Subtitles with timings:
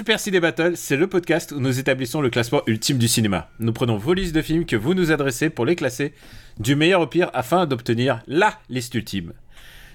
[0.00, 3.50] Super Ciné Battle, c'est le podcast où nous établissons le classement ultime du cinéma.
[3.58, 6.14] Nous prenons vos listes de films que vous nous adressez pour les classer
[6.58, 9.34] du meilleur au pire afin d'obtenir LA liste ultime.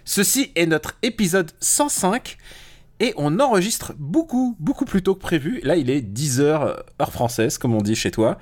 [0.03, 2.37] Ceci est notre épisode 105
[2.99, 5.59] et on enregistre beaucoup, beaucoup plus tôt que prévu.
[5.63, 8.37] Là, il est 10h heure française, comme on dit chez toi.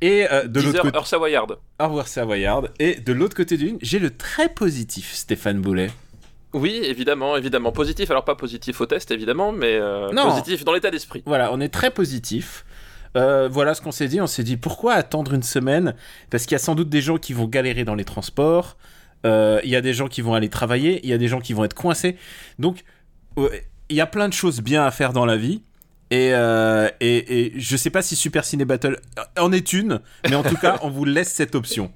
[0.00, 1.58] Et euh, de 10 l'autre heures, côté, heure savoyarde.
[1.80, 2.68] au revoir Savoyard.
[2.78, 5.90] Et de l'autre côté d'une, j'ai le très positif Stéphane Boulet.
[6.54, 7.72] Oui, évidemment, évidemment.
[7.72, 10.30] Positif, alors pas positif au test, évidemment, mais euh, Non.
[10.30, 11.22] positif dans l'état d'esprit.
[11.26, 12.64] Voilà, on est très positif.
[13.16, 14.20] Euh, voilà ce qu'on s'est dit.
[14.20, 15.94] On s'est dit pourquoi attendre une semaine?
[16.30, 18.76] Parce qu'il y a sans doute des gens qui vont galérer dans les transports.
[19.26, 21.00] Euh, Il y a des gens qui vont aller travailler.
[21.04, 22.16] Il y a des gens qui vont être coincés.
[22.58, 22.84] Donc,
[23.36, 25.62] il y a plein de choses bien à faire dans la vie.
[26.10, 29.00] Et, euh, et, et je sais pas si Super Ciné Battle
[29.38, 31.90] en est une, mais en tout cas, on vous laisse cette option.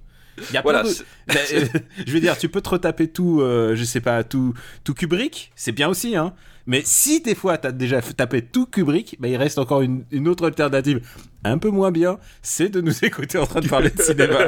[0.51, 1.65] Il y a Voilà, plein de- euh,
[2.07, 5.53] je veux dire, tu peux te retaper tout, euh, je sais pas, tout, tout Kubrick,
[5.57, 6.35] c'est bien aussi, hein.
[6.67, 10.29] Mais si des fois t'as déjà tapé tout Kubrick, bah, il reste encore une, une
[10.29, 11.01] autre alternative
[11.45, 14.39] un peu moins bien, c'est de nous écouter en train de parler de cinéma.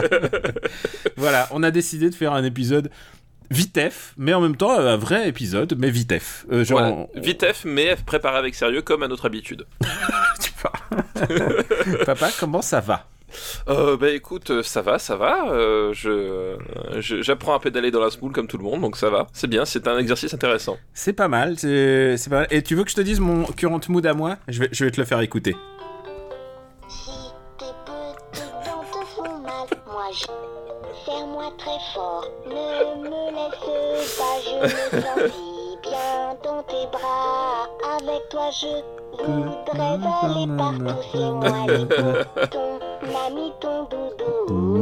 [1.17, 2.91] voilà, on a décidé de faire un épisode
[3.51, 6.47] vitef, mais en même temps un vrai épisode, mais vitef.
[6.53, 6.95] Euh, genre, Voilà.
[6.95, 9.67] on- Vitef, mais préparé avec sérieux, comme à notre habitude.
[12.05, 13.07] Papa, comment ça va?
[13.69, 15.51] Euh, bah écoute, euh, ça va, ça va.
[15.51, 16.57] euh, je, euh,
[16.99, 19.27] je- j'apprends à pédaler dans la spool comme tout le monde, donc ça va.
[19.33, 20.77] C'est bien, c'est un exercice intéressant.
[20.95, 22.47] C'est pas mal, c'est c'est pas mal.
[22.51, 24.37] Et tu veux que je te dise mon current mood à moi?
[24.49, 25.55] Je vais, je vais te le faire écouter.
[26.89, 27.11] Si
[27.59, 30.27] tes petites dents te font mal, moi je...
[31.05, 32.53] Serre-moi très fort, ne
[33.03, 35.33] me laisse pas, je me sens
[35.91, 37.67] bien dans tes bras.
[37.99, 38.67] Avec toi je
[39.25, 42.79] voudrais aller partout, c'est moi le ton
[43.27, 44.77] ami, ton doudou.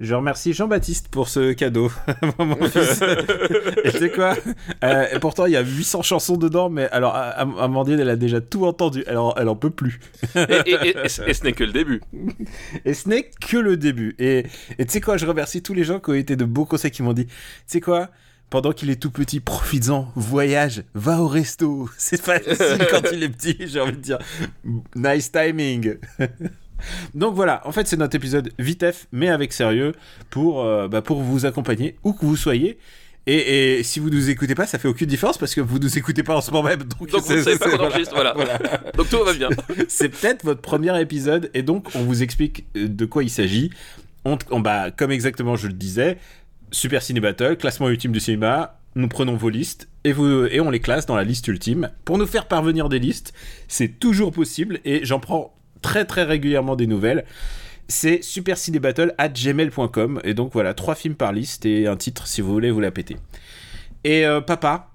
[0.00, 1.90] Je remercie Jean-Baptiste pour ce cadeau,
[2.38, 3.00] mon fils.
[3.84, 4.34] et tu sais quoi
[4.82, 8.16] Euh, et Pourtant, il y a 800 chansons dedans, mais alors, Am- Amandine, elle a
[8.16, 9.04] déjà tout entendu.
[9.06, 10.00] Alors, elle en peut plus.
[10.34, 12.02] Et, et- et- et ce n'est que le début.
[12.84, 14.14] Et ce n'est que le début.
[14.18, 14.44] Et
[14.78, 16.90] et tu sais quoi Je remercie tous les gens qui ont été de beaux conseils,
[16.90, 17.32] qui m'ont dit, tu
[17.66, 18.08] sais quoi
[18.54, 21.90] pendant qu'il est tout petit, profites-en, voyage, va au resto.
[21.98, 24.18] C'est facile quand il est petit, j'ai envie de dire.
[24.94, 25.96] Nice timing.
[27.14, 29.90] Donc voilà, en fait c'est notre épisode vitef, mais avec sérieux,
[30.30, 32.78] pour, euh, bah, pour vous accompagner où que vous soyez.
[33.26, 35.98] Et, et si vous nous écoutez pas, ça fait aucune différence parce que vous nous
[35.98, 36.84] écoutez pas en ce moment même.
[36.84, 38.34] Donc, Donc vous c'est- ne savez pas c'est- qu'on enregistre, voilà.
[38.96, 39.48] Donc tout va bien.
[39.88, 43.70] c'est peut-être votre premier épisode et donc on vous explique euh, de quoi il s'agit.
[44.24, 46.18] On, on- bah, comme exactement je le disais,
[46.74, 48.80] Super Ciné Battle, classement ultime du cinéma.
[48.96, 51.90] Nous prenons vos listes et, vous, et on les classe dans la liste ultime.
[52.04, 53.32] Pour nous faire parvenir des listes,
[53.68, 57.24] c'est toujours possible et j'en prends très très régulièrement des nouvelles.
[57.86, 62.40] C'est supercinébattle at gmail.com et donc voilà, trois films par liste et un titre si
[62.40, 63.16] vous voulez vous la péter.
[64.02, 64.90] Et euh, papa,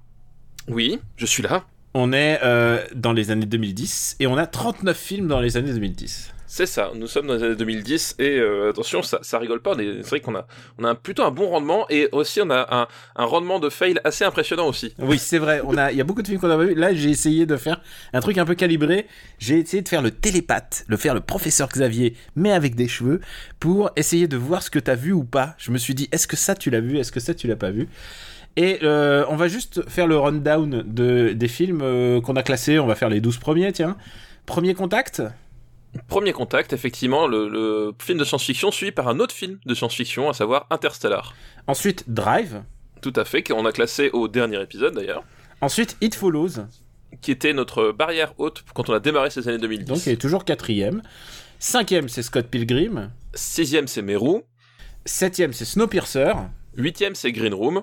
[0.68, 1.64] Oui, je suis là.
[1.94, 5.72] on est euh, dans les années 2010 et on a 39 films dans les années
[5.74, 6.34] 2010.
[6.52, 10.10] C'est ça, nous sommes dans les années 2010 et euh, attention, ça, rigole pas, c'est
[10.10, 10.48] vrai qu'on a,
[10.80, 14.26] on a plutôt un bon rendement et aussi on a un, rendement de fail assez
[14.26, 14.96] impressionnant aussi.
[14.98, 15.62] Oui, c'est vrai.
[15.64, 16.74] On a, il y a beaucoup de films qu'on a vu.
[16.74, 17.84] Là, j'ai essayé de faire
[18.14, 19.06] un truc un peu calibré.
[19.38, 23.22] J'ai essayé de faire le télépathe, le faire le professeur Xavier, mais avec des cheveux,
[23.60, 25.54] pour essayer de voir ce que t'as vu ou pas.
[25.60, 27.58] Je me suis dit, est-ce que ça tu l'as vu, est-ce que ça tu l'as
[27.58, 27.88] pas vu?
[28.58, 32.80] Et euh, on va juste faire le rundown de, des films euh, qu'on a classés.
[32.80, 33.98] On va faire les 12 premiers, tiens.
[34.48, 35.22] Premier contact
[36.08, 40.30] Premier contact, effectivement, le, le film de science-fiction suivi par un autre film de science-fiction,
[40.30, 41.34] à savoir Interstellar.
[41.68, 42.64] Ensuite, Drive.
[43.02, 45.24] Tout à fait, qu'on a classé au dernier épisode d'ailleurs,
[45.62, 46.66] Ensuite, It Follows.
[47.22, 49.86] qui était notre barrière haute quand on a démarré ces années 2010.
[49.86, 51.02] Donc, il est toujours quatrième.
[51.60, 53.12] Cinquième, c'est Scott Pilgrim.
[53.34, 54.42] Sixième, c'est Meru.
[55.06, 56.34] Septième, c'est Snowpiercer.
[56.76, 57.82] Huitième, c'est Green Room.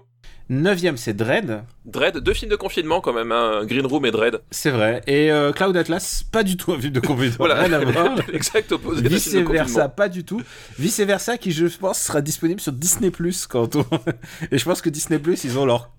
[0.48, 1.64] Neuvième, c'est Dread.
[1.86, 4.40] Dread, deux films de confinement quand même, hein, Green Room et Dread.
[4.52, 5.02] C'est vrai.
[5.08, 7.34] Et euh, Cloud Atlas, pas du tout un film de confinement.
[7.38, 8.16] Voilà, Rien à voir.
[8.32, 10.40] l'exact opposé Vice versa, pas du tout.
[10.78, 13.84] Vice versa, qui je pense sera disponible sur Disney Plus quand on.
[14.52, 15.90] Et je pense que Disney Plus, ils ont leur,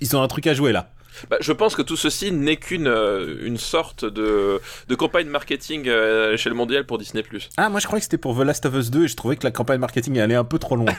[0.00, 0.90] ils ont un truc à jouer là.
[1.30, 5.84] Bah, je pense que tout ceci n'est qu'une euh, une sorte de, de campagne marketing
[5.86, 7.22] euh, à l'échelle mondiale pour Disney+.
[7.56, 9.36] Ah, moi je croyais que c'était pour The Last of Us 2 et je trouvais
[9.36, 10.92] que la campagne marketing allait un peu trop loin.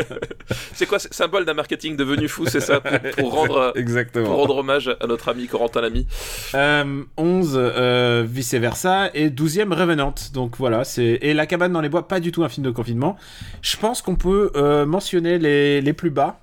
[0.74, 4.26] C'est quoi, symbole d'un marketing devenu fou, c'est ça, pour, pour rendre Exactement.
[4.26, 6.06] pour rendre hommage à notre ami Corentin Lamy.
[6.54, 10.14] Euh, 11 euh, vice versa et 12e Revenant.
[10.34, 12.70] Donc voilà, c'est et La cabane dans les bois, pas du tout un film de
[12.70, 13.16] confinement.
[13.62, 14.52] Je pense qu'on peut
[14.86, 16.40] mentionner les, les plus bas.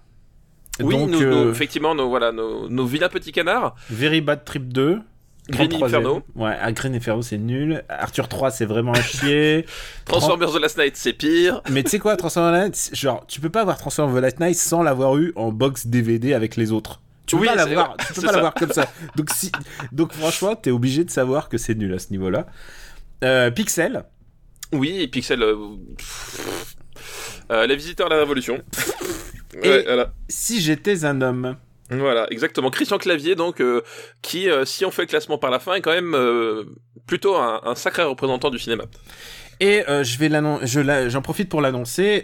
[0.81, 3.75] Oui, Donc nous, euh, nous- effectivement, nos, voilà, nos, nos vilains petits canards.
[3.89, 4.99] Very Bad Trip 2.
[5.49, 5.83] Green 33e.
[5.85, 6.21] Inferno.
[6.35, 7.83] Ouais, Green Inferno c'est nul.
[7.89, 9.65] Arthur 3 c'est vraiment un chier.
[10.05, 11.61] Transformers The Last Night, c'est pire.
[11.69, 14.21] Mais tu sais quoi, Transformers The Last Night, genre, tu peux pas avoir Transformers The
[14.23, 17.01] Last Night sans l'avoir eu en box DVD avec les autres.
[17.25, 18.33] Tu peux Oui, pas l'avoir, tu peux c'est pas ça.
[18.35, 18.87] l'avoir comme ça.
[19.17, 19.51] Donc si,
[19.91, 22.47] donc franchement, t'es obligé de savoir que c'est nul à ce niveau-là.
[23.25, 24.05] Euh, Pixel,
[24.71, 25.43] Oui, Pixel.
[25.43, 25.55] euh,
[27.51, 28.61] euh, les visiteurs à la Révolution.
[29.61, 30.13] Et- Ouais, voilà.
[30.29, 31.55] si j'étais un homme.
[31.89, 32.69] Voilà, exactement.
[32.71, 33.81] Christian Clavier, donc, euh,
[34.21, 36.63] qui, euh, si on fait le classement par la fin, est quand même euh,
[37.05, 38.85] plutôt un, un sacré représentant du cinéma.
[39.59, 42.23] Et je vais l'annon- je la- j'en profite pour l'annoncer.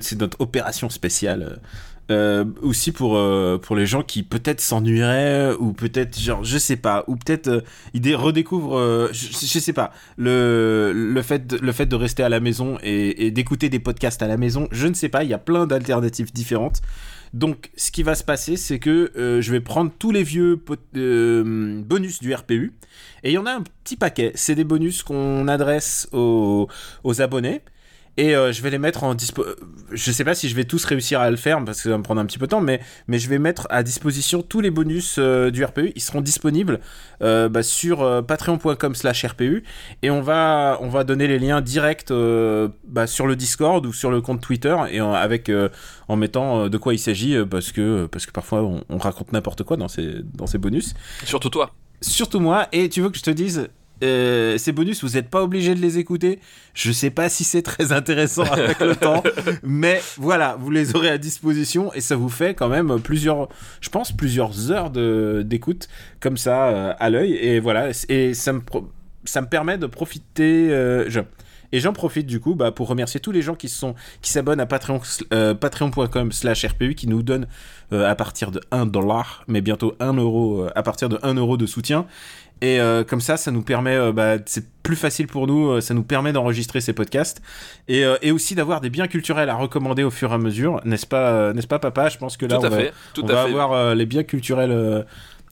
[0.00, 1.60] c'est notre opération spéciale.
[2.10, 6.76] Euh, aussi pour euh, pour les gens qui peut-être s'ennuieraient ou peut-être genre je sais
[6.76, 7.60] pas ou peut-être euh,
[7.94, 12.22] ils dé- redécouvrent euh, je, sais pas le le fait de, le fait de rester
[12.22, 15.24] à la maison et, et d'écouter des podcasts à la maison je ne sais pas
[15.24, 16.80] il y a plein d'alternatives différentes
[17.34, 20.62] donc ce qui va se passer c'est que euh, je vais prendre tous les vieux
[20.96, 22.72] euh, bonus du RPU
[23.24, 24.32] et il y en a un petit paquet.
[24.34, 26.68] C'est des bonus qu'on adresse aux,
[27.04, 27.60] aux abonnés.
[28.18, 29.42] Et euh, je vais les mettre en dispo.
[29.44, 29.56] euh,
[29.92, 31.98] Je sais pas si je vais tous réussir à le faire parce que ça va
[31.98, 34.60] me prendre un petit peu de temps, mais, mais je vais mettre à disposition tous
[34.60, 35.92] les bonus euh, du RPU.
[35.94, 36.80] Ils seront disponibles
[37.22, 39.64] euh, bah, sur patreon.com/slash RPU
[40.02, 42.10] et on va, on va donner les liens directs
[42.86, 45.50] bah, sur le Discord ou sur le compte Twitter et en, avec,
[46.08, 49.62] en mettant de quoi il s'agit parce, que, parce que parfois on, on raconte n'importe
[49.62, 51.72] quoi dans ces, dans ces bonus Surtout toi.
[52.00, 52.68] surtout moi.
[52.72, 53.68] Et tu veux que je te dise,
[54.02, 56.38] euh, ces bonus, vous n'êtes pas obligé de les écouter.
[56.74, 59.22] Je sais pas si c'est très intéressant avec le temps,
[59.62, 63.48] mais voilà, vous les aurez à disposition et ça vous fait quand même plusieurs,
[63.80, 65.88] je pense, plusieurs heures d'écoute
[66.20, 67.32] comme ça euh, à l'œil.
[67.34, 68.60] Et voilà, et ça me,
[69.24, 70.68] ça me permet de profiter.
[70.70, 71.20] euh, je-
[71.72, 74.60] et j'en profite du coup bah, pour remercier tous les gens qui sont qui s'abonnent
[74.60, 75.00] à Patreon,
[75.34, 77.48] euh, patreon.com slash RPU qui nous donnent
[77.92, 81.34] euh, à partir de 1 dollar, mais bientôt 1 euro, euh, à partir de 1
[81.34, 82.06] euro de soutien.
[82.62, 85.80] Et euh, comme ça, ça nous permet, euh, bah, c'est plus facile pour nous, euh,
[85.82, 87.42] ça nous permet d'enregistrer ces podcasts
[87.86, 91.06] et, et aussi d'avoir des biens culturels à recommander au fur et à mesure, n'est-ce
[91.06, 92.08] pas, n'est-ce pas, papa?
[92.08, 92.78] Je pense que là, on va,
[93.22, 95.04] on avoir les biens culturels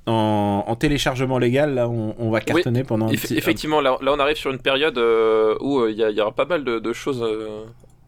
[0.07, 1.75] en, en téléchargement légal.
[1.75, 3.37] Là, on, on va cartonner pendant un petit.
[3.37, 4.99] effectivement, là, là, on arrive sur une période
[5.61, 7.23] où il y, aura pas mal de, de choses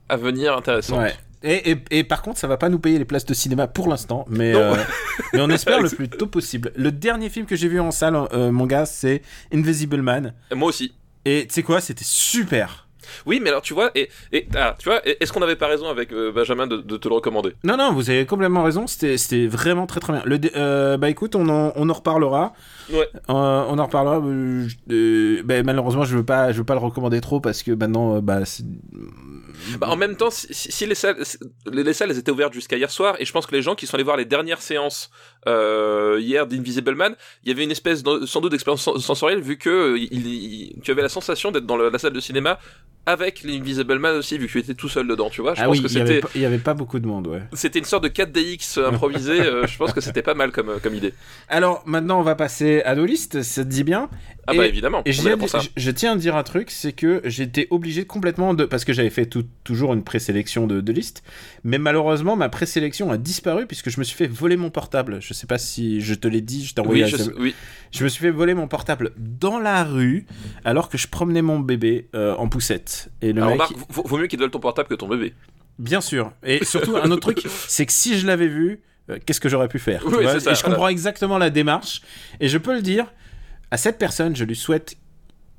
[0.09, 1.01] à venir intéressantes.
[1.01, 1.15] Ouais.
[1.47, 3.89] Et, et, et par contre, ça va pas nous payer les places de cinéma pour
[3.89, 4.75] l'instant, mais, euh,
[5.33, 6.73] mais on espère le plus tôt possible.
[6.77, 9.23] Le dernier film que j'ai vu en salle, euh, mon gars, c'est
[9.55, 10.35] Invisible Man.
[10.55, 10.93] Moi aussi.
[11.25, 12.83] Et tu sais quoi, c'était super.
[13.25, 15.89] Oui, mais alors tu vois, et, et ah, tu vois, est-ce qu'on n'avait pas raison
[15.89, 17.53] avec euh, Benjamin de, de te le recommander?
[17.63, 18.89] Non, non, vous avez complètement raison.
[18.89, 20.23] C'était, vraiment très très bien.
[20.25, 22.53] Le, euh, bah écoute, on en, on en reparlera.
[22.93, 23.09] Ouais.
[23.15, 24.17] Euh, on en reparlera.
[24.19, 27.63] euh, je- euh, bah, malheureusement, je veux pas, je veux pas le recommander trop parce
[27.63, 28.41] que maintenant, euh, bah,
[29.79, 31.19] Bah, en même temps, si, les salles,
[32.19, 34.17] étaient ouvertes jusqu'à hier soir, et je pense que les gens qui sont allés voir
[34.17, 35.11] les dernières séances
[35.47, 39.59] euh, hier d'Invisible Man, il y avait une espèce sans doute d'expérience sen- sensorielle vu
[39.59, 42.59] que euh, tu avais la sensation d'être dans la salle de cinéma
[43.07, 45.55] avec l'Invisible Man aussi, vu que tu étais tout seul dedans, tu vois.
[45.55, 46.99] Je ah pense oui, que il y avait c'était pas- il y avait pas beaucoup
[46.99, 47.43] de monde, ouais.
[47.53, 49.41] c'était une sorte de 4DX improvisé.
[49.41, 51.15] euh, je pense que c'était pas mal comme comme idée.
[51.49, 53.43] Alors maintenant, on va passer à nos listes.
[53.43, 54.09] Ça te dit bien?
[54.49, 55.03] Ah Et- bah évidemment.
[55.05, 55.61] Et je, tiens- pour ça.
[55.61, 58.65] je- je tiens à dire un truc, c'est que j'étais obligé complètement de...
[58.65, 61.23] Parce que j'avais fait tout- toujours une présélection de, de liste,
[61.65, 65.19] mais malheureusement, ma présélection a disparu puisque je me suis fait voler mon portable.
[65.21, 67.55] Je sais pas si je te l'ai dit, je t'ai envoyé Oui, la- je, oui.
[67.93, 70.27] Je me suis fait voler mon portable dans la rue
[70.65, 72.96] alors que je promenais mon bébé euh, en poussette.
[73.23, 73.61] Et le Alors, mec...
[73.69, 75.35] remarque, vaut, vaut mieux qu'il vole ton portable que ton bébé.
[75.79, 76.33] Bien sûr.
[76.43, 79.69] Et surtout, un autre truc, c'est que si je l'avais vu, euh, qu'est-ce que j'aurais
[79.69, 80.41] pu faire tu Oui, vois?
[80.41, 80.75] ça, Et je voilà.
[80.77, 82.03] comprends exactement la démarche.
[82.41, 83.07] Et je peux le dire,
[83.71, 84.97] à cette personne, je lui souhaite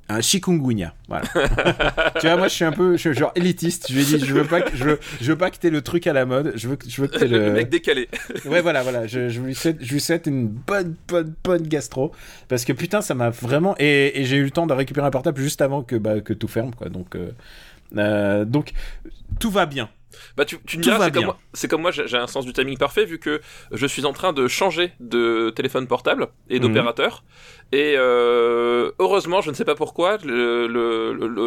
[0.08, 0.94] un chikungunya.
[1.08, 1.24] Voilà.
[2.20, 3.86] tu vois, moi, je suis un peu je suis genre élitiste.
[3.88, 5.70] Je lui ai dit, je veux pas que, je veux, je veux pas que t'aies
[5.70, 6.52] le truc à la mode.
[6.56, 7.52] Je veux que, je veux que t'aies Le, le...
[7.52, 8.08] mec décalé.
[8.46, 9.06] Ouais, voilà, voilà.
[9.06, 12.12] Je, je lui souhaite, je lui souhaite une bonne, bonne, bonne gastro.
[12.48, 13.74] Parce que putain, ça m'a vraiment.
[13.78, 16.32] Et, et j'ai eu le temps de récupérer un portable juste avant que, bah, que
[16.32, 16.88] tout ferme, quoi.
[16.88, 17.30] Donc, euh,
[17.96, 18.72] euh, donc
[19.40, 19.88] tout va bien.
[20.36, 22.52] Bah tu, tu me diras, c'est comme moi, c'est comme moi, j'ai un sens du
[22.52, 23.40] timing parfait vu que
[23.70, 26.66] je suis en train de changer de téléphone portable et Mhm.
[26.66, 27.22] d'opérateur.
[27.70, 30.16] Et euh, heureusement, je ne sais pas pourquoi,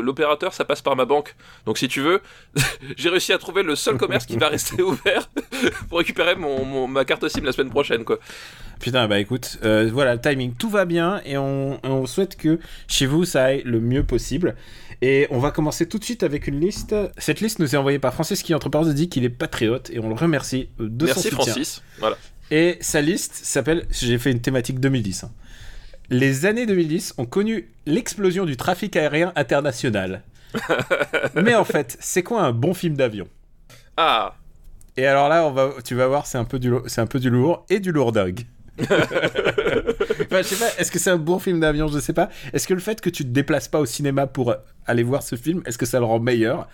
[0.01, 1.35] l'opérateur ça passe par ma banque.
[1.65, 2.21] Donc si tu veux,
[2.97, 5.29] j'ai réussi à trouver le seul commerce qui va rester ouvert
[5.89, 8.19] pour récupérer mon, mon- ma carte SIM la semaine prochaine quoi.
[8.79, 12.59] Putain, bah écoute, euh, voilà, le timing, tout va bien et on, on souhaite que
[12.87, 14.55] chez vous ça aille le mieux possible.
[15.01, 16.95] Et on va commencer tout de suite avec une liste.
[17.17, 19.99] Cette liste nous est envoyée par Francis qui, entre parenthèses, dit qu'il est patriote et
[19.99, 21.43] on le remercie euh, de son Merci soutien.
[21.45, 21.81] Francis.
[21.99, 22.17] Voilà.
[22.51, 25.23] Et sa liste s'appelle, j'ai fait une thématique 2010.
[25.23, 25.31] hein.
[26.09, 30.23] Les années 2010 ont connu l'explosion du trafic aérien international.
[31.35, 33.27] Mais en fait, c'est quoi un bon film d'avion?
[33.97, 34.35] Ah,
[34.97, 37.19] Et alors là, on va, tu vas voir, c'est un peu du, c'est un peu
[37.19, 37.93] du lourd et du.
[38.83, 42.29] Enfin, je sais pas, est-ce que c'est un bon film d'avion Je sais pas.
[42.53, 45.35] Est-ce que le fait que tu te déplaces pas au cinéma pour aller voir ce
[45.35, 46.67] film, est-ce que ça le rend meilleur?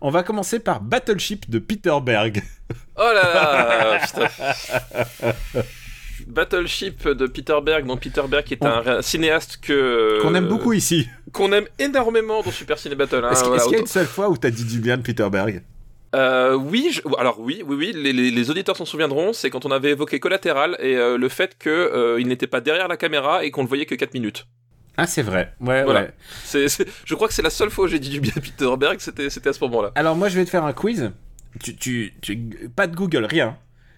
[0.00, 2.42] On va commencer par Battleship de Peter Berg.
[2.96, 4.28] oh là là, putain.
[6.26, 11.08] Battleship de Peter Berg, dont Peter Berg est un cinéaste que Qu'on aime beaucoup ici.
[11.32, 13.22] qu'on aime énormément dans Super Ciné Battle.
[13.24, 14.96] hein, Est-ce voilà, est-ce qu'il y a une seule fois où t'as dit du bien
[14.96, 15.62] de Peter Berg?
[16.14, 19.64] Euh, oui, je- alors oui, oui, oui, les, les- les auditeurs s'en souviendront, c'est quand
[19.64, 22.96] on avait évoqué Collatéral et euh, le fait que euh, il n'était pas derrière la
[22.98, 24.46] caméra et qu'on le voyait que 4 minutes.
[24.98, 25.54] Ah, c'est vrai.
[25.60, 26.02] Ouais, Voilà.
[26.02, 26.66] ouais.
[27.06, 29.26] Je crois que c'est la seule fois où j'ai dit du bien Peter Berg, c'était,
[29.26, 29.92] à ce moment-là.
[29.94, 31.10] Alors moi, je vais te faire un quiz.
[31.62, 33.56] Tu, tu, tu- pas de Google, rien.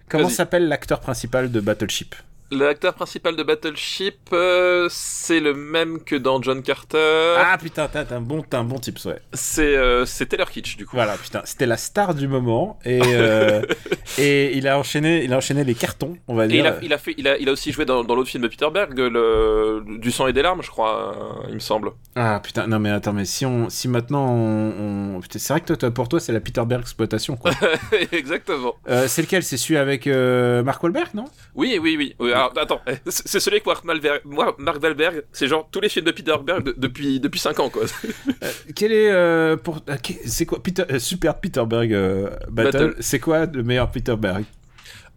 [0.09, 2.15] Comment s'appelle l'acteur principal de Battleship?
[2.55, 7.35] L'acteur principal de Battleship, euh, c'est le même que dans John Carter.
[7.37, 9.19] Ah putain, t'as un bon, t'as un bon tips, ouais.
[9.33, 10.95] C'est, euh, c'est Taylor Kitsch du coup.
[10.95, 13.61] Voilà, putain, c'était la star du moment et euh,
[14.17, 16.59] et il a enchaîné, il a enchaîné les cartons, on va Et dire.
[16.59, 18.43] il a, il a fait, il a, il a aussi joué dans, dans l'autre film
[18.43, 21.91] de Peter Berg, le, du sang et des larmes, je crois, euh, il me semble.
[22.15, 25.75] Ah putain, non mais attends, mais si on, si maintenant on, c'est vrai que toi,
[25.77, 27.51] toi, pour toi, c'est la Peter Berg exploitation, quoi.
[28.13, 28.75] Exactement.
[29.07, 29.43] C'est lequel?
[29.43, 31.25] C'est celui avec Mark Wahlberg, non?
[31.55, 32.15] Oui, oui, oui.
[32.19, 35.79] Oui, alors, attends, eh, c'est celui avec Mark, Malver- moi, Mark Wahlberg, c'est genre tous
[35.81, 37.83] les films de Peter Berg de- depuis, depuis 5 ans, quoi.
[38.75, 42.95] Quel est euh, pour, euh, c'est quoi Peter, euh, Super Peter Berg euh, Battle, Battle.
[42.99, 44.43] C'est quoi le meilleur Peter Berg?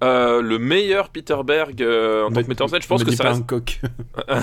[0.05, 3.03] Euh, le meilleur Peter Berg euh, en tant Me- que metteur en scène, je pense
[3.03, 3.41] que ça pas reste...
[3.43, 3.81] Hancock.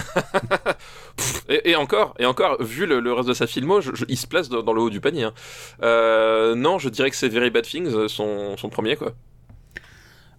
[1.48, 4.18] Et, et encore, et encore, vu le, le reste de sa filmo, je- je- il
[4.18, 5.24] se place dans, dans le haut du panier.
[5.24, 5.34] hein.
[5.82, 9.14] Euh, non, je dirais que c'est Very Bad Things, euh, son, son premier, quoi.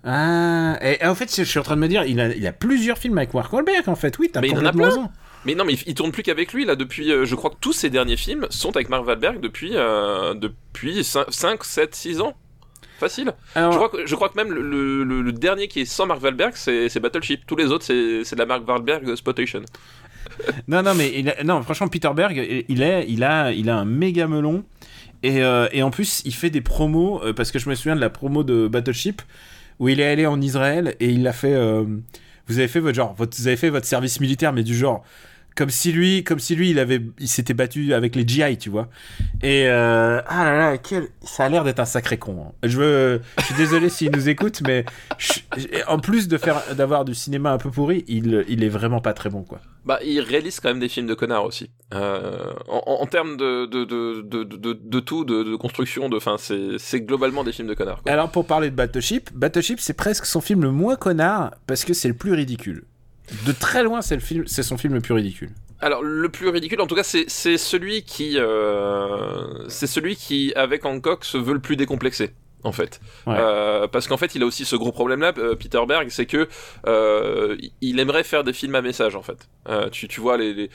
[0.07, 2.47] Ah, et, et en fait, je suis en train de me dire, il a, il
[2.47, 4.17] a plusieurs films avec Mark Wahlberg, en fait.
[4.19, 5.09] Oui, t'as Mais il en a complètement raison.
[5.45, 7.11] Mais non, mais il, il tourne plus qu'avec lui, là, depuis...
[7.13, 11.03] euh, je crois que tous ses derniers films sont avec Mark Wahlberg depuis, euh, depuis
[11.05, 12.35] 5, 7, 6 ans.
[12.99, 13.33] Facile.
[13.55, 16.07] Alors, Je crois, que, je crois que même le, le- le dernier qui est sans
[16.07, 17.43] Mark Wahlberg, c'est Battleship.
[17.47, 17.95] Tous les autres, c'est
[18.35, 19.63] de la Mark Wahlberg Spotation.
[20.69, 22.37] Non, non, mais il a- non, franchement, Peter Berg,
[22.69, 24.65] il, est, il, a, il a un méga melon.
[25.23, 28.01] Et, euh, et en plus, il fait des promos, parce que je me souviens de
[28.01, 29.23] la promo de Battleship,
[29.79, 31.55] où il est allé en Israël et il a fait.
[31.55, 31.85] euh,
[32.49, 35.03] vous avez fait votre genre, vous avez fait votre service militaire, mais du genre.
[35.57, 38.69] Comme si lui, comme si lui, il avait, il s'était battu avec les GI, tu
[38.69, 38.91] vois.
[39.43, 40.79] Et euh, ah là là,
[41.23, 42.49] ça a l'air d'être un sacré con.
[42.49, 42.53] hein.
[42.63, 44.85] Je veux, je suis désolé s'il nous écoute, mais
[45.89, 49.15] en plus de faire, d'avoir du cinéma un peu pourri, il, il est vraiment pas
[49.15, 49.63] très bon, quoi.
[49.87, 51.71] Bah, il réalise quand même des films de connards aussi.
[51.95, 57.45] Euh, en, termes de, de, de, de, tout, de, construction, de, enfin, c'est c'est globalement
[57.45, 58.03] des films de connards.
[58.03, 58.13] Quoi.
[58.13, 61.95] Alors pour parler de Battleship, Battleship c'est presque son film le moins connard parce que
[61.95, 62.85] c'est le plus ridicule.
[63.47, 65.51] De très loin, c'est le film, c'est son film le plus ridicule.
[65.81, 70.53] Alors, le plus ridicule, en tout cas, c'est c'est celui qui, euh, c'est celui qui,
[70.55, 72.31] avec Hancock, se veut le plus décomplexé.
[72.67, 73.37] En fait, Ouais.
[73.39, 76.49] Euh, parce qu'en fait, il a aussi ce gros problème-là, euh, Peter Berg, c'est que
[76.87, 79.49] euh, il aimerait faire des films à message, en fait.
[79.93, 80.71] Tu, tu vois les, les,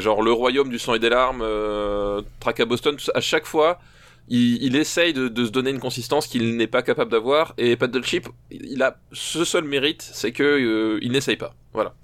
[0.00, 1.44] genre le Royaume du sang et des larmes,
[2.40, 3.80] Track à Boston, à chaque fois,
[4.28, 7.54] il, il essaye de, de se donner une consistance qu'il n'est pas capable d'avoir.
[7.58, 11.54] Et Battleship, il a ce seul mérite, c'est que euh, il n'essaye pas.
[11.72, 11.94] Voilà.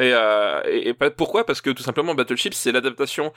[0.00, 1.44] Et, euh, et, et pas- pourquoi?
[1.44, 3.32] Parce que tout simplement Battleship, c'est l'adaptation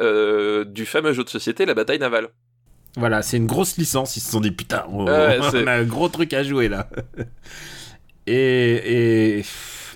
[0.00, 2.28] euh, du fameux jeu de société, la bataille navale.
[2.96, 4.16] Voilà, c'est une grosse licence.
[4.16, 6.68] Ils se sont dit putain, on, Ouais, on c'est- a un gros truc à jouer
[6.68, 6.88] là.
[8.26, 9.44] et et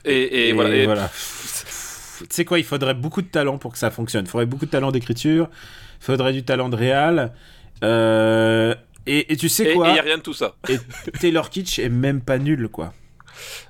[0.04, 0.74] Et, et, voilà.
[0.74, 0.86] et-
[2.20, 4.24] Tu sais quoi, il faudrait beaucoup de talent pour que ça fonctionne.
[4.26, 5.48] Il faudrait beaucoup de talent d'écriture.
[6.00, 7.32] Il faudrait du talent de réal.
[7.82, 8.74] Euh,
[9.06, 10.54] et, tu sais Et il quoi y a rien de tout ça.
[10.68, 10.78] Et
[11.20, 12.92] Taylor Kitsch est même pas nul quoi.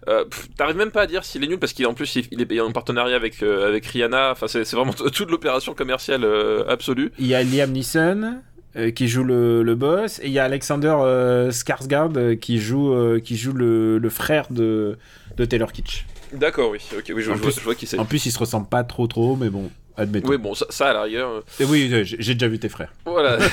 [0.08, 0.24] Euh,
[0.58, 3.16] T'arrives même pas à dire s'il est nul parce qu'en plus il, est en partenariat
[3.16, 4.32] avec euh, avec Rihanna.
[4.32, 6.24] Enfin c'est c'est vraiment toute l'opération commerciale
[6.68, 7.12] absolue.
[7.18, 8.40] Il y a Liam Neeson
[8.76, 12.58] euh, qui joue le, le boss et il y a Alexander euh, Skarsgård euh, qui
[12.58, 14.98] joue euh, qui joue le, le frère de,
[15.36, 16.04] de Taylor Kitsch.
[16.32, 16.78] D'accord, oui.
[16.96, 17.98] Ok, oui, je, En je vois, plus- je vois qui c'est.
[17.98, 19.70] En plus, ils se ressemblent pas trop trop, mais bon.
[19.96, 20.28] admettons.
[20.28, 21.28] Oui, bon, ça, ça, à la rigueur.
[21.30, 22.92] euh, Et oui, j'ai j'ai déjà vu tes frères.
[23.06, 23.38] Voilà.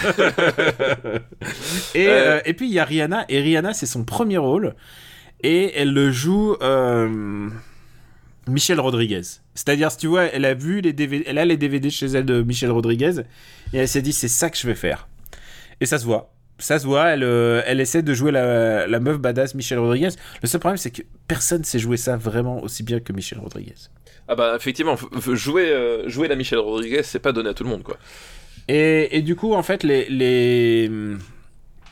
[1.96, 2.10] Et, Euh.
[2.38, 4.76] euh, et puis il y a Rihanna, et Rihanna c'est son premier rôle,
[5.44, 7.50] et elle le joue euh,
[8.48, 9.22] Michel Rodriguez.
[9.54, 12.26] C'est-à-dire, si tu vois, elle a vu les DVD, elle a les DVD chez elle
[12.26, 13.22] de Michel Rodriguez,
[13.74, 15.08] et elle s'est dit c'est ça que je vais faire.
[15.82, 16.34] Et ça se voit.
[16.60, 20.10] Ça se voit, elle, euh, elle essaie de jouer la, la meuf badass Michel Rodriguez.
[20.44, 23.74] Le seul problème, c'est que personne sait jouer ça vraiment aussi bien que Michel Rodriguez.
[24.28, 24.96] ah bah, effectivement,
[25.34, 27.98] jouer, euh, jouer la Michelle Rodriguez, c'est pas donné à tout le monde, quoi.
[28.68, 30.88] Et, et du coup, en fait, les, les...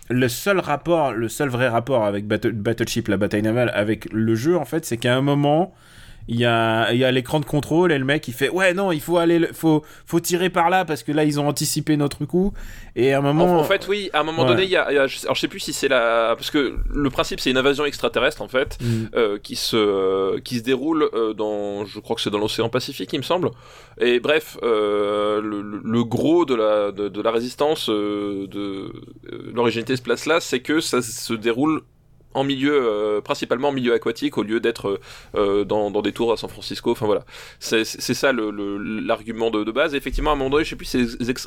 [0.09, 4.35] le seul rapport, le seul vrai rapport avec Battle, Battleship, la bataille navale, avec le
[4.35, 5.73] jeu, en fait, c'est qu'à un moment,
[6.27, 8.73] il y a, il y a l'écran de contrôle et le mec il fait ouais
[8.75, 11.47] non il faut aller le- faut faut tirer par là parce que là ils ont
[11.47, 12.53] anticipé notre coup
[12.95, 14.49] et à un En, moment en fait, oui, à un moment Ouais.
[14.49, 16.51] donné, il y a, il y a- alors je sais plus si c'est la, parce
[16.51, 19.05] que le principe c'est une invasion extraterrestre en fait, Mm.
[19.15, 23.11] euh, qui se, qui se déroule euh, dans, je crois que c'est dans l'océan Pacifique,
[23.13, 23.51] il me semble.
[23.99, 28.91] Et bref, euh, le, gros de la, de, de la résistance de
[29.53, 31.81] l'originalité de ce place-là, c'est que ça se déroule
[32.33, 34.99] en milieu, euh, principalement en milieu aquatique, au lieu d'être
[35.35, 36.91] euh, dans, dans des tours à San Francisco.
[36.91, 37.25] Enfin voilà,
[37.59, 39.93] c'est ça l'argument de, de base.
[39.93, 40.93] Et effectivement, à un moment donné, je sais plus,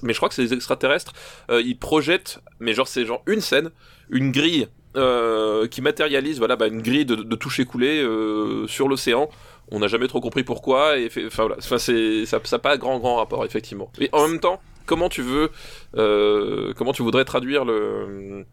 [0.02, 1.12] mais je crois que c'est les extraterrestres.
[1.50, 3.70] euh, ils projettent, mais genre c'est genre une scène,
[4.10, 8.88] une grille euh, qui matérialise, voilà, bah, une grille de, de toucher coulé euh, sur
[8.88, 9.28] l'océan.
[9.70, 10.98] On n'a jamais trop compris pourquoi.
[10.98, 13.90] Et enfin voilà, enfin c'est ça, ça pas grand grand rapport effectivement.
[13.98, 15.50] Et en même temps, comment tu veux,
[15.96, 18.44] euh, comment tu voudrais traduire le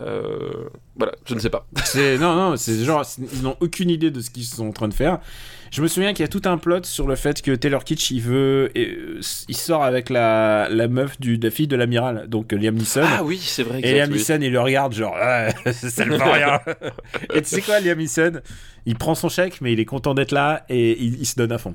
[0.00, 1.66] euh, voilà, je ne sais pas.
[2.20, 4.94] Non non, c'est genre ils n'ont aucune idée de ce qu'ils sont en train de
[4.94, 5.20] faire.
[5.70, 8.10] Je me souviens qu'il y a tout un plot sur le fait que Taylor Kitsch
[8.12, 12.26] il veut euh, il sort avec la, la meuf du de la fille de l'amiral
[12.28, 13.02] donc Liam Neeson.
[13.04, 13.80] Ah oui, c'est vrai.
[13.82, 14.18] Et Liam oui.
[14.18, 16.60] Neeson, il le regarde genre, ouais, ça ne rien.
[17.34, 18.40] et tu sais quoi, Liam Neeson,
[18.86, 21.52] il prend son chèque, mais il est content d'être là et il, il se donne
[21.52, 21.74] à fond.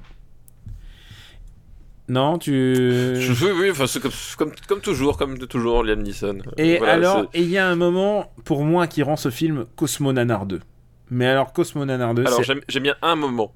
[2.10, 2.52] Non, tu.
[3.16, 6.40] Je veux, oui, enfin, c'est comme, comme, comme toujours, comme de toujours, Liam Neeson.
[6.58, 10.12] Et Voilà, alors, il y a un moment, pour moi, qui rend ce film Cosmo
[10.12, 10.60] Nanar 2.
[11.12, 13.54] Mais alors, Cosmo Nanar 2, alors j'aime bien un moment.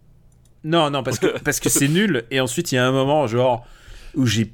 [0.64, 2.24] Non, non, parce que parce que c'est nul.
[2.32, 3.66] Et ensuite, il y a un moment, genre,
[4.16, 4.52] où j'ai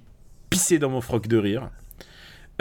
[0.50, 1.70] pissé dans mon froc de rire.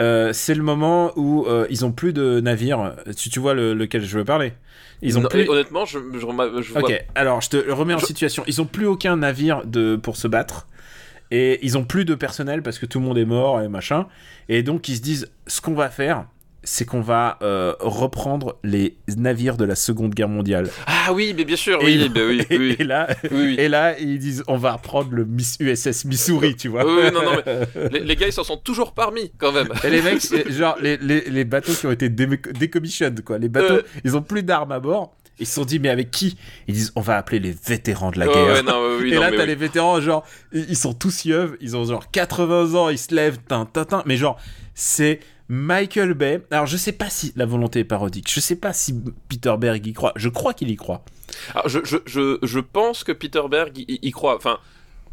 [0.01, 2.95] Euh, c'est le moment où euh, ils ont plus de navires.
[3.17, 4.53] Tu, tu vois le- lequel je veux parler?
[5.01, 5.47] Ils ont Non, plus.
[5.49, 6.83] Honnêtement, je, je, remets- je vois.
[6.83, 8.43] Ok, alors je te remets en Je- situation.
[8.47, 10.67] Ils ont plus aucun navire de pour se battre
[11.31, 14.07] et ils ont plus de personnel parce que tout le monde est mort et machin.
[14.47, 16.25] Et donc ils se disent ce qu'on va faire,
[16.63, 20.69] c'est qu'on va euh, reprendre les navires de la Seconde Guerre mondiale.
[20.87, 22.75] Ah oui, mais bien sûr, Et oui, ils- bah oui, et, oui.
[22.79, 26.67] et là, Oui, et là ils disent on va reprendre le Miss USS Missouri, tu
[26.67, 26.83] vois.
[26.85, 29.69] Oui, non, non, mais les, les gars, ils s'en sont toujours parmi, quand même.
[29.85, 33.37] Et les mecs, genre les, les, les bateaux qui ont été dé- décommissioned, quoi.
[33.37, 33.81] Les bateaux, Euh.
[34.03, 35.15] ils ont plus d'armes à bord.
[35.39, 36.37] Ils se sont dit, mais avec qui?
[36.67, 38.53] Ils disent, on va appeler les vétérans de la Ouais, guerre.
[38.55, 39.47] ouais, non, oui, et non, là, t'as oui.
[39.47, 43.37] les vétérans, genre, ils sont tous yeux, ils ont genre 80 ans, ils se lèvent,
[43.47, 44.03] tin, tin, tin.
[44.05, 44.37] Mais genre,
[44.75, 46.41] c'est Michael Bay.
[46.51, 48.29] Alors, je sais pas si la volonté est parodique.
[48.31, 48.93] Je sais pas si
[49.29, 50.13] Peter Berg y croit.
[50.15, 51.03] Je crois qu'il y croit.
[51.55, 54.35] Alors, je, je, je, je pense que Peter Berg y, y croit.
[54.35, 54.59] Enfin,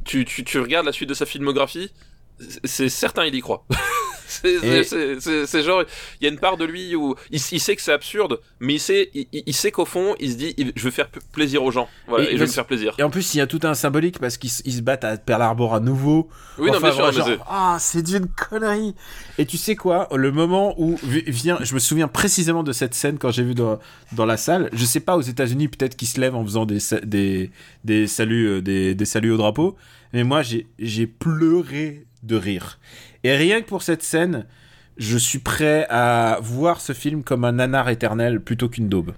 [0.04, 1.90] tu, tu, tu regardes la suite de sa filmographie,
[2.64, 3.64] c'est certain, il y croit.
[4.28, 5.84] c'est genre,
[6.20, 8.74] il y a une part de lui où il, il sait que c'est absurde, mais
[8.74, 11.70] il sait, il, il sait qu'au fond, il se dit, je veux faire plaisir aux
[11.70, 11.88] gens.
[12.08, 12.94] Voilà, Et et, je parce- me faire plaisir.
[12.98, 15.42] Et en plus, il y a tout un symbolique parce qu'ils se- battent à Pearl
[15.42, 16.28] Harbor à nouveau.
[16.58, 18.94] Oui, non, Enfin, bien sûr, genre, ah, c'est d'une connerie.
[19.38, 22.94] Et tu sais quoi, le moment où vi- vient, je me souviens précisément de cette
[22.94, 23.78] scène quand j'ai vu dans,
[24.12, 24.68] dans la salle.
[24.72, 27.50] Je sais pas aux États-Unis, peut-être qu'ils se lèvent en faisant des des
[27.84, 29.76] des saluts euh, des, des saluts au drapeau.
[30.12, 32.78] Mais moi, j'ai pleuré de rire.
[33.26, 34.46] Et rien que pour cette scène,
[34.98, 39.14] je suis prêt à voir ce film comme un nanar éternel plutôt qu'une daube.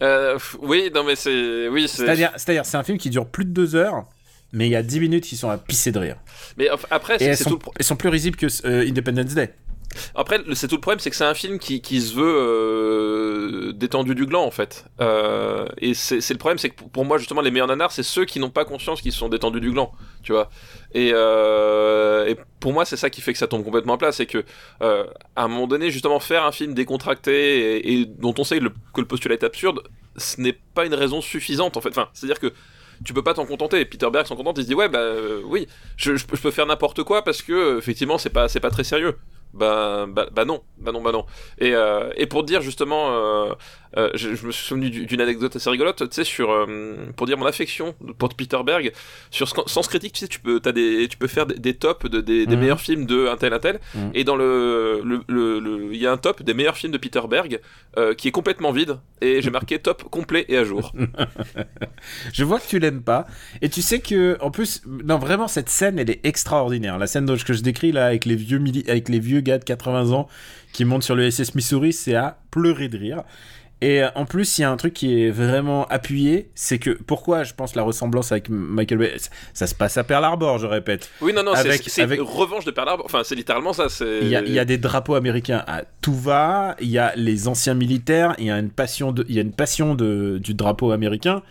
[0.00, 1.88] Euh, oui, non, mais c'est, oui.
[1.88, 4.06] C'est-à-dire, c'est-à-dire, c'est un film qui dure plus de deux heures,
[4.52, 6.18] mais il y a dix minutes qui sont à pisser de rire.
[6.56, 9.52] Mais après, c'est elles sont, tout le elles sont plus risibles que euh, Independence Day.
[10.14, 14.14] Après, c'est tout le problème, c'est que c'est un film qui, se veut euh, détendu
[14.14, 14.84] du gland en fait.
[15.00, 18.24] Euh, et c'est le problème, c'est que pour- moi justement les meilleurs nanars, c'est ceux
[18.24, 20.48] qui n'ont pas conscience qu'ils sont détendus du gland, tu vois.
[20.94, 24.26] Et, euh, pour moi, c'est ça qui fait que ça tombe complètement à plat, c'est
[24.26, 24.44] que
[24.80, 29.06] à un moment donné, justement, faire un film décontracté et, dont on sait que le
[29.06, 29.80] postulat est absurde,
[30.16, 31.88] ce n'est pas une raison suffisante en fait.
[31.90, 32.52] Enfin, c'est-à-dire que
[33.04, 33.84] tu peux pas t'en contenter.
[33.84, 35.02] Peter Berg s'en contente, il se dit ouais bah
[35.44, 38.84] oui, je, je peux- faire n'importe quoi parce que effectivement c'est pas c'est pas très
[38.84, 39.16] sérieux.
[39.52, 41.26] Bah, bah, bah non, bah non, bah non.
[41.58, 43.54] Et, euh, et pour dire justement, euh,
[43.96, 46.96] euh, je, je me suis souvenu du- d'une anecdote assez rigolote, tu sais, sur euh,
[47.16, 48.92] pour dire mon affection pour Peter Berg,
[49.30, 52.08] sur Sens Critique, tu sais, tu peux t'as des tu peux faire des, des tops
[52.10, 52.60] de, des, des Mhm.
[52.62, 54.10] meilleurs films de un tel un tel, Mhm.
[54.14, 56.98] et dans le le le- le- il y a un top des meilleurs films de
[56.98, 57.60] Peter Berg
[57.98, 60.92] euh, qui est complètement vide, et j'ai marqué top complet et à jour.
[62.32, 63.26] Je vois que tu l'aimes pas.
[63.60, 66.98] Et tu sais que, en plus, non, vraiment, cette scène, elle est extraordinaire.
[66.98, 69.64] La scène dont- que je décris là, avec les vieux, avec les vieux gars de
[69.64, 70.28] 80 ans
[70.72, 73.22] qui montent sur le SS Missouri, c'est à pleurer de rire.
[73.82, 76.90] Et euh, en plus, il y a un truc qui est vraiment appuyé, c'est que
[76.90, 80.58] pourquoi je pense la ressemblance avec Michael Bay, ça, ça se passe à Pearl Harbor,
[80.58, 81.10] je répète.
[81.20, 81.68] Oui, non, non, c'est-
[82.02, 83.04] Avec- revanche de Pearl Harbor.
[83.04, 83.88] Enfin, c'est littéralement ça.
[84.00, 87.12] Il y, a, il y a des drapeaux américains à tout va, il y a
[87.16, 90.38] les anciens militaires, il y a une passion, de, il y a une passion de,
[90.40, 91.42] du drapeau américain.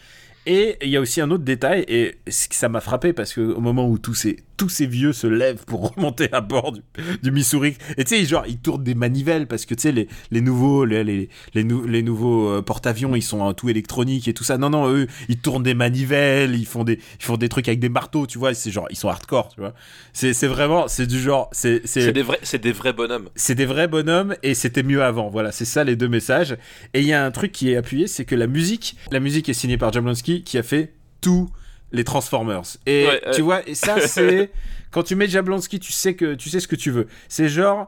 [0.47, 3.59] Et il y a aussi un autre détail, et ça m'a frappé parce que au
[3.59, 6.81] moment où tous ces, tous ces vieux se lèvent pour remonter à bord du,
[7.21, 10.07] du Missouri, et tu sais, genre, ils tournent des manivelles parce que tu sais, les,
[10.31, 14.27] les nouveaux, les, les, les, nou- les nouveaux euh, porte-avions, ils sont euh, tout électroniques
[14.27, 14.57] et tout ça.
[14.57, 17.79] Non, non, eux, ils tournent des manivelles, ils font des, ils font des trucs avec
[17.79, 19.75] des marteaux, tu vois, c'est genre, ils sont hardcore, tu vois.
[20.11, 21.85] C'est vraiment, c'est du genre, c'est.
[21.85, 23.29] C'est des vrais, des vrais bonhommes.
[23.35, 25.29] c'est des vrais bonhommes et c'était mieux avant.
[25.29, 26.57] Voilà, c'est ça les deux messages.
[26.95, 29.47] Et il y a un truc qui est appuyé, c'est que la musique, la musique
[29.47, 31.49] est signée par Jablonski qui a fait tous
[31.91, 32.63] les Transformers.
[32.85, 34.51] Et Ouais, tu vois, et ça c'est
[34.91, 37.07] quand tu mets Jablonski, tu sais que tu sais ce que tu veux.
[37.27, 37.87] C'est genre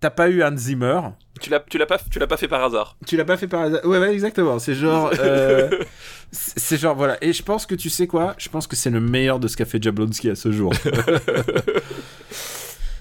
[0.00, 1.00] t'as pas eu Hans Zimmer,
[1.40, 2.96] Tu l'as, tu l'as pas, tu l'as pas fait par hasard.
[3.06, 3.84] tu l'as pas fait par hasard.
[3.84, 4.58] Ouais, ouais, exactement.
[4.60, 5.68] C'est genre euh,
[6.30, 7.16] c'est c'est genre voilà.
[7.20, 8.34] Et je pense que tu sais quoi?
[8.38, 10.72] Je pense que c'est le meilleur de ce qu'a fait Jablonski à ce jour.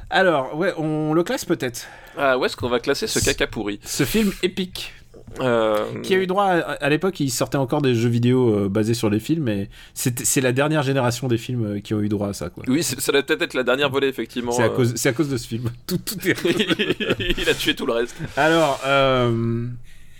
[0.09, 1.85] Alors, ouais, on le classe peut-être.
[2.17, 3.79] Ah, où est-ce qu'on va classer ce caca pourri?
[3.83, 4.93] Ce film épique.
[5.41, 8.69] Euh, qui a eu droit à, à l'époque il sortait encore des jeux vidéo euh,
[8.69, 12.07] basés sur les films et c'est la dernière génération des films euh, qui ont eu
[12.09, 14.51] droit à ça quoi Oui, ça doit peut-être être la dernière volée, effectivement.
[14.53, 16.33] c'est à cause c'est à cause de ce film tout, tout est
[17.37, 18.15] Il a tué tout le reste.
[18.37, 18.79] alors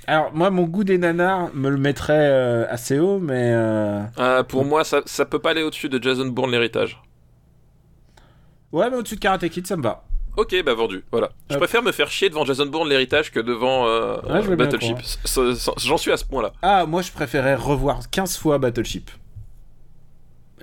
[0.07, 3.53] alors moi mon goût des nanars me le mettrait assez haut mais
[4.17, 7.01] Ah, pour moi, ça, ça peut pas aller au-dessus de Jason Bourne l'héritage.
[8.73, 10.03] ouais mais au-dessus de Karate Kid ça me va
[10.37, 11.31] Ok, bah vendu, voilà.
[11.49, 14.97] Je préfère me faire chier devant Jason Bourne l'héritage que devant euh, Ouais, Battleship.
[15.77, 16.53] J'en suis à ce point-là.
[16.61, 19.09] ah moi je préférais revoir 15 fois Battleship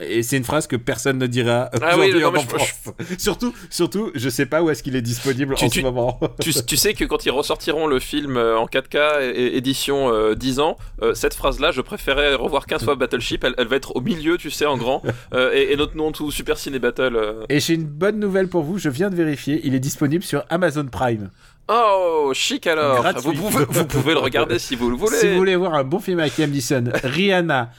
[0.01, 2.75] et c'est une phrase que personne ne dira Ah oui, non, en je- France.
[3.19, 6.19] surtout surtout je sais pas où est-ce qu'il est disponible Tu- en tu- ce moment
[6.41, 10.13] tu, tu sais que quand ils ressortiront le film euh, en 4K et, et édition
[10.13, 13.45] euh, 10 ans, euh, cette phrase-là, je préférais revoir 15 fois Battleship.
[13.45, 15.03] Elle, elle va être au milieu, tu sais, en grand.
[15.33, 17.19] Euh, et, et notre nom tout Super Ciné Battle.
[17.49, 20.45] Et j'ai une bonne nouvelle pour vous, je viens de vérifier, il est disponible sur
[20.51, 21.31] Amazon Prime.
[21.69, 23.05] Oh, chic alors.
[23.17, 25.17] Vous pouvez, vous pouvez le regarder si vous le voulez.
[25.17, 27.71] Si vous voulez voir un bon film avec Liam Neeson, Rihanna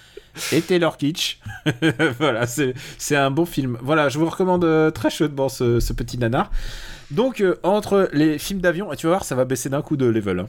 [0.51, 1.39] et Taylor Kitsch,
[2.19, 3.77] voilà, c'est un bon film.
[3.81, 6.51] Voilà, je vous recommande euh, très chaudement ce, ce petit nanar.
[7.11, 9.95] Donc, euh, entre les films d'avion, et tu vas voir, ça va baisser d'un coup
[9.97, 10.39] de level.
[10.39, 10.47] hein.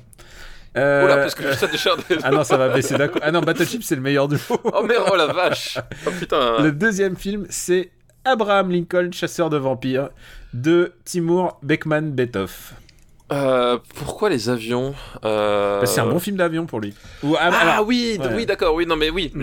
[0.77, 1.91] Euh, Oula, parce que je déjà.
[2.23, 3.19] Ah non, ça va baisser d'un coup.
[3.23, 4.61] Ah non, Battleship, c'est le meilleur du lot.
[4.65, 5.79] Oh merde, oh la vache.
[6.07, 6.63] Oh putain.
[6.63, 7.91] Le deuxième film, c'est
[8.27, 10.11] Abraham Lincoln, chasseur de vampires,
[10.53, 12.75] de Timur Beckman Betoff.
[13.33, 14.95] Euh, pourquoi les avions
[15.25, 15.81] euh...
[15.81, 16.95] Bah, C'est un bon film d'avion pour lui.
[17.23, 18.29] Ou, ah, Ah alors, oui, ouais.
[18.35, 19.33] oui, d'accord, oui, non mais oui.
[19.35, 19.43] Mm.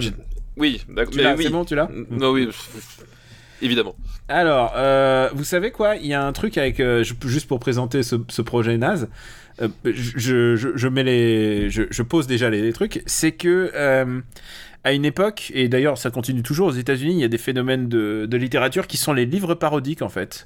[0.58, 1.44] Oui, d'accord, l'as, oui.
[1.46, 2.48] c'est bon, tu l'as Non, oui.
[3.62, 3.96] Évidemment.
[4.28, 5.96] Alors, euh, vous savez quoi?
[5.96, 9.10] Il y a un truc avec euh, juste pour présenter ce, ce projet naze.
[9.62, 13.02] euh, je, je, je mets les, je, je pose déjà les, les trucs.
[13.06, 13.72] C'est que
[14.86, 17.88] à une époque, et d'ailleurs ça continue toujours aux États-Unis, il y a des phénomènes
[17.88, 20.46] de, de littérature qui sont les livres parodiques en fait.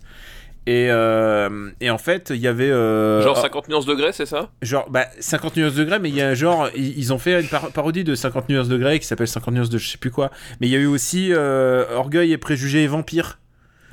[0.70, 4.52] Et, euh, et en fait, il y avait euh, Genre 50 nuances degrés, c'est ça?
[4.62, 7.72] genre bah 50 nuances degrés mais il y a genre ils, ont fait une par-
[7.72, 10.30] parodie de 50 nuances degrés qui s'appelle 50 nuances de je sais plus quoi.
[10.60, 13.40] Mais il y a eu aussi euh, orgueil et préjugés et vampires.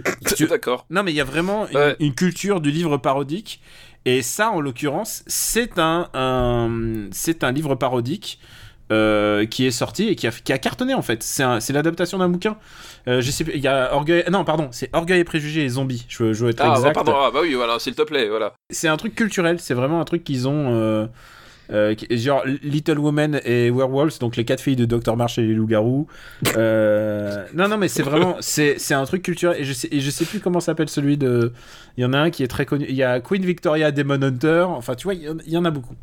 [0.36, 0.84] Tu- D'accord.
[0.90, 1.96] non mais il y a vraiment une, Ouais.
[2.00, 3.62] une culture du livre parodique.
[4.04, 8.40] Et ça en l'occurrence c'est un, un- c'est un livre parodique
[8.92, 12.28] euh, qui est sorti et qui a, qui a cartonné en fait c'est l'adaptation d'un
[12.28, 12.56] bouquin
[13.08, 15.68] euh, je sais plus il y a orgueil non pardon c'est orgueil et préjugés et
[15.70, 17.94] zombies je veux, je veux être Ah, bah, exact pardon, ah, bah oui, voilà, s'il
[17.94, 18.52] te plaît, voilà.
[18.70, 20.68] c'est un truc culturel, c'est vraiment un truc qu'ils ont.
[21.70, 25.16] euh, qui- genre Little Women et Werewolves, donc les quatre filles de Dr.
[25.16, 26.06] Marsh et les loups-garous.
[27.54, 28.36] Non, non, mais c'est vraiment.
[28.40, 29.58] C'est c'est un truc culturel.
[29.60, 31.52] Et je sais, et je sais plus comment s'appelle celui de.
[31.96, 32.84] Il y en a un qui est très connu.
[32.88, 34.66] Il y a Queen Victoria Demon Hunter.
[34.68, 35.94] Enfin, tu vois, il y en- il y, en a beaucoup.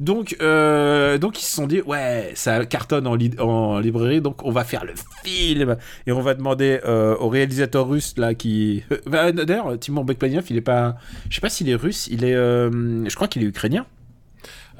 [0.00, 4.44] Donc, euh, donc ils se sont dit, ouais, ça cartonne en, li- en librairie, donc
[4.44, 4.92] on va faire le
[5.24, 5.76] film
[6.06, 8.82] et on va demander euh, au réalisateur russe là qui.
[8.92, 10.96] Euh, bah, D'ailleurs, Timur Bekmanian, il est pas,
[11.30, 13.86] je sais pas s'il est russe, il est, euh, je crois qu'il est ukrainien.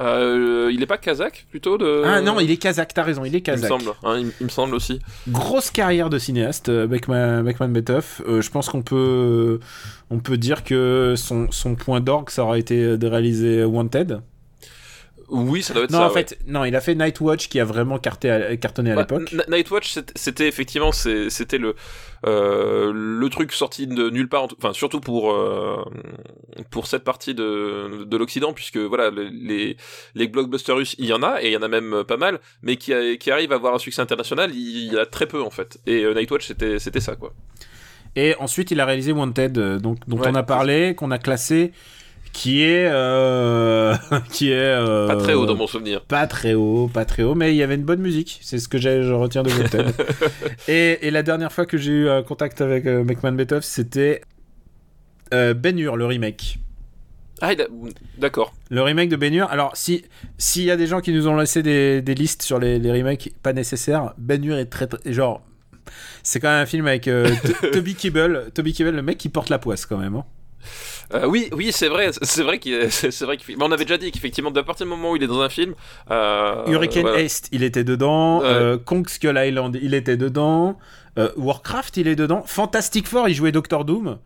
[0.00, 2.02] Euh, il est pas kazakh, plutôt de...
[2.04, 2.92] Ah non, il est kazakh.
[2.94, 3.68] T'as raison, il est Il me kazakh.
[3.68, 4.98] semble, hein, il, il me semble aussi.
[5.28, 8.20] Grosse carrière de cinéaste, euh, Beckman, Beckman Betoff.
[8.26, 9.60] Euh, je pense qu'on peut,
[10.10, 14.20] on peut dire que son, son point d'orgue, ça aura été de réaliser Wanted.
[15.28, 16.04] Oui, ça doit être Non, ça.
[16.04, 16.24] en ouais.
[16.24, 19.34] fait, non, il a fait Nightwatch qui a vraiment carté à- cartonné à Ouais, l'époque.
[19.48, 21.74] Nightwatch, c'était effectivement, c'était le
[22.26, 25.84] euh, le truc sorti de nulle part, en enfin surtout pour euh,
[26.70, 29.76] pour cette partie de de l'Occident, puisque voilà les-
[30.14, 32.40] les blockbusters russes, il y en a et il y en a même pas mal,
[32.62, 35.26] mais qui a- qui arrivent à avoir un succès international, il y en a très
[35.26, 35.78] peu en fait.
[35.86, 37.32] Et euh, Nightwatch, c'était c'était ça quoi.
[38.16, 40.28] Et ensuite, il a réalisé Wanted, euh, donc, dont Ouais.
[40.30, 41.72] on a parlé, qu'on a classé,
[42.34, 42.86] qui est.
[42.90, 43.94] euh,
[44.30, 44.54] qui est.
[44.54, 46.02] euh, Pas très haut dans mon souvenir.
[46.04, 48.38] Pas très haut, pas très haut, mais il y avait une bonne musique.
[48.42, 49.94] C'est ce que j'ai- je retiens de Wanted.
[50.68, 54.20] et, et la dernière fois que j'ai eu un contact avec euh, McMahon Beethoven, c'était
[55.30, 56.58] Ben Hur, le remake.
[57.40, 57.50] Ah,
[58.18, 58.54] d'accord.
[58.70, 59.50] Le remake de Ben Hur.
[59.50, 60.04] Alors, si
[60.38, 62.92] s'il y a des gens qui nous ont laissé des, des listes sur les, les
[62.92, 65.42] remakes pas nécessaires, Ben Hur est très, très genre.
[66.22, 67.28] C'est quand même un film avec euh,
[67.72, 70.14] Toby Kebbell, Toby Kebbell, le mec qui porte la poisse quand même.
[70.14, 70.24] hein.
[71.14, 73.72] Euh, oui, oui, c'est vrai, c'est vrai qu'il, est- c'est c'est vrai qu'il, mais on
[73.72, 75.74] avait déjà dit qu'effectivement, à partir du moment où il est dans un film,
[76.10, 77.20] euh, Hurricane voilà.
[77.22, 78.40] East, il était dedans.
[78.40, 78.46] Ouais.
[78.46, 80.78] Euh, Kong Skull Island, il était dedans.
[81.18, 82.42] Euh, Warcraft, il est dedans.
[82.46, 84.18] Fantastic Four, il jouait Doctor Doom.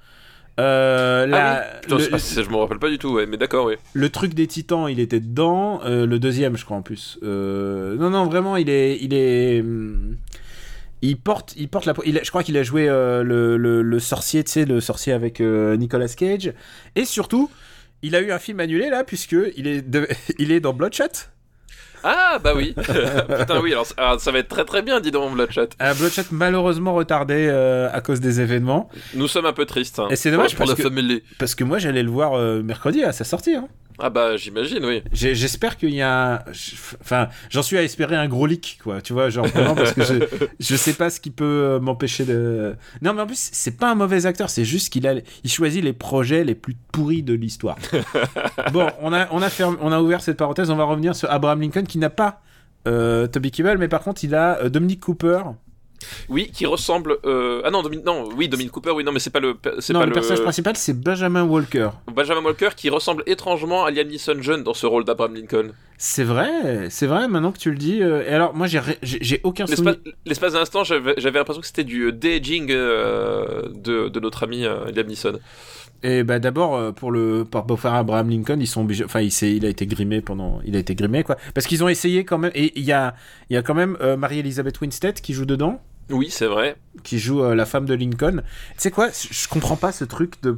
[0.61, 3.27] Euh, la- Ah oui, putain, le, ah, c'est- je me rappelle pas du tout, ouais,
[3.27, 3.75] mais d'accord, oui.
[3.93, 5.81] le truc des Titans, il était dedans.
[5.85, 7.17] Euh, le deuxième, je crois en plus.
[7.23, 10.17] Euh, non, non, vraiment, il est, il est, hum,
[11.03, 11.95] il porte, il porte la.
[12.05, 15.13] il je crois qu'il a joué euh, le, le, le sorcier, tu sais, le sorcier
[15.13, 16.53] avec euh, Nicolas Cage.
[16.97, 17.51] Et surtout,
[18.03, 20.09] il a eu un film annulé là, puisque il est, de-
[20.39, 21.05] il est dans Bloodshot.
[22.05, 25.33] Ah bah oui, putain oui, alors, alors, ça va être très très bien, dis donc,
[25.35, 25.67] Bloodshot.
[25.81, 28.89] Un Bloodshot malheureusement retardé euh, à cause des événements.
[29.15, 29.99] Nous sommes un peu tristes.
[29.99, 30.07] Hein.
[30.11, 31.23] Et c'est dommage pour parce la que-.
[31.39, 33.57] Parce que moi, j'allais le voir euh, mercredi à sa sortie.
[33.57, 33.67] hein.
[34.01, 35.03] Ah bah j'imagine, oui.
[35.13, 36.45] J'espère qu'il y a.
[36.53, 39.01] je- Enfin, j'en suis à espérer un gros leak, quoi.
[39.03, 40.15] Tu vois, genre vraiment parce que je,
[40.61, 42.77] je sais pas ce qui peut euh, m'empêcher de.
[43.03, 45.83] Non, mais en plus, c'est pas un mauvais acteur, c'est juste qu'il a, il choisit
[45.83, 47.77] les projets les plus pourris de l'histoire.
[48.73, 50.71] bon, on a, on a fermé, on a ouvert cette parenthèse.
[50.71, 52.41] On va revenir sur Abraham Lincoln qui n'a pas
[52.87, 55.41] euh, Toby Kebbell, mais par contre, il a euh, Dominic Cooper.
[56.29, 57.19] Oui, qui ressemble.
[57.25, 58.01] euh, Ah non, Domin...
[58.05, 59.57] non, oui, Dominic Cooper, oui, non, mais c'est pas le.
[59.81, 61.91] C'est Non, pas le personnage principal, c'est Benjamin Walker.
[62.15, 65.71] Benjamin Walker qui ressemble étrangement à Liam Neeson jeune dans ce rôle d'Abraham Lincoln.
[65.97, 67.27] C'est vrai, c'est vrai.
[67.29, 68.03] Maintenant que tu le dis.
[68.03, 69.97] euh, Et alors, moi, j'ai, j'ai aucun souvenir.
[69.97, 74.21] L'espace l'espace d'un instant, j'avais j'avais l'impression que c'était du euh, de-aging euh, de, de
[74.21, 75.39] notre ami euh, Liam Neeson.
[76.05, 79.53] Et bah d'abord pour le pour, faire Abraham Lincoln, ils sont obligés enfin il s'est
[79.57, 82.39] il a été grimé pendant il a été grimé quoi parce qu'ils ont essayé quand
[82.39, 83.17] même et il y a
[83.51, 86.77] il y a quand même euh, Marie-Elisabeth Winstead qui joue dedans, Oui, c'est vrai.
[87.03, 88.43] qui joue euh, la femme de Lincoln.
[88.43, 90.57] Tu sais quoi, je comprends pas ce truc de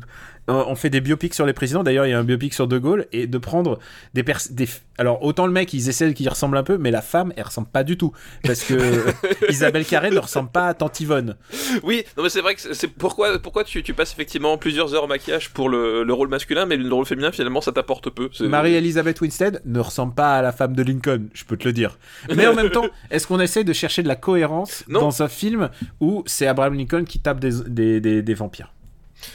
[0.55, 2.79] on fait des biopics sur les présidents, d'ailleurs il y a un biopic sur De
[2.79, 3.79] Gaulle et de prendre
[4.15, 7.01] des pers des alors autant le mec ils essaient qu'il ressemble un peu mais la
[7.03, 8.13] femme elle ressemble pas du tout
[8.45, 9.05] parce que
[9.51, 11.37] Isabelle Carré ne ressemble pas à Tante Yvonne.
[11.83, 15.05] Oui, non mais c'est vrai que c'est- pourquoi pourquoi tu, tu passes effectivement plusieurs heures
[15.05, 18.29] au maquillage pour le, le rôle masculin, mais le rôle féminin finalement ça t'apporte peu.
[18.41, 21.99] Marie-Elisabeth Winstead ne ressemble pas à la femme de Lincoln, je peux te le dire.
[22.35, 25.01] Mais en même temps, est-ce qu'on essaie de chercher de la cohérence Non.
[25.01, 28.73] dans un film où c'est Abraham Lincoln qui tape des, des, des- des vampires?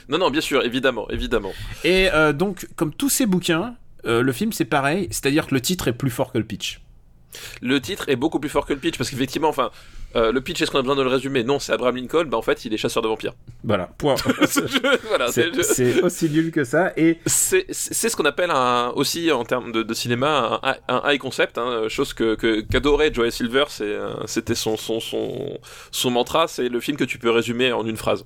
[0.10, 1.52] Non non, bien sûr, évidemment, évidemment.
[1.84, 5.62] Et euh, donc, comme tous ces bouquins, euh, le film c'est pareil, c'est-à-dire que le
[5.62, 6.82] titre est plus fort que le pitch.
[7.62, 9.72] Le titre est beaucoup plus fort que le pitch parce qu'effectivement, enfin,
[10.16, 11.44] euh, le pitch est-ce qu'on a besoin de le résumer?
[11.44, 12.26] Non, c'est Abraham Lincoln.
[12.26, 13.34] Bah en fait, il est chasseur de vampires.
[13.64, 14.16] Voilà, point.
[15.08, 16.94] voilà, c'est aussi nul que ça.
[16.96, 21.20] Et C'est ce qu'on appelle un, aussi en termes de, de cinéma un, un high
[21.20, 23.66] concept, hein, chose que qu'adorait Joey Silver,
[24.26, 25.60] c'était son, son son
[25.92, 28.26] son mantra, c'est le film que tu peux résumer en une phrase.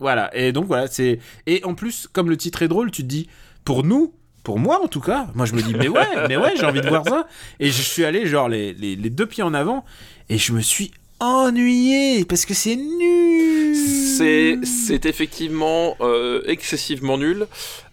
[0.00, 1.20] Voilà, et donc voilà, c'est.
[1.46, 3.28] Et en plus, comme le titre est drôle, tu te dis,
[3.64, 4.12] pour nous.
[4.42, 6.80] Pour moi en tout cas, moi je me dis mais ouais, mais ouais, j'ai envie
[6.80, 7.28] de voir ça.
[7.60, 9.84] Et je suis allé genre les, les, les deux pieds en avant
[10.30, 13.76] et je me suis ennuyé parce que c'est nul.
[13.76, 17.48] C'est c'est effectivement euh, excessivement nul.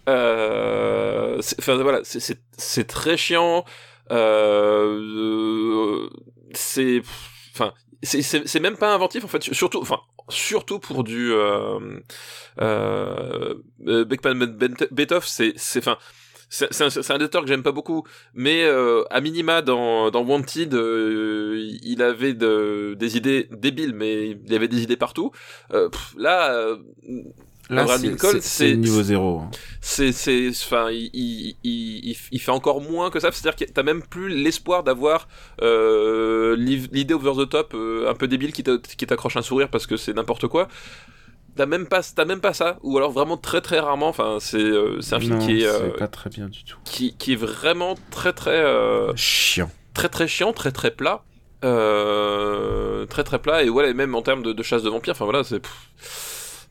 [0.08, 3.66] Euh, Enfin voilà, c'est- très chiant.
[4.10, 4.98] Euh,
[6.06, 6.08] euh,
[6.54, 7.02] c'est
[7.54, 9.42] enfin c'est même pas inventif en fait.
[9.52, 11.78] Surtout enfin surtout pour du euh,
[12.60, 13.54] euh,
[13.86, 15.98] euh, Beckman Bent- Beethoven, c'est c'est enfin
[16.50, 20.72] c'est un, un auteur que j'aime pas beaucoup, mais euh, à minima dans, dans Wanted,
[20.72, 25.30] euh, il avait de, des idées débiles, mais il avait des idées partout.
[25.74, 26.78] Euh, là, euh,
[27.70, 29.42] Là, Abraham c'est- Lincoln, c'est- niveau zéro.
[29.82, 33.70] c'est c'est enfin il, il, il, fait encore moins que ça c'est à dire que
[33.72, 35.28] t'as même plus l'espoir d'avoir
[35.60, 39.68] euh, l'idée over the top euh, un peu débile qui t'a- qui t'accroche un sourire
[39.68, 40.68] parce que c'est n'importe quoi
[41.56, 44.56] t'as même pas t'as même pas ça ou alors vraiment très très rarement enfin c'est
[44.58, 46.78] euh, un film Non, qui est euh, pas très bien du tout.
[46.84, 49.70] qui, qui est vraiment très très euh, Chiant.
[49.92, 51.22] très très chiant très très plat
[51.64, 55.12] euh, très très plat et voilà et même en termes de, de chasse de vampires
[55.12, 55.60] enfin voilà c'est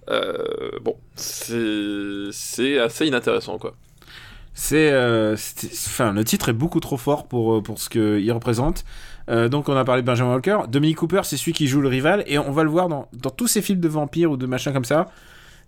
[0.10, 0.38] euh,
[0.82, 3.76] bon c'est assez inintéressant quoi
[4.54, 8.32] C'est, euh, c'est- enfin, le titre est beaucoup trop fort pour euh, pour ce qu'il
[8.32, 8.86] représente.
[9.30, 10.60] Euh, donc on a parlé de Benjamin Walker.
[10.70, 13.30] Dominic Cooper, c'est celui qui joue le rival et on va le voir dans, dans
[13.30, 15.08] tous ces films de vampires ou de machin comme ça.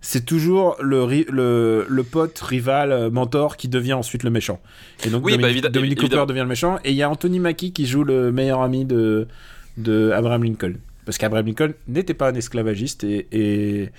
[0.01, 4.61] C'est toujours le, le, le pote, rival, mentor qui devient ensuite le méchant.
[5.05, 6.79] Et donc Oui, bah, Dominic, Dominic Cooper devient le méchant.
[6.85, 9.27] Et il y a Anthony Mackie qui joue le meilleur ami de,
[9.75, 10.75] de Abraham Lincoln.
[11.05, 13.89] Parce qu'Abraham Lincoln n'était pas un esclavagiste et, et,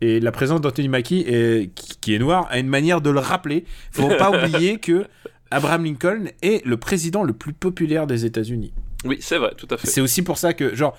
[0.00, 3.64] et la présence d'Anthony Mackie, est- qui, est noir, a une manière de le rappeler.
[3.92, 5.06] Faut pas oublier que
[5.50, 8.72] Abraham Lincoln est le président le plus populaire des États-Unis.
[9.04, 9.86] Oui, c'est vrai, tout à fait.
[9.86, 10.96] C'est aussi pour ça que, genre,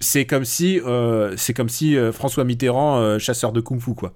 [0.00, 4.12] c'est comme si, euh, c'est comme si euh, François Mitterrand, euh, chasseur de kung-fu, quoi.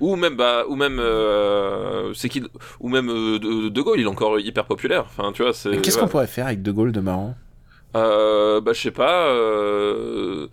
[0.00, 2.42] Ou même, bah, ou même, euh, c'est qui,
[2.80, 5.04] ou même euh, de, de Gaulle, il est encore hyper populaire.
[5.06, 5.68] Enfin, tu vois, c'est.
[5.70, 7.36] Mais Qu'est-ce qu'on pourrait faire avec De Gaulle de marrant?
[7.96, 10.46] Euh, bah, je sais pas, euh,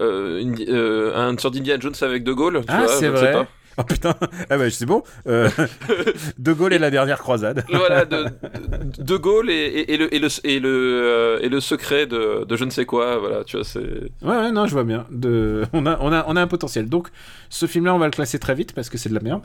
[0.00, 3.46] euh, euh, un sorte d'Indiana Jones avec De Gaulle, tu Ah, c'est sais vrai.
[3.76, 4.14] Oh putain,
[4.50, 5.02] ah bah c'est bon.
[5.26, 5.50] Euh,
[6.38, 7.64] de Gaulle et la dernière croisade.
[7.72, 11.60] voilà, de, de, de Gaulle et, et, et le, et, le, et, le, et le
[11.60, 13.80] secret de, de je ne sais quoi, voilà, tu vois, c'est.
[14.22, 15.06] Ouais, ouais, non, je vois bien.
[15.10, 15.64] De...
[15.72, 16.88] On, a, on, a, on a un potentiel.
[16.88, 17.08] Donc,
[17.50, 19.42] ce film-là, on va le classer très vite parce que c'est de la merde.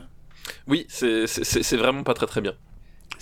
[0.68, 2.52] Oui, c'est vraiment pas très très bien.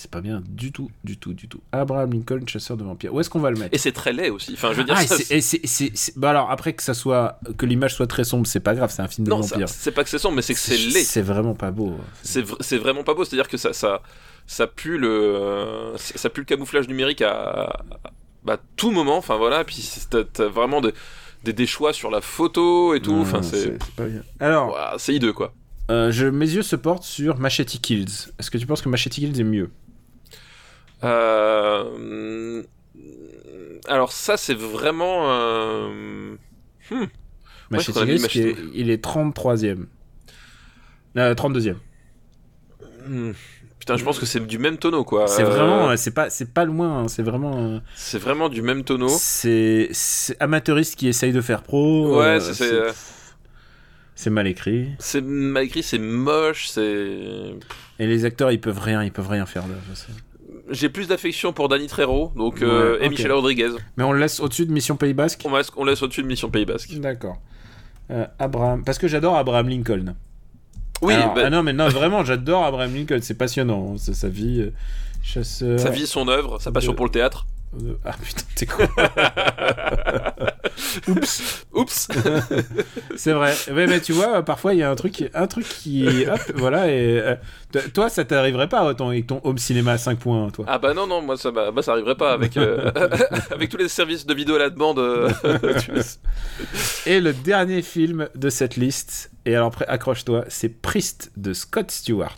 [0.01, 1.61] C'est pas bien du tout, du tout, du tout.
[1.73, 3.13] Abraham Lincoln, chasseur de vampires.
[3.13, 4.53] Où est-ce qu'on va le mettre Et c'est très laid aussi.
[4.55, 7.41] Enfin, je veux dire, Ah, et c'est- Bah alors, après que ça soit.
[7.59, 9.69] Que l'image soit très sombre, c'est pas grave, c'est un film de non, vampires.
[9.69, 11.03] c'est pas que c'est sombre, mais c'est que c'est laid.
[11.03, 11.97] C'est vraiment pas beau.
[12.23, 13.25] C'est vr- c'est vraiment pas beau.
[13.25, 14.01] C'est-à-dire que ça, ça,
[14.47, 17.83] ça pue le, ça pue le camouflage numérique à,
[18.45, 19.17] bah, tout moment.
[19.19, 20.93] Enfin voilà, puis c'est- t'as vraiment des,
[21.43, 23.11] des, des choix sur la photo et tout.
[23.13, 24.23] Non, Enfin, c'est, pas bien.
[24.39, 25.53] Alors, c'est hideux quoi.
[25.91, 28.07] euh, je, mes yeux se portent sur Machete Kills.
[28.39, 29.71] Est-ce que tu penses que Machete Kills est mieux?
[31.05, 32.63] Euh,
[33.87, 35.31] alors ça, c'est vraiment.
[35.31, 36.37] euh,
[36.91, 37.05] hmm.
[38.51, 39.87] Est- il est 33ème.
[41.17, 41.77] Euh, 32ème.
[43.07, 43.33] Hmm.
[43.79, 45.27] Putain, je pense que c'est du même tonneau quoi.
[45.29, 47.01] C'est Euh, vraiment, euh, c'est pas, c'est pas loin.
[47.05, 49.09] hein, C'est vraiment, euh, C'est vraiment du même tonneau.
[49.09, 49.91] c'est,
[50.41, 52.19] amateuriste qui essaye de faire pro.
[52.19, 52.93] Ouais, euh, c'est- euh,
[54.31, 54.89] mal écrit.
[54.99, 57.55] C'est mal écrit, c'est moche, c'est.
[57.99, 59.75] Et les acteurs, ils peuvent rien, ils peuvent rien faire là.
[59.89, 60.09] je sais.
[60.71, 63.09] J'ai plus d'affection pour Danny Trejo donc, euh, Ouais, et.
[63.09, 63.71] Michel Rodriguez.
[63.97, 65.41] Mais on le laisse au-dessus de Mission Pays Basque.
[65.45, 66.93] On, laisse- on laisse au-dessus de Mission Pays Basque.
[66.99, 67.39] D'accord.
[68.11, 70.15] Euh, Abraham, parce que j'adore Abraham Lincoln.
[71.03, 74.29] Oui, Alors, bah, ah non mais non vraiment j'adore Abraham Lincoln, c'est passionnant, c'est sa
[74.29, 74.71] vie euh,
[75.23, 75.79] chasseur.
[75.79, 77.47] sa vie, son œuvre, sa passion de- pour le théâtre.
[78.05, 78.83] Ah putain t'es con.
[81.09, 81.65] Oups.
[81.73, 82.09] Oups
[83.17, 83.55] C'est vrai.
[83.73, 86.89] Mais tu vois, parfois il y a un truc, qui- un truc qui, hop, voilà.
[86.89, 87.35] Et euh,
[87.95, 90.65] toi, ça t'arriverait pas autant avec ton home cinéma à 5 points, toi.
[90.69, 92.91] Ah bah non, non, moi ça, bah, moi, ça arriverait pas avec, euh,
[93.51, 94.99] avec tous les services de vidéo à la demande.
[94.99, 95.29] euh.
[97.07, 101.91] Et le dernier film de cette liste, et alors après, accroche-toi, c'est Priest de Scott
[101.91, 102.35] Stewart.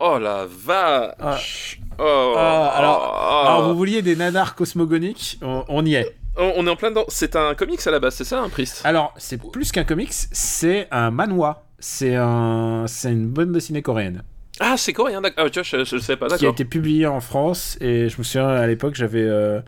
[0.00, 3.10] oh la vache oh, Ah, alors-
[3.44, 3.46] oh.
[3.48, 5.38] Alors, vous vouliez des nanars cosmogoniques?
[5.42, 6.16] On, on y est.
[6.36, 7.04] On est en plein dedans.
[7.08, 8.80] C'est un comics à la base, c'est ça, un Priest?
[8.84, 11.64] Alors, c'est plus qu'un comics, c'est un manhwa.
[11.78, 14.22] C'est un, c'est une bande dessinée coréenne
[14.58, 15.44] Ah, c'est coréen, d'accord.
[15.46, 16.52] Ah, tu vois, je, je le savais pas, qui a d'accord.
[16.54, 17.76] été publiée en France.
[17.80, 19.60] Et je me souviens à l'époque, j'avais, euh,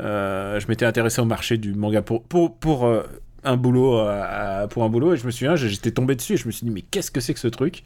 [0.00, 3.02] euh, je m'étais intéressé au marché du manga pour pour pour euh,
[3.44, 4.00] un boulot
[4.70, 6.72] pour un boulot et je me souviens, j'étais tombé dessus et je me suis dit
[6.72, 7.84] mais qu'est-ce que c'est que ce truc?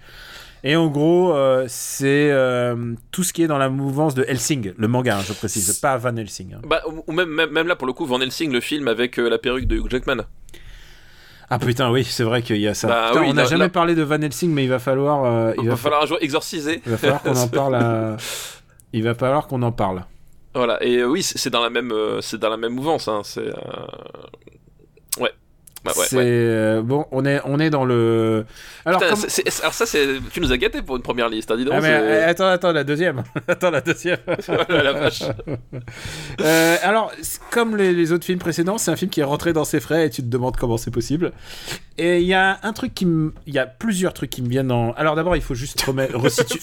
[0.62, 4.72] Et en gros, euh, c'est euh, tout ce qui est dans la mouvance de Helsing,
[4.76, 6.54] le manga, hein, je précise, pas Van Helsing.
[6.54, 6.60] hein.
[6.66, 9.28] Bah, ou même, même, même là, pour le coup, Van Helsing, le film avec euh,
[9.30, 10.18] la perruque de Hugh Jackman.
[11.48, 12.86] Ah putain, oui, c'est vrai qu'il y a ça.
[12.88, 15.52] Bah Putain, oui, on n'a jamais là- parlé de Van Helsing, mais il va falloir,
[15.58, 16.80] il va, va falloir un jour exorciser.
[16.86, 17.74] il va falloir qu'on en parle.
[17.74, 18.16] à-
[18.92, 20.04] Il va falloir qu'on en parle.
[20.54, 23.08] Voilà, et oui, c'est dans la même, c'est dans la même mouvance.
[23.08, 23.22] Hein.
[23.24, 23.48] C'est,
[25.82, 26.24] bah, ouais, c'est ouais.
[26.26, 28.44] euh, bon, on est, on est dans le.
[28.84, 31.28] Alors, Putain, comme- c'est- c'est- alors ça, c'est, tu nous as gâté pour une première
[31.30, 31.72] liste, hein, dis donc.
[31.76, 33.22] Ah, mais, euh, attends, attends, la deuxième.
[33.48, 34.18] attends, la deuxième.
[34.46, 35.22] Voilà, la vache.
[36.40, 37.12] Euh, alors,
[37.50, 40.06] comme les, les autres films précédents, c'est un film qui est rentré dans ses frais
[40.06, 41.32] et tu te demandes comment c'est possible.
[41.98, 43.34] Et il y a un truc qui me.
[43.46, 44.92] Il y a plusieurs trucs qui me viennent en.
[44.92, 46.60] Alors, d'abord, il faut juste remettre, resituer.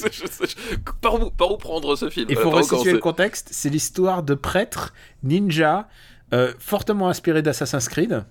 [1.01, 2.25] Par, où, par où prendre ce film?
[2.30, 3.49] Il Voilà, faut resituer le contexte.
[3.51, 5.88] C'est l'histoire de prêtres ninja
[6.34, 8.23] euh, fortement inspirés d'Assassin's Creed.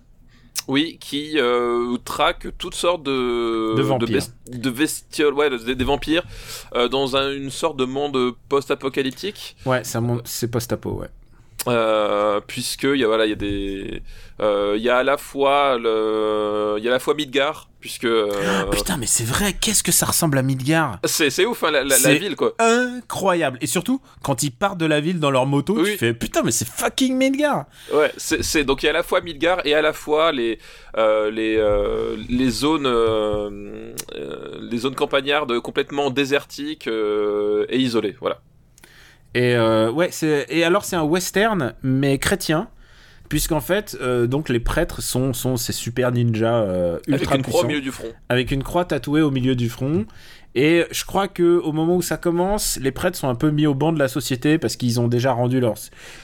[0.69, 4.23] Oui, qui euh, traque toutes sortes de De vampires.
[4.49, 6.25] de bestioles, ouais, de- des vampires,
[6.75, 9.57] euh, dans un- une sorte de monde post-apocalyptique.
[9.65, 11.09] Ouais, c'est un monde- c'est post-apo, ouais.
[11.69, 14.03] Euh, puisque il y a voilà il y a des
[14.41, 17.69] euh, il y a à la fois le il y a à la fois Midgar
[17.81, 20.99] puisque euh, Putain, mais c'est vrai, qu'est-ce que ça ressemble à Midgar?
[21.05, 23.59] C'est c'est ouf hein, la, la- ville quoi Incroyable.
[23.61, 25.93] Et surtout, quand ils partent de la ville dans leur moto, Oui.
[25.93, 27.65] tu fais putain, mais c'est fucking Midgar.
[27.93, 30.59] ouais c'est donc il y a à la fois Midgar et à la fois les
[30.99, 38.17] euh, les euh, les zones euh, euh, les zones campagnardes complètement désertiques euh, et isolées
[38.21, 38.39] voilà
[39.37, 40.11] Et euh, ouais,
[40.49, 42.69] et alors c'est un western mais chrétien.
[43.29, 47.43] Puisqu'en fait, euh, donc les prêtres sont, sont ces super ninjas euh, Avec ultra une
[47.43, 48.07] croix au milieu du front.
[48.29, 50.07] avec une croix tatouée au milieu du front.
[50.55, 53.67] Et je crois que au moment où ça commence, les prêtres sont un peu mis
[53.67, 55.75] au banc de la société parce qu'ils ont déjà rendu leur,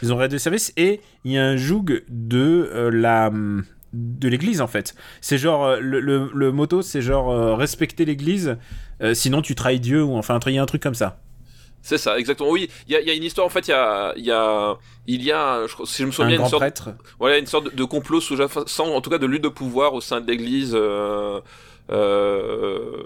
[0.02, 3.30] ils ont rendu service et il y a un joug de euh, la
[3.92, 4.94] de l'église en fait.
[5.20, 8.56] C'est genre le, le, le motto, c'est genre euh, respecter l'église,
[9.02, 11.20] euh, sinon tu trahis Dieu ou enfin il y a un truc comme ça.
[11.82, 12.50] C'est ça, exactement.
[12.50, 13.46] Oui, il y a, il y a une histoire.
[13.46, 14.76] En fait, il y a, il y a,
[15.06, 16.90] il y a, je si je me souviens, un une sorte, prêtre.
[17.18, 20.00] voilà, une sorte de, de complot sous-jacent, en tout cas de lutte de pouvoir au
[20.00, 20.72] sein de l'Église.
[20.74, 21.40] euh,
[21.90, 23.02] euh,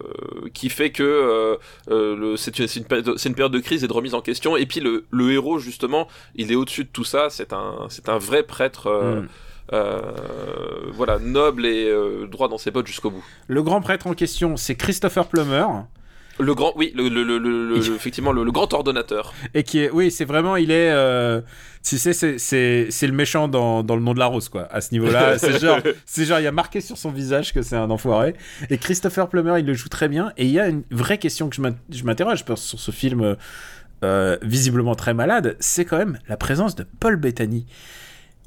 [0.52, 1.58] qui fait que
[1.88, 5.32] euh, c'est une, période de crise et de remise en question et puis le, le
[5.32, 9.22] héros justement il est au-dessus de tout ça c'est un c'est un vrai prêtre euh,
[9.22, 9.28] Mm.
[9.72, 10.00] euh,
[10.92, 14.56] voilà noble et euh, droit dans ses bottes jusqu'au bout Le grand prêtre en question,
[14.56, 15.64] c'est Christopher Plummer.
[16.38, 20.24] Le grand oui le, le, le, effectivement le, grand ordonnateur Et qui est, oui, c'est
[20.24, 21.40] vraiment, il est, euh,
[21.82, 24.68] tu sais, c'est, le méchant dans, dans le nom de la rose, quoi.
[24.70, 27.62] À ce niveau-là, c'est genre, c'est genre, il y a marqué sur son visage que
[27.62, 28.34] c'est un enfoiré.
[28.70, 30.32] Et Christopher Plummer, il le joue très bien.
[30.36, 32.90] Et il y a une vraie question que je m'in- je m'interroge sur sur ce
[32.90, 33.34] film, euh,
[34.04, 37.66] euh, visiblement très malade, c'est quand même la présence de Paul Bettany.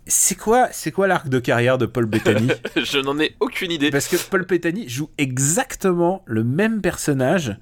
[0.09, 2.49] C'est quoi, c'est quoi l'arc de carrière de Paul Bettany?
[2.75, 7.55] Je n'en ai aucune idée Parce que Paul Bettany joue exactement le même personnage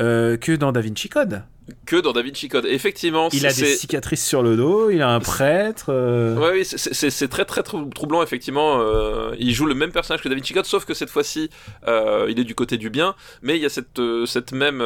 [0.00, 1.42] euh, que dans Da Vinci Code.
[1.86, 5.08] que dans Da Vinci Code effectivement Il a des cicatrices sur le dos, il a
[5.10, 5.86] un prêtre.
[5.88, 8.78] euh, Ouais, oui, c'est- très très trou- troublant effectivement.
[8.80, 11.50] euh, il joue le même personnage que Da Vinci Code, sauf que cette fois-ci,
[11.88, 14.82] euh, il est du côté du bien, mais il y a cette cette même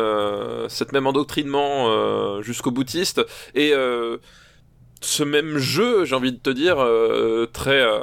[0.69, 3.21] cette même endoctrinement jusqu'au boutiste
[3.55, 3.75] et
[5.03, 7.99] ce même jeu, j'ai envie de te dire, euh, très euh,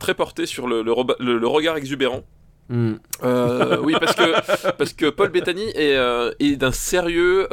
[0.00, 2.22] très porté sur le, le, roba- le- le regard exubérant.
[2.68, 2.94] hmm.
[3.24, 5.96] Euh, oui, parce que parce que Paul Bettany est,
[6.40, 7.46] est d'un sérieux.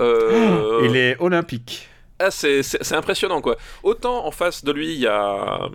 [0.84, 1.90] Il est olympique.
[2.20, 2.62] ah, c'est
[2.94, 3.58] impressionnant quoi.
[3.84, 5.70] Autant en face de lui, il y a,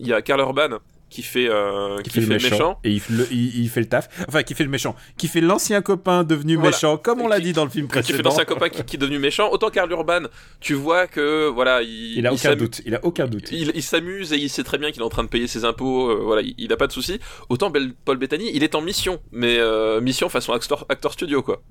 [0.00, 0.78] il y a Karl Urban
[1.12, 2.78] qui fait, euh, Qui, fait, le méchant.
[2.84, 4.08] Et il, fait le- il- il fait le taf.
[4.26, 4.96] Enfin, qui fait le méchant.
[5.18, 6.70] Qui fait l'ancien copain devenu Voilà.
[6.70, 8.36] méchant, comme on l'a dit dans le film qui fait précédent.
[8.38, 9.50] un copain qui, qui est devenu méchant.
[9.52, 10.22] Autant Karl Urban,
[10.60, 12.80] tu vois que voilà, il, Il a aucun doute.
[12.86, 13.50] Il a aucun doute.
[13.52, 16.08] Il, s'amuse et il sait très bien qu'il est en train de payer ses impôts.
[16.10, 17.20] euh, voilà, il, il a pas de souci.
[17.50, 17.70] Autant
[18.04, 21.62] Paul Bettany, il est en mission, mais euh, mission façon actor, actor studio quoi.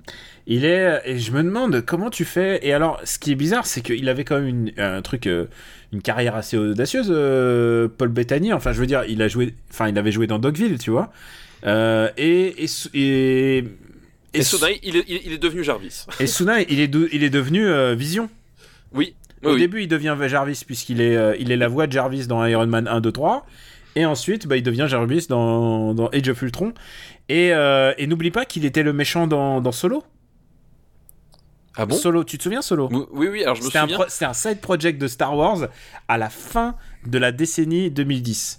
[0.46, 1.00] Il est.
[1.04, 2.60] Et je me demande comment tu fais.
[2.66, 5.26] Et alors, ce qui est bizarre, c'est qu'il avait quand même une- un truc.
[5.92, 8.52] Une carrière assez audacieuse, euh, Paul Bettany.
[8.52, 9.54] Enfin, je veux dire, il a joué.
[9.70, 11.12] Enfin, il avait joué dans Dogville, tu vois.
[11.66, 12.54] Euh, et.
[12.94, 13.64] Et.
[14.34, 14.42] Et, et,
[14.82, 16.06] il est, il, est- devenu Jarvis.
[16.20, 18.30] et soudain, il est, de- il est devenu euh, Vision.
[18.94, 19.14] Oui.
[19.44, 22.42] Au Oui, début, il devient Jarvis puisqu'il est, il est la voix de Jarvis dans
[22.46, 23.44] Iron Man 1, 2, 3.
[23.96, 26.72] Et ensuite, bah, il devient Jarvis dans, dans Age of Ultron.
[27.28, 30.02] Et, et n'oublie pas qu'il était le méchant dans, dans Solo.
[31.76, 33.98] Ah bon Solo, tu te souviens Solo Oui, oui, alors je me souviens.
[34.08, 35.68] c'était un side project de Star Wars
[36.08, 36.74] à la fin
[37.06, 38.58] de la décennie 2010.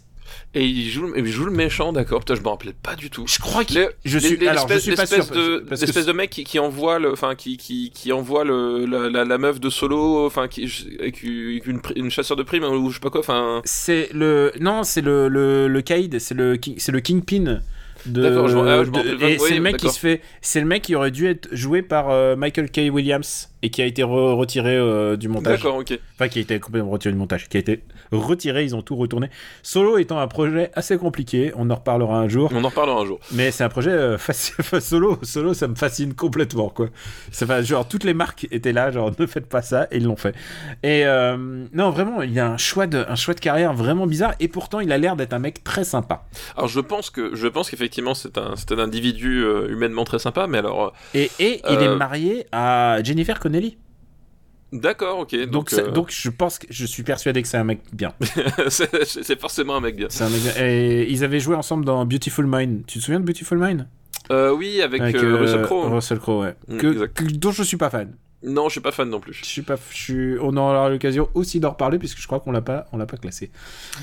[0.56, 2.20] Et il joue, le- il joue le méchant, d'accord.
[2.22, 3.26] Putain, je me rappelais pas du tout.
[3.28, 3.88] Je crois qu'il.
[4.04, 4.48] Je suis.
[4.48, 5.36] alors, je l'espèce- suis pas sûr.
[5.36, 8.44] de, parce que l'espèce de mec qui, qui envoie le, enfin qui, qui, qui envoie
[8.44, 10.64] le, la, la, la meuf de solo, enfin qui
[11.00, 13.62] avec une, chasseur de primes ou je sais pas quoi, enfin.
[13.66, 14.52] c'est le.
[14.60, 17.60] Non, c'est le, le, le Kaïd, c'est le, c'est le Kingpin.
[18.06, 19.38] De, D'accord, je m'en- ah, je de- et.
[19.40, 20.22] Oui, c'est le mec qui se fait.
[20.42, 22.90] C'est le mec qui aurait dû être joué par euh, Michael K.
[22.92, 25.60] Williams et qui a été re- retiré euh, du montage.
[25.64, 25.98] D'accord, ok.
[26.16, 27.48] Enfin, qui a été complètement retiré du montage.
[27.48, 29.30] Qui a été retiré, ils ont tout retourné.
[29.64, 32.52] Solo étant un projet assez compliqué, on en reparlera un jour.
[32.54, 33.20] On en reparlera un jour.
[33.32, 34.16] Mais c'est un projet euh,
[34.60, 36.90] enfin, solo, solo, ça me fascine complètement quoi.
[37.32, 40.04] Ça fait, genre toutes les marques étaient là, genre ne faites pas ça et ils
[40.04, 40.36] l'ont fait.
[40.84, 44.34] Et euh, non vraiment, il a un choix de, un choix de carrière vraiment bizarre
[44.42, 46.26] et pourtant il a l'air d'être un mec très sympa.
[46.58, 50.48] Alors je pense que, je pense qu'effectivement c'est un, un individu euh, humainement très sympa,
[50.48, 50.92] mais alors.
[51.14, 53.53] Et, et il est marié à Jennifer Connelly.
[54.72, 55.36] D'accord, ok.
[55.36, 57.82] Donc Donc, ça- euh, donc je pense que je suis persuadé que c'est un mec
[57.94, 58.14] bien.
[58.70, 60.08] c'est forcément un mec bien.
[60.10, 60.54] C'est un mec bien.
[60.66, 62.84] Et ils avaient joué ensemble dans Beautiful Mind.
[62.88, 63.88] Tu te souviens de Beautiful Mind?
[64.32, 65.90] Euh, oui, avec, euh, euh, Russell Crowe.
[65.94, 66.56] Russell Crowe, ouais.
[66.70, 68.16] Mm, Que- dont je suis pas fan.
[68.42, 69.34] Non, je suis pas fan non plus.
[69.34, 72.52] Je suis pas, je suis, on aura l'occasion aussi d'en reparler puisque je crois qu'on
[72.52, 73.52] l'a pas, on l'a pas classé.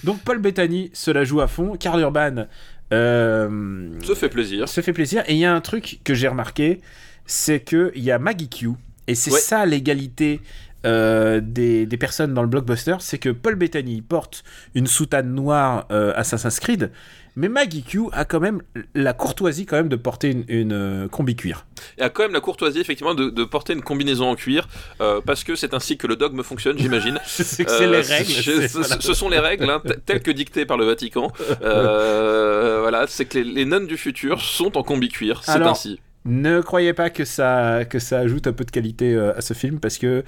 [0.05, 1.77] Donc Paul Bettany se la joue à fond.
[1.77, 2.47] Karl Urban
[2.91, 4.69] Ça fait plaisir.
[4.69, 5.25] se fait plaisir.
[5.27, 6.81] Et il y a un truc que j'ai remarqué,
[7.27, 8.71] c'est que il y a Maggie Q
[9.11, 9.41] et c'est Ouais.
[9.41, 10.41] ça l'égalité.
[10.87, 14.43] euh, des, des personnes dans le blockbuster, c'est que Paul Bettany porte
[14.75, 16.91] une soutane noire euh, Assassin's Creed,
[17.37, 18.63] mais Maggie Q a quand même
[18.95, 21.67] la courtoisie quand même de porter une, une euh, combi cuir.
[21.99, 24.69] Il a quand même la courtoisie effectivement de, de porter une combinaison en cuir
[25.03, 27.21] euh, parce que c'est ainsi que le dogme fonctionne, j'imagine.
[27.27, 28.33] C'est Euh, les règles.
[28.33, 28.67] je-
[29.01, 31.31] ce, sont les règles, hein, telles que dictées par le Vatican.
[31.61, 35.43] Voilà, c'est que les, les nonnes du futur sont en combi cuir.
[35.45, 36.01] C'est ainsi.
[36.25, 39.55] Ne croyez pas que ça, que ça ajoute un peu de qualité euh, à ce
[39.55, 40.25] film parce que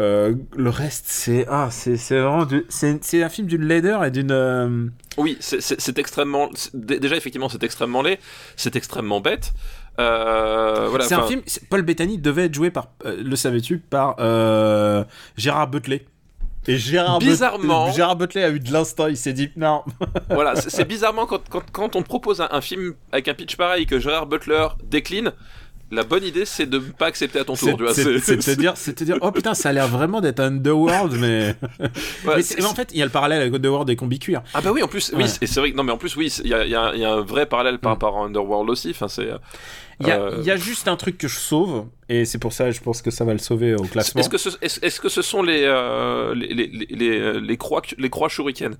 [0.00, 4.32] Euh, le reste, c'est ah, c'est vraiment du- c'est un film d'une laideur et d'une
[4.32, 6.50] euh, Oui, c'est- extrêmement.
[6.74, 8.18] Déjà, effectivement, c'est extrêmement laid,
[8.56, 9.52] c'est extrêmement bête.
[10.00, 11.42] Euh, voilà, c'est un film.
[11.70, 14.16] Paul Bettany devait être joué par, le savais-tu, par
[15.36, 16.04] Gérard Butler.
[16.66, 19.06] Et Gérard But- Bizarrement- Gérard Butler a eu de l'instant.
[19.08, 19.82] Il s'est dit non.
[20.30, 23.86] Voilà, c'est bizarrement quand, quand, quand on propose un, un film avec un pitch pareil
[23.86, 25.32] que Gérard Butler décline,
[25.90, 27.78] la bonne idée c'est de pas accepter à ton tour.
[27.92, 28.04] C'est
[28.38, 31.54] te dire, c'est te dire, oh putain, ça a l'air vraiment d'être Underworld, mais.
[32.26, 34.42] Ouais, mais, mais en fait, il y a le parallèle avec Underworld et Combi Cuir.
[34.54, 35.28] Ah bah oui, en plus, oui, Ouais.
[35.42, 35.72] et c'est vrai.
[35.76, 37.94] Non, mais en plus, oui, il y y y a un vrai parallèle par Mm.
[37.94, 38.90] rapport à Underworld aussi.
[38.90, 39.28] Enfin, c'est.
[40.02, 42.24] Euh, Il y, a, Euh, il y a juste un truc que je sauve, et
[42.24, 44.20] c'est pour ça, je pense que ça va le sauver au classement.
[44.20, 47.56] Est-ce que, ce, est-ce, est-ce que ce sont les, euh, les, les, les, les, les
[47.56, 48.76] croix, les croix shuriken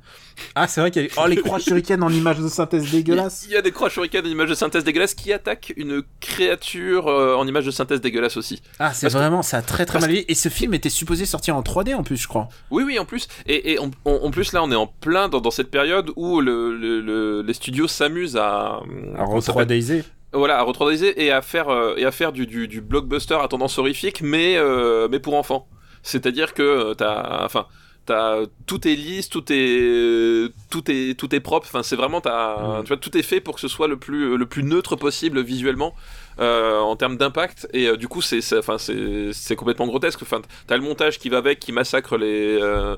[0.55, 3.45] Ah, c'est vrai qu'il y a oh, les croix shuriken en image de synthèse dégueulasse.
[3.49, 7.09] Il y a des croix shuriken en image de synthèse dégueulasse qui attaquent une créature
[7.09, 8.61] euh, en image de synthèse dégueulasse aussi.
[8.79, 10.25] Ah, c'est Parce que- vraiment, ça a très très parce mal.
[10.29, 12.49] Et ce film était supposé sortir en 3D en plus, je crois.
[12.71, 13.29] Oui, oui, en plus.
[13.47, 13.91] Et, et en,
[14.31, 17.55] plus, là, on est en plein dans, dans cette période où le, le- le- les
[17.55, 18.81] studios s'amusent à.
[19.17, 19.79] À comment ça s'appelle?
[19.79, 20.05] 3Diser.
[20.35, 23.49] Voilà, à retradiser et à faire, euh, et à faire du, du, du blockbuster à
[23.49, 25.69] tendance horrifique, mais, euh, mais pour enfants.
[26.03, 27.45] C'est-à-dire que euh, t'as.
[27.45, 27.67] Enfin.
[28.07, 31.67] T'as, tout est lisse, tout est, tout est, tout est propre.
[31.67, 32.83] Enfin, c'est vraiment, t'as, Mm.
[32.83, 35.41] tu vois, tout est fait pour que ce soit le plus, le plus neutre possible
[35.41, 35.95] visuellement
[36.41, 37.69] euh, en termes d'impact.
[37.73, 40.23] Et euh, du coup, c'est, enfin, c'est, complètement grotesque.
[40.23, 42.97] Enfin, t'as le montage qui va avec, qui massacre les, euh,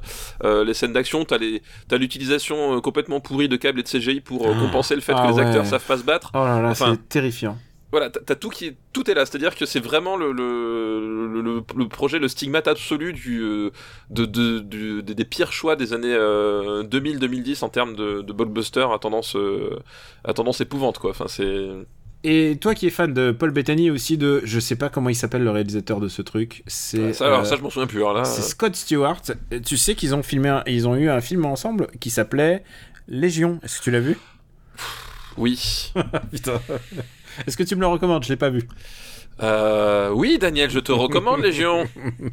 [0.65, 1.25] les scènes d'action.
[1.25, 4.59] T'as les, t'as l'utilisation complètement pourrie de câbles et de CGI pour Ah.
[4.61, 5.47] compenser le fait Ah que les ouais.
[5.47, 6.31] acteurs savent pas se battre.
[6.35, 7.59] Oh là là, Enfin, c'est terrifiant.
[7.93, 9.25] Voilà, t'as tout qui, tout est là.
[9.25, 13.39] C'est-à-dire que c'est vraiment le, le, le, projet, le stigmate absolu du,
[14.11, 18.87] de, de, des, des pires choix des années euh, 2000-2010 en termes de, de blockbuster
[18.93, 19.79] à tendance, euh,
[20.25, 21.11] à tendance épouvante, quoi.
[21.11, 21.69] Enfin, c'est.
[22.29, 25.15] Et toi qui es fan de Paul Bettany aussi de, je sais pas comment il
[25.15, 28.01] s'appelle le réalisateur de ce truc, c'est Ça, alors, euh, ça, je m'en souviens plus.
[28.01, 29.23] Là, c'est euh, Scott Stewart.
[29.65, 32.65] Tu sais qu'ils ont filmé, un- ils ont eu un film ensemble qui s'appelait
[33.07, 33.61] Légion.
[33.63, 34.19] Est-ce que tu l'as vu?
[35.37, 35.93] Oui.
[36.33, 36.61] Putain.
[37.47, 38.25] Est-ce que tu me le recommandes?
[38.25, 38.63] Je l'ai pas vu.
[39.43, 41.85] Euh, oui, Daniel, je te recommande Légion.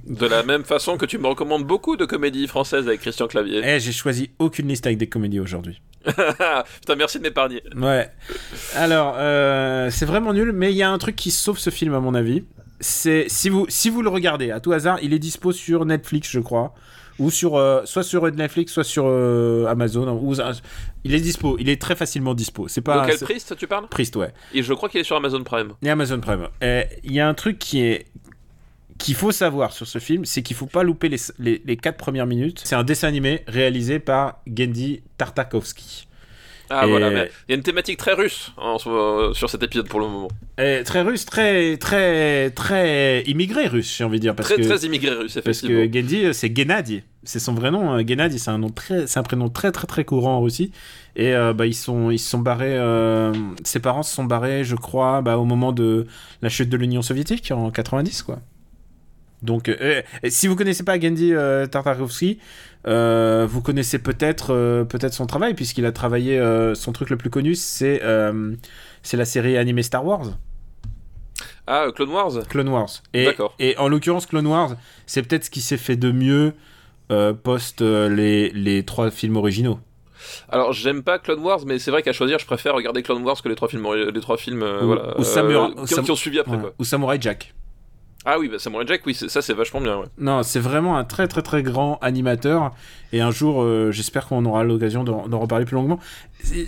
[0.08, 3.62] De la même façon que tu me recommandes beaucoup de comédies françaises avec Christian Clavier.
[3.64, 5.82] Eh, j'ai choisi aucune liste avec des comédies aujourd'hui.
[6.82, 7.64] Putain, merci de m'épargner.
[7.76, 8.10] Ouais.
[8.76, 11.94] Alors, euh, c'est vraiment nul, mais il y a un truc qui sauve ce film
[11.94, 12.44] à mon avis.
[12.80, 16.30] C'est si vous si vous le regardez à tout hasard, il est dispo sur Netflix,
[16.30, 16.74] je crois,
[17.18, 20.20] ou sur euh, soit sur Netflix, soit sur euh, Amazon.
[20.22, 20.36] Ou,
[21.06, 22.68] il est dispo, il est très facilement dispo.
[22.68, 23.88] C'est pas Auquel Priest, tu parles?
[23.88, 24.34] Priest, ouais.
[24.54, 25.74] Et je crois qu'il est sur Amazon Prime.
[25.82, 26.50] Et Amazon Prime.
[26.62, 28.08] Il y a un truc qui est
[28.98, 31.98] qu'il faut savoir sur ce film, c'est qu'il faut pas louper les, les, les quatre
[31.98, 32.62] premières minutes.
[32.64, 36.08] C'est un dessin animé réalisé par Gendy Tartakovsky.
[36.70, 39.62] Ah Et- voilà, mais il y a une thématique très russe ce- euh, sur cet
[39.64, 40.30] épisode pour le moment.
[40.58, 44.68] Et très russe, très très très immigré russe, j'ai envie de dire parce Très que
[44.68, 45.86] très immigré russe, parce effectivement.
[45.86, 47.94] que Gendy euh, c'est Gennady, c'est son vrai nom.
[47.96, 50.72] euh, Gennady, c'est un nom très, c'est un prénom très très très courant en Russie.
[51.16, 53.34] Et euh, bah ils sont ils sont barrés, euh,
[53.66, 56.08] ses parents se sont barrés, je crois, bah, au moment de
[56.42, 58.40] la chute de l'Union soviétique en 90 quoi.
[59.44, 62.40] Donc, euh, et si vous connaissez pas Gendy euh, Tartakovsky,
[62.88, 66.42] euh, vous connaissez peut-être euh, peut-être son travail puisqu'il a travaillé.
[66.76, 68.02] son truc le plus connu, c'est
[69.02, 70.28] c'est la série animée Star Wars.
[71.68, 72.32] Ah, Clone Wars?
[72.50, 72.90] Clone Wars.
[73.14, 73.56] Et, D'accord.
[73.60, 74.76] et en l'occurrence, Clone Wars,
[75.06, 76.54] c'est peut-être ce qui s'est fait de mieux
[77.44, 79.80] post les, les trois films originaux.
[80.50, 83.42] Alors, j'aime pas Clone Wars, mais c'est vrai qu'à choisir, je préfère regarder Clone Wars
[83.42, 85.88] que les trois films, les trois films euh, Ou- voilà, ou euh, Samurai- qui, ou
[85.88, 86.58] Sam- qui ont suivi après.
[86.58, 86.74] Quoi.
[86.80, 87.54] Ou Samurai Jack.
[88.26, 89.98] Ah oui, bah, Samurai Jack, oui, ça c'est vachement bien.
[89.98, 90.06] Ouais.
[90.18, 92.72] Non, c'est vraiment un très très très grand animateur.
[93.12, 96.00] Et un jour, euh, j'espère qu'on aura l'occasion d'en reparler plus longuement.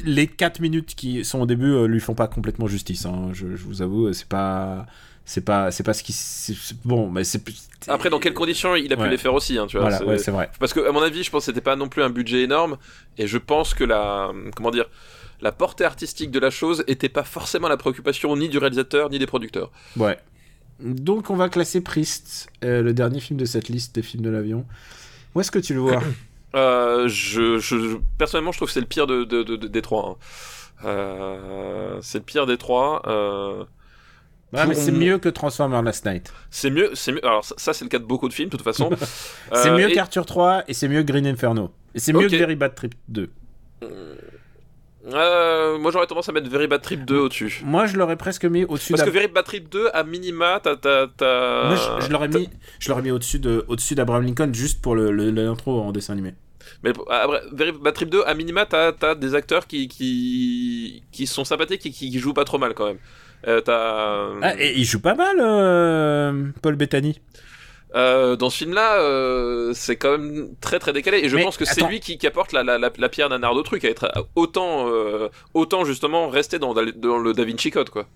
[0.03, 3.05] Les 4 minutes qui sont au début euh, lui font pas complètement justice.
[3.05, 3.29] hein.
[3.33, 4.85] Je, je vous avoue, c'est pas.
[5.27, 6.13] C'est pas, c'est pas ce qui.
[6.83, 7.41] Bon, mais c'est.
[7.87, 9.09] Après, dans quelles conditions il a pu Ouais.
[9.09, 9.85] les faire aussi, hein, tu vois.
[9.89, 10.51] Voilà, c'est- ouais, c'est vrai.
[10.59, 12.77] Parce que, à mon avis, je pense que c'était pas non plus un budget énorme,
[13.17, 14.31] et je pense que la.
[14.55, 14.85] Comment dire
[15.41, 19.17] la portée artistique de la chose était pas forcément la préoccupation ni du réalisateur ni
[19.19, 19.71] des producteurs.
[19.97, 20.17] Ouais.
[20.79, 24.29] Donc, on va classer Priest, euh, le dernier film de cette liste des films de
[24.29, 24.65] l'avion.
[25.33, 26.01] Où est-ce que tu le vois
[26.55, 29.67] Euh, je, je- je- personnellement, je trouve que c'est le pire de, de- de- de-
[29.67, 30.17] des trois.
[30.83, 30.85] hein.
[30.85, 33.01] Euh, c'est le pire des trois.
[34.53, 36.31] Ouais, mais c'est mieux que Transformers Last Night.
[36.49, 37.25] c'est mieux, c'est mieux.
[37.25, 38.89] Alors ça, ça, c'est le cas de beaucoup de films, de toute façon.
[39.53, 41.71] c'est mieux et- qu'Arthur 3 et c'est mieux que Green Inferno.
[41.93, 42.31] Et c'est mieux Ok.
[42.31, 43.29] que Very Bad Trip 2.
[45.13, 47.61] Euh, moi, j'aurais tendance à mettre Very Bad Trip 2 au-dessus.
[47.63, 50.75] Moi, je l'aurais presque mis au-dessus Parce que Very Bad Trip 2, à minima, t'as.
[50.75, 55.79] Moi, je, je l'aurais mis, au-dessus de, au-dessus d'Abraham Lincoln juste pour le, le- l'intro
[55.81, 56.33] en dessin animé.
[56.83, 61.45] Mais bref, Very Bad Trip 2, à minima, t'as des acteurs qui, qui, qui sont
[61.45, 62.97] sympathiques et qui, qui jouent pas trop mal quand même.
[63.47, 63.61] Euh.
[64.41, 67.19] Ah, et il joue pas mal, euh, Paul Bettany.
[67.95, 71.55] Euh, dans ce film-là, euh, c'est quand même très très décalé, et je Mais pense
[71.57, 73.85] que c'est lui qui, qui apporte la, la, la, la pierre d'un art de truc,
[73.85, 78.07] à être autant, euh, autant justement resté dans, dans le Da Vinci Code, quoi.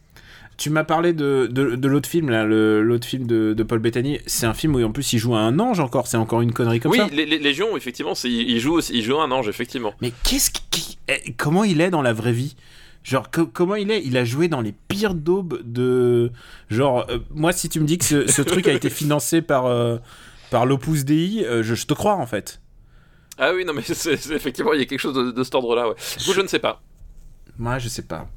[0.57, 4.19] Tu m'as parlé de, de, de l'autre film, là, l'autre film de, de Paul Bettany.
[4.25, 6.07] C'est un film où en plus il joue un ange encore.
[6.07, 7.07] C'est encore une connerie comme oui, ça.
[7.09, 9.93] les Légions, effectivement, il joue aussi, il joue un ange, effectivement.
[10.01, 12.57] Mais qu'est-ce qui, qui- eh, comment il est dans la vraie vie?
[13.09, 14.03] Genre co- comment il est?
[14.05, 16.31] Il a joué dans les pires daubes de
[16.69, 19.65] genre euh, moi si tu me dis que ce, ce truc a été financé par
[19.65, 19.97] euh,
[20.51, 22.61] par l'Opus Dei, euh, je, je te crois en fait.
[23.39, 25.95] Ah oui, non, mais effectivement, il y a quelque chose de, de cet ordre-là, ouais.
[26.19, 26.83] Du coup, je ne sais pas.
[27.57, 28.27] Moi je sais pas.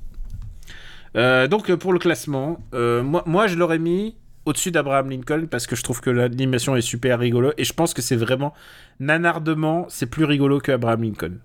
[1.48, 4.16] Donc pour le classement, moi moi je l'aurais mis
[4.46, 7.92] au-dessus d'Abraham Lincoln parce que je trouve que l'animation est super rigolo et je pense
[7.92, 8.54] que c'est vraiment
[9.00, 11.38] nanardement c'est plus rigolo que Abraham Lincoln.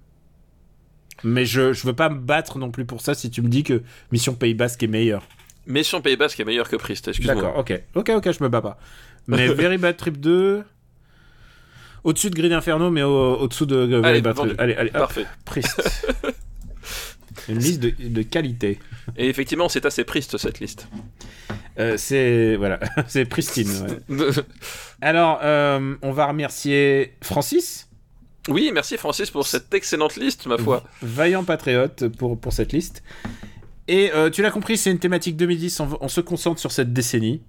[1.23, 3.63] Mais je, je veux pas me battre non plus pour ça si tu me dis
[3.63, 5.23] que Mission Pays Basque est meilleure.
[5.65, 7.35] Mission Pays Basque est meilleur que Priest, excuse-moi.
[7.35, 7.81] D'accord, ok.
[7.95, 8.79] Ok, ok, je me bats pas.
[9.27, 10.63] Mais Very Bad Trip 2.
[12.03, 14.35] Au-dessus de Green Inferno, mais au- au-dessous de Very Allez, Bad.
[14.35, 14.55] Trip.
[14.59, 15.25] Allez, allez, hop, Parfait.
[15.43, 16.07] Priest.
[17.49, 18.79] Une liste de, de qualité.
[19.15, 20.87] Et effectivement, c'est assez Priest, cette liste.
[21.79, 22.55] Euh, c'est.
[22.57, 23.69] Voilà, c'est pristine.
[24.09, 24.27] ouais.
[25.01, 27.86] Alors, euh, on va remercier Francis,
[28.47, 30.83] oui, merci Francis pour cette excellente liste, ma foi.
[31.01, 33.03] vaillant patriote, pour, pour cette liste.
[33.87, 36.91] Et euh, tu l'as compris, c'est une thématique 2010, on, on se concentre sur cette
[36.93, 37.41] décennie.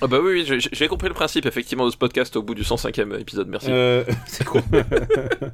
[0.00, 2.62] Ah bah oui, oui, j'ai- compris le principe, effectivement, de ce podcast au bout du
[2.62, 3.66] 105e épisode, merci.
[3.70, 4.44] Euh, c'est.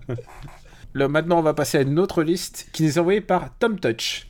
[0.94, 3.78] Là, maintenant, on va passer à une autre liste qui nous est envoyée par Tom
[3.78, 4.26] Touch.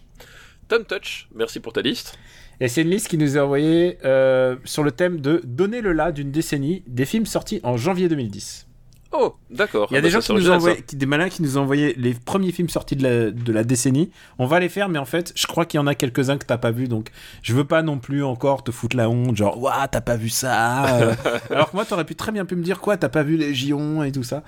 [0.69, 2.19] Tom Touch, merci pour ta liste.
[2.61, 5.93] Et c'est une liste qui nous est envoyée euh, sur le thème de Donner le
[5.93, 8.67] là d'une décennie des films sortis en janvier 2010.
[9.11, 9.89] Oh, d'accord.
[9.91, 11.57] Il y a Ah des bah gens qui nous envoyé, qui- des malins qui nous
[11.57, 14.11] ont envoyé les premiers films sortis de la, de la décennie.
[14.39, 16.45] On va les faire, mais en fait, je crois qu'il y en a quelques-uns que
[16.45, 17.09] t'as pas vu, donc
[17.43, 20.29] je veux pas non plus encore te foutre la honte, genre, ouah, t'as pas vu
[20.29, 20.95] ça.
[21.01, 21.15] euh.
[21.51, 24.05] Alors que moi, t'aurais pu très bien pu me dire, quoi, t'as pas vu Légion
[24.05, 24.43] et tout ça?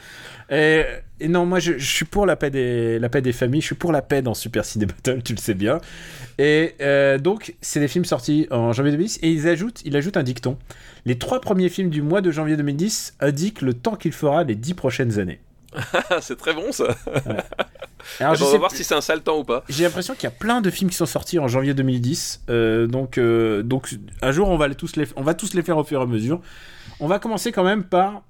[0.51, 0.85] Et,
[1.21, 3.66] et non, moi, je, je suis pour la paix, des, la paix des familles, je
[3.66, 5.81] suis pour la paix dans Super Ciné Battle, tu le sais bien.
[6.39, 10.16] Et euh, donc, c'est des films sortis en janvier 2010, et ils ajoutent, il ajoute
[10.16, 10.57] un dicton.
[11.05, 14.55] Les trois premiers films du mois de janvier 2010 indiquent le temps qu'il fera les
[14.55, 15.41] dix prochaines années.
[16.21, 16.97] c'est très bon ça.
[18.18, 19.64] Alors, je on va voir si c'est un sale temps ou pas.
[19.68, 22.43] J'ai l'impression qu'il y a plein de films qui sont sortis en janvier 2010.
[22.49, 25.62] euh, donc, euh, donc, un jour, on va, les tous les, on va tous les
[25.62, 26.41] faire au fur et à mesure.
[26.99, 28.23] On va commencer quand même par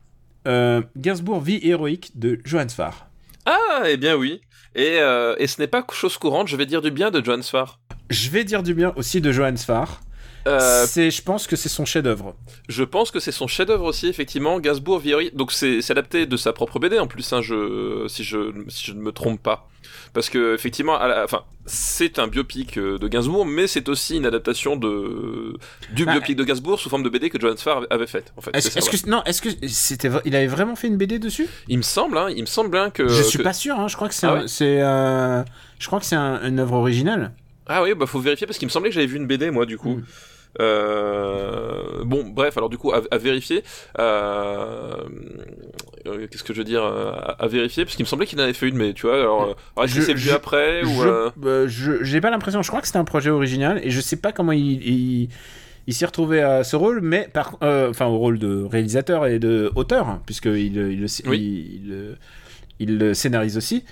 [0.47, 3.07] euh, Gainsbourg, Vie héroïque de Johannes Farr.
[3.47, 4.41] Ah, eh bien oui.
[4.75, 7.43] Et, euh, et ce n'est pas chose courante, je vais dire du bien de Johan
[7.43, 7.81] Sfar.
[8.09, 10.01] Je vais dire du bien aussi de Johannes Farr.
[10.47, 12.35] Euh, C'est, je pense que c'est son chef-d'œuvre.
[12.69, 14.59] je pense que c'est son chef-d'œuvre aussi, effectivement.
[14.61, 15.31] Gainsbourg, Vieri.
[15.35, 18.93] Donc c'est adapté de sa propre BD en plus, hein, je, si, je, si je
[18.93, 19.69] ne me trompe pas.
[20.13, 24.17] Parce que effectivement, à la- enfin, c'est un biopic euh, de Gainsbourg, mais c'est aussi
[24.17, 25.57] une adaptation de
[25.93, 28.33] du Bah, biopic de Gainsbourg sous forme de BD que Johan Sfar avait faite.
[28.37, 31.47] En fait, Est-ce, que non, est-ce que c'était, il avait vraiment fait une BD dessus?
[31.69, 33.07] Il me semble, hein, il me semble bien que.
[33.09, 33.79] Je suis que- pas sûr.
[33.79, 34.49] hein, je crois que c'est, Ah un- ouais?
[34.49, 35.43] c'est, euh,
[35.79, 37.33] je crois que c'est un- une œuvre originale.
[37.73, 39.65] Ah oui, bah faut vérifier parce qu'il me semblait que j'avais vu une BD moi
[39.65, 39.97] du coup.
[39.97, 40.05] Mm.
[40.61, 43.63] Euh, Bon, bref, alors du coup à, à vérifier.
[43.99, 44.95] Euh...
[46.07, 48.45] euh, Qu'est-ce que je veux dire à, à vérifier parce qu'il me semblait qu'il en
[48.45, 49.21] avait fait une, mais tu vois.
[49.21, 49.43] Alors,
[49.77, 52.63] alors est-ce que Je- c'est vu après ou je, euh, je- j'ai pas l'impression.
[52.63, 55.29] Je crois que c'était un projet original et je sais pas comment il, il,
[55.87, 59.39] il s'est retrouvé à ce rôle, mais par, euh, enfin au rôle de réalisateur et
[59.39, 61.39] de auteur, puisque il, il, il, Oui.
[61.85, 62.17] il-
[62.81, 63.85] il le scénarise aussi.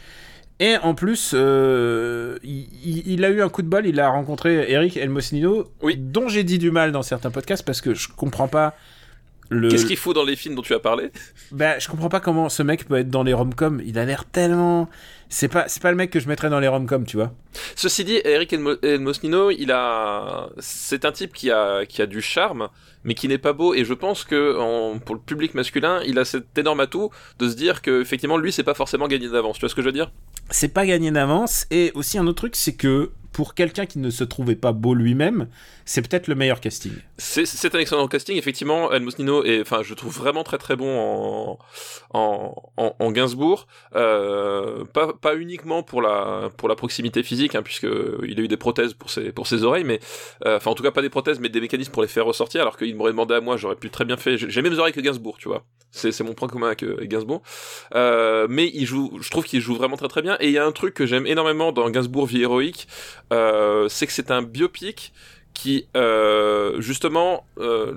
[0.61, 3.87] Et en plus, euh, il, a eu un coup de bol.
[3.87, 5.97] Il a rencontré Eric Elmosnino, Oui.
[5.97, 8.75] dont j'ai dit du mal dans certains podcasts parce que je comprends pas.
[9.51, 9.69] Le...
[9.69, 11.11] Qu'est-ce qu'il faut dans les films dont tu as parlé?
[11.53, 13.81] Bah, je comprends pas comment ce mec peut être dans les rom-coms.
[13.87, 14.89] Il a l'air tellement.
[15.31, 17.33] C'est pas, c'est pas le mec que je mettrais dans les rom-coms, tu vois.
[17.77, 18.53] Ceci dit, Eric
[18.83, 22.69] Elmosnino, il a, c'est un type qui a qui a du charme,
[23.05, 23.75] mais qui n'est pas beau.
[23.75, 27.49] Et je pense que en- pour le public masculin, il a cet énorme atout de
[27.49, 29.57] se dire que effectivement lui, c'est pas forcément gagné d'avance.
[29.57, 30.11] Tu vois ce que je veux dire?
[30.51, 31.67] C'est pas gagné d'avance.
[31.71, 34.95] Et aussi un autre truc, c'est que pour quelqu'un qui ne se trouvait pas beau
[34.95, 35.49] lui-même,
[35.85, 36.93] c'est peut-être le meilleur casting.
[37.19, 38.89] C'est un excellent casting, effectivement.
[38.99, 41.59] Mosnino est, enfin, je trouve vraiment très très bon en
[42.15, 43.67] en, en, en Gainsbourg.
[43.95, 47.87] Euh, pas pas uniquement pour la pour la proximité physique, hein, puisque
[48.27, 50.01] il a eu des prothèses pour ses oreilles, mais
[50.47, 52.61] euh, enfin en tout cas pas des prothèses, mais des mécanismes pour les faire ressortir.
[52.61, 54.37] Alors qu'il m'aurait demandé à moi, j'aurais pu très bien fait.
[54.37, 55.65] J'ai les mêmes oreilles que Gainsbourg, tu vois.
[55.91, 57.43] C'est mon point commun avec, euh, avec Gainsbourg.
[57.95, 60.37] Euh, mais il joue, je trouve qu'il joue vraiment très très bien.
[60.41, 62.89] Et il y a un truc que j'aime énormément dans Gainsbourg Vie héroïque,
[63.33, 65.13] euh, c'est que c'est un biopic
[65.61, 67.93] qui euh, justement euh,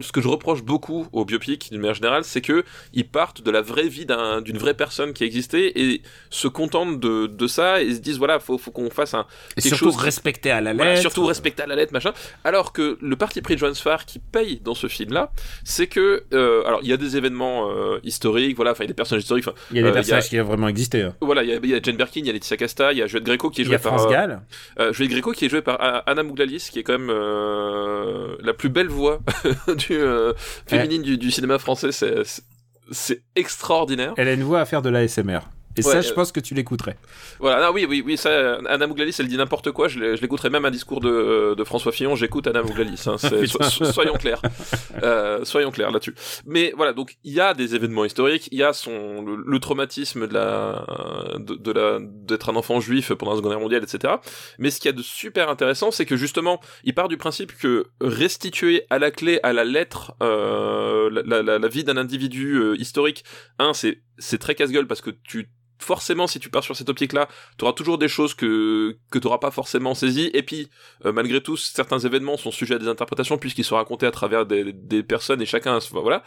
[0.00, 3.50] ce que je reproche beaucoup aux biopics d'une manière générale c'est que ils partent de
[3.52, 7.80] la vraie vie d'un- d'une vraie personne qui existait et se contentent de, de ça
[7.82, 10.60] et se disent voilà faut, faut qu'on fasse un Et quelque surtout chose respecté à
[10.60, 10.84] la lettre.
[10.84, 12.12] voilà, surtout respecter à la lettre, machin.
[12.42, 15.30] Alors que le parti pris de Johannes Farr qui paye dans ce film-là,
[15.62, 17.68] c'est que, euh, alors il y a des événements
[18.02, 19.46] historiques, voilà, enfin il y a des personnages historiques.
[19.70, 21.02] Il y a des personnages qui ont vraiment existé.
[21.02, 21.14] hein.
[21.20, 22.98] Voilà, il y, a, il y a Jane Birkin, il y a Laetitia Casta, il
[22.98, 24.40] y a Juliette Greco qui est jouée par Gall.
[24.92, 28.68] Juliette Greco qui est jouée par Anna Mouglalis, qui est quand même euh, la plus
[28.68, 29.20] belle voix
[29.76, 30.32] du euh,
[30.66, 31.90] féminine du, du cinéma français.
[32.90, 34.14] C'est extraordinaire.
[34.16, 35.40] Elle a une voix à faire de l'ASMR.
[35.76, 36.96] Et ça, je euh, pense que tu l'écouterais.
[37.40, 39.88] Voilà, ah oui, oui, oui, ça, Anna Mouglalis, elle dit n'importe quoi.
[39.88, 42.14] Je l'ai- je l'écouterai même un discours de, de François Fillon.
[42.16, 43.02] J'écoute Anna Mouglalis.
[43.06, 44.40] Hein, so- so- soyons clairs,
[45.02, 46.14] euh, soyons clairs là-dessus.
[46.46, 49.58] Mais voilà, donc il y a des événements historiques, il y a son le, le
[49.58, 50.86] traumatisme de la
[51.38, 54.14] de, de la d'être un enfant juif pendant la Seconde Guerre mondiale, etc.
[54.58, 57.56] Mais ce qu'il y a de super intéressant, c'est que justement, il part du principe
[57.58, 61.96] que restituer à la clé, à la lettre, euh, la, la- la- la vie d'un
[61.96, 63.24] individu euh, historique,
[63.58, 65.48] un, c'est c'est très casse-gueule parce que tu
[65.84, 67.28] forcément, si tu pars sur cette optique-là,
[67.58, 70.30] tu auras toujours des choses que que tu n'auras pas forcément saisies.
[70.34, 70.68] Et puis,
[71.04, 74.46] euh, malgré tout, certains événements sont sujets à des interprétations puisqu'ils sont racontés à travers
[74.46, 76.22] des, des personnes et chacun, voilà.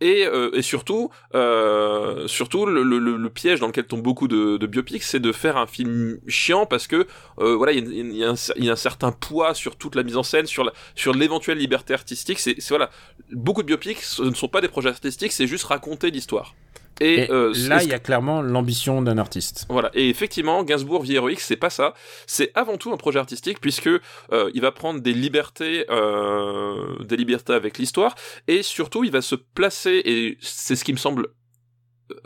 [0.00, 5.02] Et, euh, et surtout, euh, surtout le, le, piège dans lequel tombent beaucoup de, biopics,
[5.02, 8.30] c'est de faire un film chiant parce que voilà, il y, a-
[8.72, 12.38] un, certain poids sur toute la mise en scène, sur la, sur l'éventuelle liberté artistique.
[12.38, 12.90] C'est- voilà,
[13.32, 16.54] beaucoup de biopics ce ne sont pas des projets artistiques, c'est juste raconter l'histoire.
[17.00, 19.66] Et, Et euh, là, il y a clairement l'ambition d'un artiste.
[19.68, 19.90] voilà.
[19.94, 21.94] Et effectivement, Gainsbourg vie héroïque, c'est pas ça.
[22.26, 27.16] C'est avant tout un projet artistique puisque euh, il va prendre des libertés, euh, des
[27.16, 28.14] libertés avec l'histoire,
[28.48, 30.02] et surtout il va se placer.
[30.04, 31.28] Et c'est ce qui me semble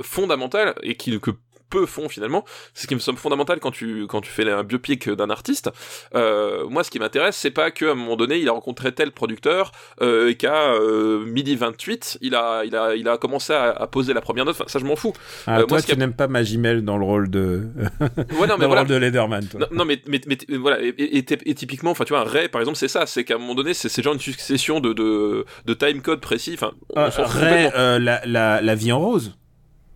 [0.03, 1.31] fondamental et qui que
[1.71, 2.45] peu font finalement,
[2.75, 5.71] c'est ce qui me semble fondamental quand tu quand tu fais un biopic d'un artiste.
[6.15, 9.13] Euh, moi, ce qui m'intéresse, c'est pas qu'à un moment donné, il a rencontré tel
[9.13, 13.71] producteur euh, et qu'à euh, midi 28, il a il a il a commencé à,
[13.71, 14.57] à poser la première note.
[14.59, 15.13] Enfin, ça, je m'en fous.
[15.47, 17.63] Ah, Euh, moi, toi, qui tu n'aimes pas Magimel dans le rôle de,
[18.39, 19.61] Ouais, non, dans le rôle de Lederman, toi.
[19.61, 20.21] Non, non, mais, mais,
[20.59, 23.07] voilà, et, et- et- et typiquement, enfin, tu vois, un Ray, par exemple, c'est ça,
[23.07, 26.53] c'est qu'à un moment donné, c'est genre une succession de, de, de time code précis,
[26.55, 29.37] enfin, on Ray, la, la, la vie en rose.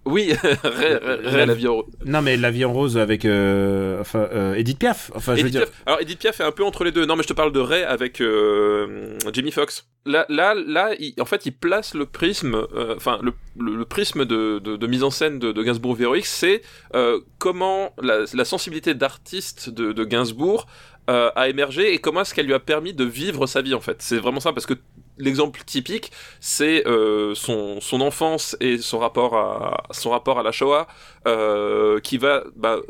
[0.07, 4.01] Oui, Ray, Ray, Ray, la vie en Non, mais la vie en rose avec euh,
[4.01, 5.11] enfin, euh, Edith Piaf.
[5.15, 5.67] Enfin, je veux Edith dire.
[5.71, 5.83] Piaf.
[5.87, 7.07] Alors Edith Piaf est un peu entre les deux.
[7.07, 9.87] Non, mais je te parle de Ray avec euh, Jamie Foxx.
[10.07, 13.85] Là, là, là, il- en fait, il place le prisme, euh, enfin, le, le, le
[13.87, 16.61] prisme de, de, de mise en scène de, de Gainsbourg Véroïque, c'est
[16.95, 20.67] euh, comment la, la sensibilité d'artiste de, de Gainsbourg
[21.09, 23.81] euh, a émergé et comment est-ce qu'elle lui a permis de vivre sa vie en
[23.81, 23.97] fait.
[24.03, 24.75] C'est vraiment ça parce que
[25.19, 30.53] l'exemple typique, c'est euh, son, son enfance et son rapport à son rapport à la
[30.53, 30.87] Shoah,
[31.27, 32.81] euh, qui va bah,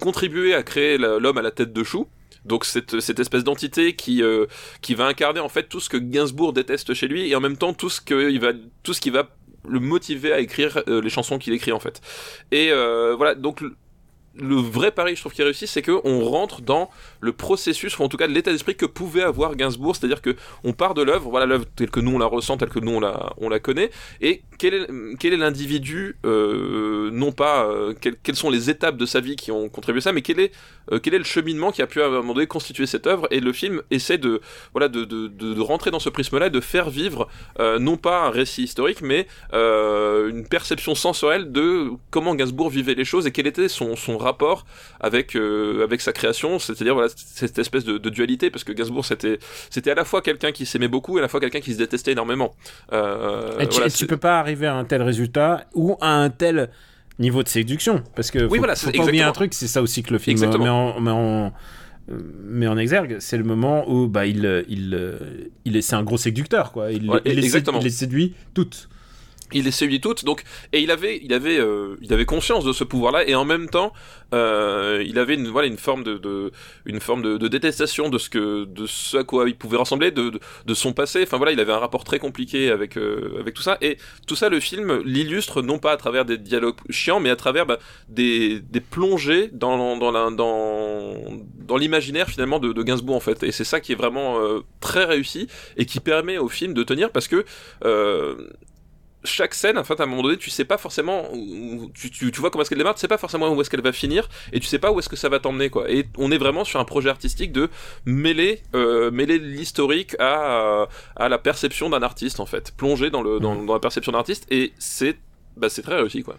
[0.00, 2.08] contribuer à créer l'homme à la tête de chou.
[2.46, 4.46] Donc cette, cette espèce d'entité qui, euh,
[4.80, 7.58] qui va incarner en fait tout ce que Gainsbourg déteste chez lui et en même
[7.58, 8.52] temps tout ce, que il va,
[8.82, 9.28] tout ce qui va
[9.68, 12.00] le motiver à écrire les chansons qu'il écrit en fait.
[12.50, 13.62] Et voilà, donc
[14.40, 18.02] le, vrai pari, je trouve, qui réussit, c'est que on rentre dans le processus, ou
[18.02, 21.02] en tout cas de l'état d'esprit que pouvait avoir Gainsbourg, c'est-à-dire que on part de
[21.02, 23.50] l'œuvre, voilà l'œuvre telle que nous on la ressent, telle que nous on la, on
[23.58, 29.06] connaît, et quel est, l'individu, euh, non pas euh, quel- quelles sont les étapes de
[29.06, 30.52] sa vie qui ont contribué à ça, mais quel est,
[30.92, 33.26] euh, quel est le cheminement qui a pu à un moment donné constituer cette œuvre,
[33.30, 34.40] et le film essaie de,
[34.72, 37.28] voilà, de, rentrer dans ce prisme-là, et de faire vivre
[37.58, 43.04] euh, non pas un récit historique, mais une perception sensorielle de comment Gainsbourg vivait les
[43.04, 44.29] choses et quel était son, son rapport
[45.00, 49.04] avec euh, avec sa création, c'est-à-dire voilà cette espèce de, de dualité parce que Gainsbourg
[49.04, 49.38] c'était
[49.70, 51.78] c'était à la fois quelqu'un qui s'aimait beaucoup et à la fois quelqu'un qui se
[51.78, 52.54] détestait énormément.
[52.92, 55.96] Euh, Et tu, voilà, et tu c'est- peux pas arriver à un tel résultat ou
[56.00, 56.70] à un tel
[57.18, 58.02] niveau de séduction.
[58.14, 60.12] Parce que faut, Oui, voilà, faut c'est pas oublier un truc, c'est ça aussi que
[60.12, 60.64] le film Exactement.
[60.64, 61.52] met en, met en,
[62.44, 63.16] met en exergue.
[63.20, 65.16] C'est le moment où bah, il, il,
[65.64, 66.72] il est, c'est un gros séducteur.
[66.72, 66.92] Quoi.
[66.92, 67.78] Il, Ouais, exactement.
[67.80, 68.88] il les séduit toutes.
[69.52, 72.72] Il les séduit toutes donc et il avait il avait euh, il avait conscience de
[72.72, 73.92] ce pouvoir là et en même temps
[74.32, 76.52] euh, il avait une voilà une forme de, de
[76.84, 80.10] une forme de, de détestation de ce que de ce à quoi il pouvait ressembler
[80.10, 81.22] de, de, de son passé.
[81.22, 83.78] Enfin voilà il avait un rapport très compliqué avec euh, avec tout ça.
[83.80, 83.96] Et
[84.26, 87.66] tout ça le film l'illustre non pas à travers des dialogues chiants mais à travers
[87.66, 87.78] bah,
[88.08, 93.42] des, des plongées dans dans l'imaginaire finalement de, de Gainsbourg en fait.
[93.42, 96.82] Et c'est ça qui est vraiment euh, très réussi et qui permet au film de
[96.82, 97.44] tenir parce que
[97.84, 98.48] euh,
[99.24, 102.30] chaque scène, en fait, à un moment donné, tu sais pas forcément, où- tu, tu,
[102.32, 104.28] tu vois comment est-ce qu'elle démarre, tu sais pas forcément où est-ce qu'elle va finir,
[104.52, 105.90] et tu sais pas où est-ce que ça va t'emmener, quoi.
[105.90, 107.68] Et on est vraiment sur un projet artistique de
[108.06, 112.72] mêler, euh, mêler l'historique à, à la perception d'un artiste, en fait.
[112.76, 115.16] Plonger dans, le, dans, dans la perception d'un artiste, et c'est,
[115.56, 116.36] bah, c'est très réussi, quoi.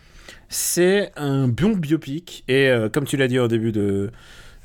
[0.50, 4.12] C'est un bon biopic et euh, comme tu l'as dit au début de,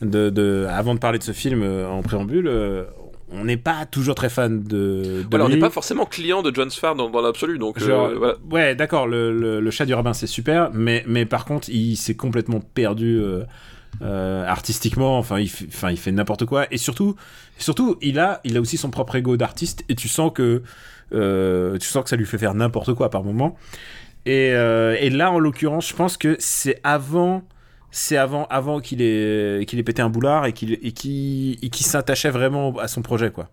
[0.00, 2.84] de, de- avant de parler de ce film euh, en préambule, euh,
[3.30, 4.66] on n'est pas toujours très fan de.
[5.22, 8.14] de Voilà, on n'est pas forcément client de John Sfar dans, dans l'absolu, donc euh,
[8.16, 8.34] voilà.
[8.50, 11.96] Ouais, d'accord, le, le, le chat du rabbin c'est super, mais, mais par contre, il
[11.96, 13.42] s'est complètement perdu euh,
[14.02, 15.18] euh, artistiquement.
[15.18, 16.66] Enfin, il, fait- enfin, il fait n'importe quoi.
[16.70, 17.16] Et surtout,
[17.58, 20.62] surtout il, a, il a aussi son propre ego d'artiste, et tu sens que,
[21.10, 23.56] tu sens que ça lui fait faire n'importe quoi par moment.
[24.24, 27.42] Et, et là, en l'occurrence, je pense que c'est avant.
[27.90, 31.86] C'est avant, avant qu'il ait, qu'il ait pété un boulard et qu'il et et qu'il
[31.86, 33.48] s'attachait vraiment à son projet, quoi.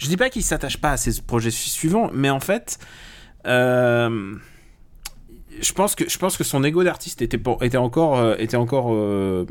[0.00, 2.78] Je dis pas qu'il s'attache pas à ses projets su- suivants, mais en fait,
[3.46, 4.34] euh,
[5.60, 8.56] je pense que je pense que son ego d'artiste était pour- était encore euh, était
[8.56, 9.46] encore euh,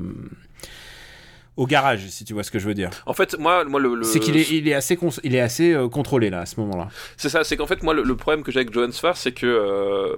[1.57, 2.89] au garage, si tu vois ce que je veux dire.
[3.05, 5.41] En fait, moi, moi le, le- C'est qu'il est il est assez cons- il est
[5.41, 6.87] assez euh, contrôlé là à ce moment-là.
[7.17, 9.33] C'est ça, c'est qu'en fait, moi, le, le problème que j'ai avec Johan Sfar, c'est
[9.33, 10.17] que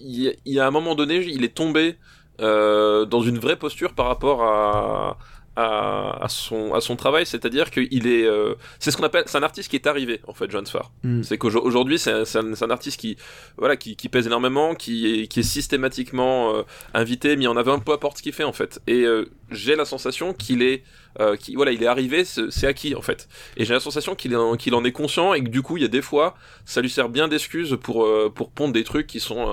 [0.00, 1.96] il y, a- il y a un moment donné, il est tombé
[2.38, 5.16] dans une vraie posture par rapport à,
[5.58, 9.38] à, à son, à son travail, c'est-à-dire qu'il est, euh, c'est ce qu'on appelle, c'est
[9.38, 10.92] un artiste qui est arrivé, en fait, Johan Sfar.
[11.02, 11.24] Mm.
[11.24, 13.16] C'est qu'aujourd'hui, c'est un, artiste qui,
[13.56, 16.62] voilà, qui, qui pèse énormément, qui est, qui est systématiquement euh,
[16.94, 18.80] invité, mis en avant, peu importe ce qu'il fait, en fait.
[18.86, 20.84] Et euh, j'ai la sensation qu'il est,
[21.18, 23.28] euh, qui, voilà, il est arrivé, c'est acquis, en fait.
[23.56, 25.82] Et j'ai la sensation qu'il en, qu'il en est conscient et que du coup, il
[25.82, 26.36] y a des fois,
[26.66, 29.44] ça lui sert bien d'excuse pour, pour pondre des trucs qui sont,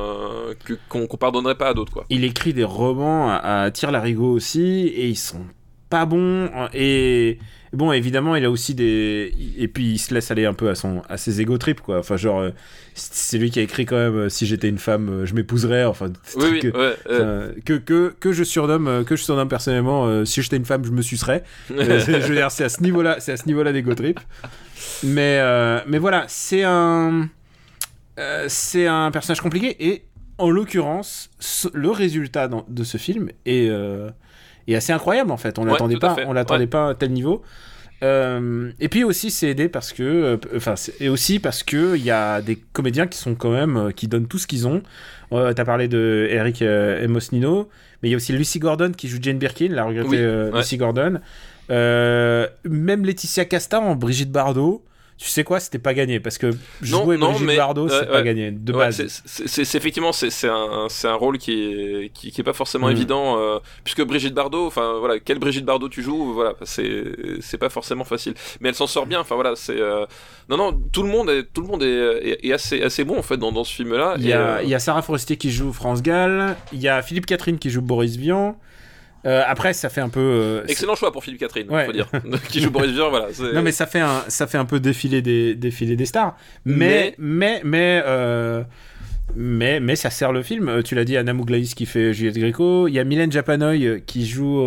[0.87, 2.05] qu'on qu'on pardonnerait pas à d'autres, quoi.
[2.11, 5.45] Il écrit des romans à, à tire larigot aussi et ils sont
[5.95, 7.39] pas bons et
[7.71, 10.75] bon évidemment il a aussi des et puis il se laisse aller un peu à
[10.75, 11.99] son à ses ego trips quoi.
[11.99, 12.51] Enfin genre euh,
[12.93, 15.85] c'est lui qui a écrit quand même euh, si j'étais une femme euh, je m'épouserais
[15.85, 19.23] enfin des Oui, oui, trucs, ouais, euh, que, que, que je surnomme euh, que je
[19.23, 21.43] surnomme personnellement euh, si j'étais une femme je me sucerais.
[21.71, 23.93] Euh, je veux dire c'est à ce niveau là c'est à ce niveau là d'ego
[23.95, 24.19] trip.
[25.03, 27.29] Mais euh, mais voilà c'est un
[28.19, 30.03] euh, c'est un personnage compliqué et
[30.37, 34.09] en l'occurrence ce- le résultat de ce film est euh,
[34.73, 35.59] est assez incroyable en fait.
[35.59, 36.67] On Ouais, l'attendait pas on l'attendait ouais.
[36.67, 37.41] pas à tel niveau.
[38.03, 42.03] Euh, et puis aussi c'est aidé parce que euh, enfin et aussi parce que il
[42.03, 44.81] y a des comédiens qui sont quand même euh, qui donnent tout ce qu'ils ont.
[45.31, 47.69] T'as parlé de Eric Emosnino
[48.01, 50.51] mais il y a aussi Lucy Gordon qui joue Jane Birkin la regrettée Oui, ouais.
[50.53, 51.19] Lucy Gordon.
[51.69, 54.83] Même Laetitia Casta en Brigitte Bardot
[55.17, 56.51] tu sais quoi c'était pas gagné parce que
[56.81, 58.23] jouer non, Brigitte mais- Bardot c'est pas ouais.
[58.23, 62.51] gagné de Ouais, base c'est- effectivement c'est un rôle qui est qui, qui est pas
[62.53, 62.91] forcément Mm.
[62.91, 67.03] évident euh, puisque Brigitte Bardot enfin voilà quelle Brigitte Bardot tu joues voilà c'est
[67.39, 70.05] c'est pas forcément facile mais elle s'en sort bien enfin voilà c'est euh,
[70.49, 71.87] non non tout le monde est tout le monde est,
[72.43, 74.61] est, est assez assez bon en fait dans, dans ce film là Il y, a,
[74.63, 77.69] il y a Sarah Forestier qui joue France Gall, il y a Philippe Catherine qui
[77.69, 78.57] joue Boris Vian.
[79.25, 80.19] Euh, après, ça fait un peu.
[80.19, 81.85] euh, excellent choix pour Philippe Catherine Ouais.
[81.85, 82.07] faut dire
[82.49, 85.21] qui joue Boris Vian voilà Non, mais ça fait un, ça fait un peu défiler
[85.21, 86.35] des, défiler des stars.
[86.65, 88.63] Mais, mais, mais, euh,
[89.35, 90.83] mais, mais ça sert le film.
[90.83, 92.87] Tu l'as dit, Anna Mouglaïs qui fait Juliette Gréco.
[92.87, 94.63] Il y a Mylène Japanoy qui joue,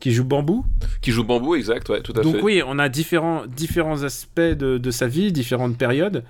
[0.00, 0.64] qui joue Bambou.
[1.00, 4.40] qui joue Bambou exact ouais tout à Donc fait oui, on a différents, différents aspects
[4.40, 6.22] de, de sa vie, différentes périodes.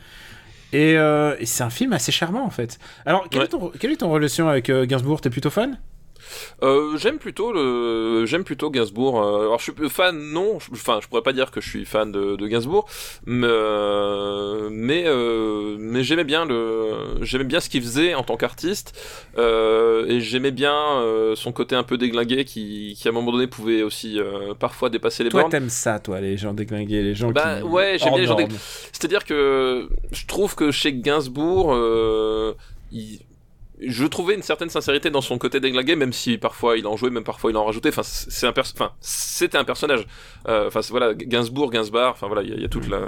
[0.72, 2.78] Et, euh, et c'est un film assez charmant en fait.
[3.06, 3.46] Alors, quelle, Ouais.
[3.46, 5.20] est, ton, quelle est ton relation avec euh, Gainsbourg?
[5.20, 5.78] T'es plutôt fan?
[6.62, 9.20] Euh, j'aime plutôt le, j'aime plutôt Gainsbourg.
[9.22, 11.84] euh, alors je suis fan, non, je- enfin je pourrais pas dire que je suis
[11.84, 12.86] fan de, de Gainsbourg,
[13.26, 16.90] mais euh, mais, euh, mais j'aimais bien le,
[17.22, 18.98] j'aimais bien ce qu'il faisait en tant qu'artiste
[19.38, 20.74] euh, et j'aimais bien
[21.34, 24.18] son côté un peu déglingué qui, qui à un moment donné pouvait aussi
[24.58, 25.52] parfois dépasser les Toi, bornes.
[25.52, 27.62] t'aimes ça, toi, les gens déglingués, les gens Bah, qui.
[27.66, 28.36] ouais, j'aime bien les gens.
[28.92, 31.74] C'est-à-dire que je trouve que chez Gainsbourg,
[32.92, 33.20] il-
[33.80, 37.10] je trouvais une certaine sincérité dans son côté déglingué, même si parfois il en jouait,
[37.10, 37.90] même parfois il en rajoutait.
[37.90, 40.06] Enfin, c'est un enfin, c'était un personnage.
[40.48, 42.12] Euh, Enfin, voilà, Gainsbourg, Gainsbar.
[42.12, 43.00] Enfin voilà, il y, a- il y a toute la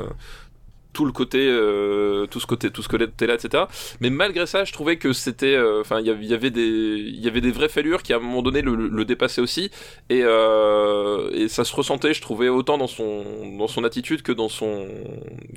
[0.99, 3.63] tout le côté euh, tout ce côté tout ce côté là etc
[4.01, 7.21] mais malgré ça je trouvais que c'était euh, enfin il y avait- il des il
[7.25, 9.71] y avait des vraies fêlures qui à un moment donné le, le dépassaient aussi
[10.11, 13.25] et euh, et ça se ressentait je trouvais autant dans son
[13.57, 14.89] dans son attitude que dans son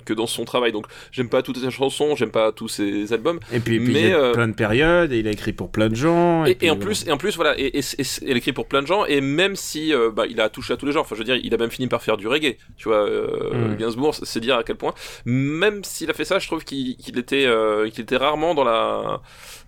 [0.05, 3.39] que dans son travail donc j'aime pas toutes ses chansons j'aime pas tous ses albums
[3.51, 5.71] Et puis, puis Mais, il y a plein de périodes, et il a écrit pour
[5.71, 6.45] plein de gens.
[6.45, 7.79] et, puis, et en plus, et en plus, voilà, et,
[8.27, 10.85] elle écrit pour plein de gens, et même si bah, il a touché à tous
[10.85, 12.89] les genres, enfin, je veux dire, il a même fini par faire du reggae, tu
[12.89, 13.77] vois, euh, Mm.
[13.77, 14.93] Gainsbourg, c'est dire à quel point.
[15.36, 19.21] Même s'il a fait ça, je trouve qu'il était, euh, qu'il était rarement dans la,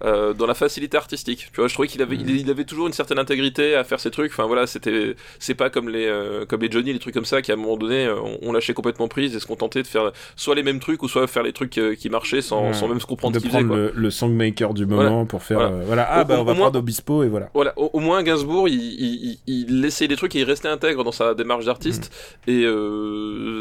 [0.04, 1.48] euh, dans la facilité artistique.
[1.54, 4.00] Tu vois, je trouvais qu'il avait, il, il avait toujours une certaine intégrité à faire
[4.00, 4.32] ses trucs.
[4.34, 7.42] Enfin voilà, c'était, c'est pas comme les, euh, comme les Johnny, les trucs comme ça,
[7.42, 10.12] qui à un moment donné, on, on lâchait complètement prise et se contentait de faire
[10.36, 12.74] soit les mêmes trucs ou soit faire les trucs qui marchaient sans, Ouais.
[12.74, 13.50] sans même se comprendre de faisaient.
[13.50, 13.78] prendre quoi.
[13.78, 15.60] le, le songmaker du moment pour faire.
[15.60, 15.84] Voilà.
[15.86, 16.08] voilà.
[16.10, 17.50] Ah, Au- bah, on va moins- prendre Obispo, et voilà.
[17.54, 20.68] Voilà, au, au moins Gainsbourg, il, il, il, il essayait des trucs et il restait
[20.68, 22.12] intègre dans sa démarche d'artiste.
[22.48, 22.52] Mm.
[22.52, 22.66] Et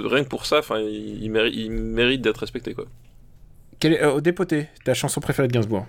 [0.09, 1.30] rien que pour ça, enfin, il, il,
[1.83, 2.87] mérite, d'être respecté, quoi.
[3.80, 5.87] Quel est, euh, au dépoté, ta chanson préférée de Gainsbourg?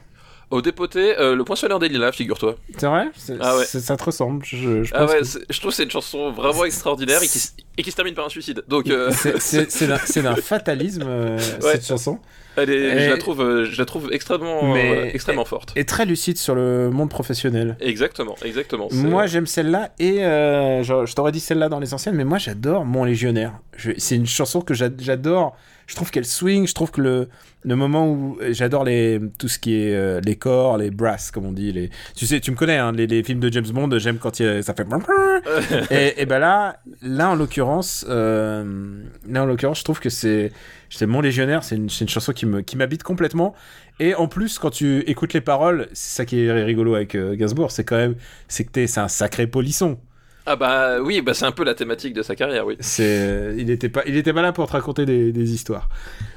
[0.51, 2.55] Au dépoté, euh, le poinçonneur des lilas, figure-toi.
[2.77, 3.07] C'est vrai?
[3.39, 3.65] Ah ouais.
[3.65, 4.45] Ça te ressemble.
[4.45, 7.27] Je, je Ah pense ouais, que- je trouve que c'est une chanson vraiment extraordinaire et
[7.27, 8.63] qui, s- et qui se termine par un suicide.
[8.67, 9.87] Donc, euh, C'est-
[10.21, 11.71] d'un- fatalisme, euh, Ouais.
[11.71, 12.19] cette chanson.
[12.55, 15.71] elle est, je, la trouve, je la trouve extrêmement, Mais- extrêmement forte.
[15.75, 17.75] Et très lucide sur le monde professionnel.
[17.79, 18.89] Exactement, exactement.
[18.91, 23.05] Moi, j'aime celle-là et je, t'aurais dit celle-là dans les anciennes, mais moi, j'adore Mon
[23.05, 23.53] Légionnaire.
[23.97, 25.55] C'est une chanson que j'a- j'adore.
[25.87, 26.67] Je trouve qu'elle swing.
[26.67, 27.29] Je trouve que le,
[27.63, 31.45] le moment où j'adore les tout ce qui est euh, les corps, les brass, comme
[31.45, 31.71] on dit.
[31.71, 33.89] Les, tu sais, tu me connais, hein, les, les films de James Bond.
[33.99, 34.85] J'aime quand il ça fait.
[35.91, 40.51] et, et ben là, là en l'occurrence, euh, là en l'occurrence, je trouve que c'est,
[40.89, 41.63] c'est Mon Légionnaire.
[41.63, 43.53] C'est une, c'est une chanson qui me, qui m'habite complètement.
[43.99, 47.35] Et en plus, quand tu écoutes les paroles, c'est ça qui est rigolo avec euh,
[47.35, 48.15] Gainsbourg, c'est quand même,
[48.47, 49.99] c'est que t'es, c'est un sacré polisson.
[50.45, 52.75] Ah bah oui, bah c'est un peu la thématique de sa carrière, oui.
[52.81, 55.87] C'est, il était pas, il était pas là pour te raconter des, des histoires.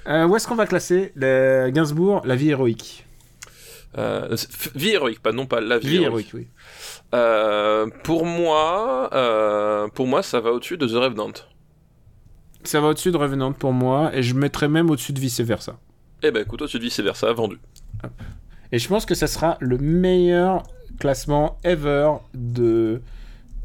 [0.07, 3.05] Euh, où est-ce qu'on va classer le Gainsbourg, la vie héroïque?
[3.99, 4.37] Euh,
[4.75, 6.29] vie héroïque, pas non pas la vie, Vie héroïque.
[6.29, 7.09] héroïque, oui.
[7.15, 11.33] Euh, pour moi, pour moi, ça va au-dessus de The Revenant.
[12.63, 15.79] Ça va au-dessus de Revenant pour moi, et je mettrais même au-dessus de vice versa.
[16.23, 17.59] Eh ben écoute, au-dessus de vice versa, vendu.
[18.71, 20.63] Et je pense que ça sera le meilleur
[21.01, 23.01] classement ever de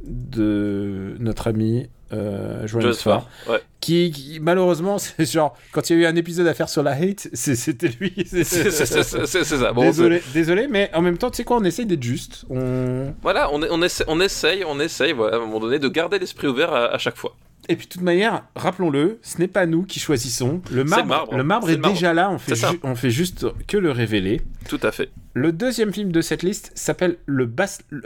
[0.06, 3.30] de notre ami euh, Farr.
[3.50, 3.60] Ouais.
[3.80, 6.84] qui, qui, malheureusement c'est genre quand il y a eu un épisode à faire sur
[6.84, 9.72] la hate c'était lui C'est- ça.
[9.72, 13.14] Bon, désolé désolé mais en même temps tu sais quoi on essaye d'être juste on
[13.22, 15.88] Voilà, on, est- on, essaie, on essaye, on essaye, voilà, à un moment donné, de
[15.88, 17.34] garder l'esprit ouvert à, à chaque fois.
[17.70, 21.38] Et puis de toute manière rappelons-le ce n'est pas nous qui choisissons le marbre marbre.
[21.38, 21.94] le marbre est, le marbre.
[21.96, 22.54] déjà là on fait
[22.84, 25.10] on fait juste que le révéler Tout à fait.
[25.34, 28.02] le deuxième film de cette liste s'appelle le bas le,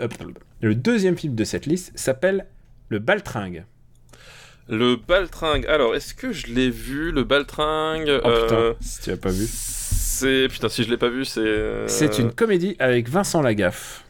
[0.62, 2.46] le deuxième film de cette liste s'appelle
[2.90, 3.66] le baltringue
[4.68, 5.66] Le baltringue.
[5.68, 9.30] Alors, est-ce que je l'ai vu, le baltringue oh putain euh, si tu l'as pas
[9.30, 10.48] vu C'est.
[10.50, 11.40] Putain, si je l'ai pas vu, c'est.
[11.42, 14.05] euh, C'est une comédie avec Vincent Lagaffe.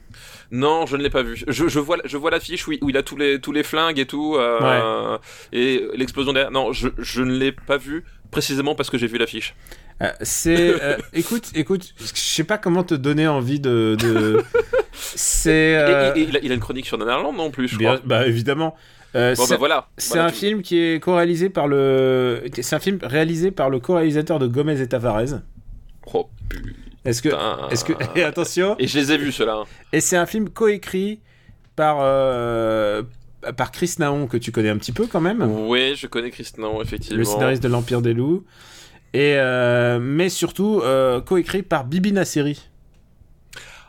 [0.58, 1.44] Non, je ne l'ai pas vu.
[1.48, 3.64] Je, je vois, je vois l'affiche où, il- où il a tous les, tous les
[3.64, 4.36] flingues et tout.
[4.38, 5.18] euh,
[5.52, 6.52] Et l'explosion derrière.
[6.52, 9.56] Non, je, je ne l'ai pas vu précisément parce que j'ai vu l'affiche.
[10.02, 10.82] Euh, c'est.
[10.84, 13.96] euh, écoute, écoute, je sais pas comment te donner envie de.
[14.00, 14.44] de...
[14.94, 16.12] c'est.
[16.16, 18.02] Et- Et, et il, a, une chronique sur Nanarland non plus, je bien- crois.
[18.06, 18.76] bah évidemment.
[19.14, 19.88] Bon, c'est bah voilà.
[19.98, 22.44] c'est Voilà, un tu- film qui est co-réalisé par le.
[22.62, 25.40] C'est un film réalisé par le co-réalisateur de Gomez et Tavares.
[26.14, 26.70] Oh, putain.
[27.06, 27.30] Est-ce que.
[27.72, 27.94] Est-ce que.
[28.20, 28.76] Et attention.
[28.80, 29.58] Et je les ai vus, ceux-là.
[29.62, 29.66] hein.
[29.94, 31.20] Et c'est un film coécrit
[31.76, 31.98] par.
[32.02, 33.04] euh,
[33.58, 35.44] par Chris Naon, que tu connais un petit peu quand même.
[35.44, 37.20] Oui, je connais Christian, effectivement.
[37.20, 38.44] le scénariste de l'Empire des Loups.
[39.14, 42.68] Et euh, mais surtout euh, coécrit par Bibi Nasseri.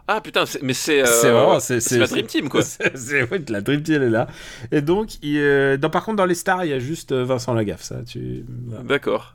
[0.08, 1.02] Ah putain, mais c'est.
[1.02, 2.62] euh, C'est la Dream Team, quoi.
[2.62, 4.28] C'est ouais, la Dream Team elle est là.
[4.70, 7.54] Et donc, il, euh, dans, par contre, dans les stars, il y a juste Vincent
[7.54, 7.82] Lagaffe.
[7.82, 8.44] Ça, tu.
[8.68, 8.84] voilà.
[8.84, 9.34] D'accord.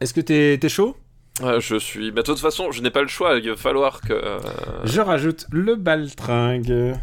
[0.00, 0.96] Est-ce que t'es es chaud?
[1.42, 2.10] Je suis.
[2.12, 3.38] Bah, de toute façon, je n'ai pas le choix.
[3.38, 4.12] Il va falloir que.
[4.12, 4.38] euh,
[4.84, 6.94] Je rajoute le baltringue.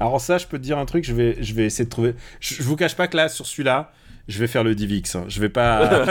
[0.00, 1.04] Alors ça, je peux te dire un truc.
[1.04, 2.14] Je vais, je vais essayer de trouver.
[2.40, 3.90] Je, je vous cache pas que là, sur celui-là,
[4.28, 5.14] je vais faire le Divix.
[5.16, 5.24] hein.
[5.28, 6.04] Je vais pas.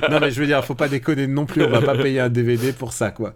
[0.10, 1.62] non mais je veux dire, faut pas déconner non plus.
[1.62, 3.34] On va pas payer un DVD pour ça, quoi.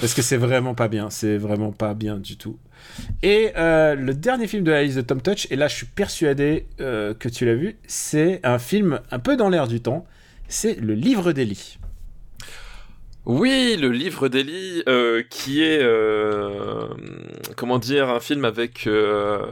[0.00, 1.10] Parce que c'est vraiment pas bien.
[1.10, 2.58] C'est vraiment pas bien du tout.
[3.22, 5.86] Et euh, le dernier film de la liste de Tom Touch, et là, je suis
[5.86, 7.76] persuadé euh, que tu l'as vu.
[7.86, 10.06] C'est un film un peu dans l'air du temps.
[10.48, 11.76] C'est le Livre d'Eli.
[13.32, 15.78] Oui, le livre d'Eli, euh, qui est.
[15.80, 16.88] euh,
[17.56, 18.88] Comment dire Un film avec.
[18.88, 19.46] euh,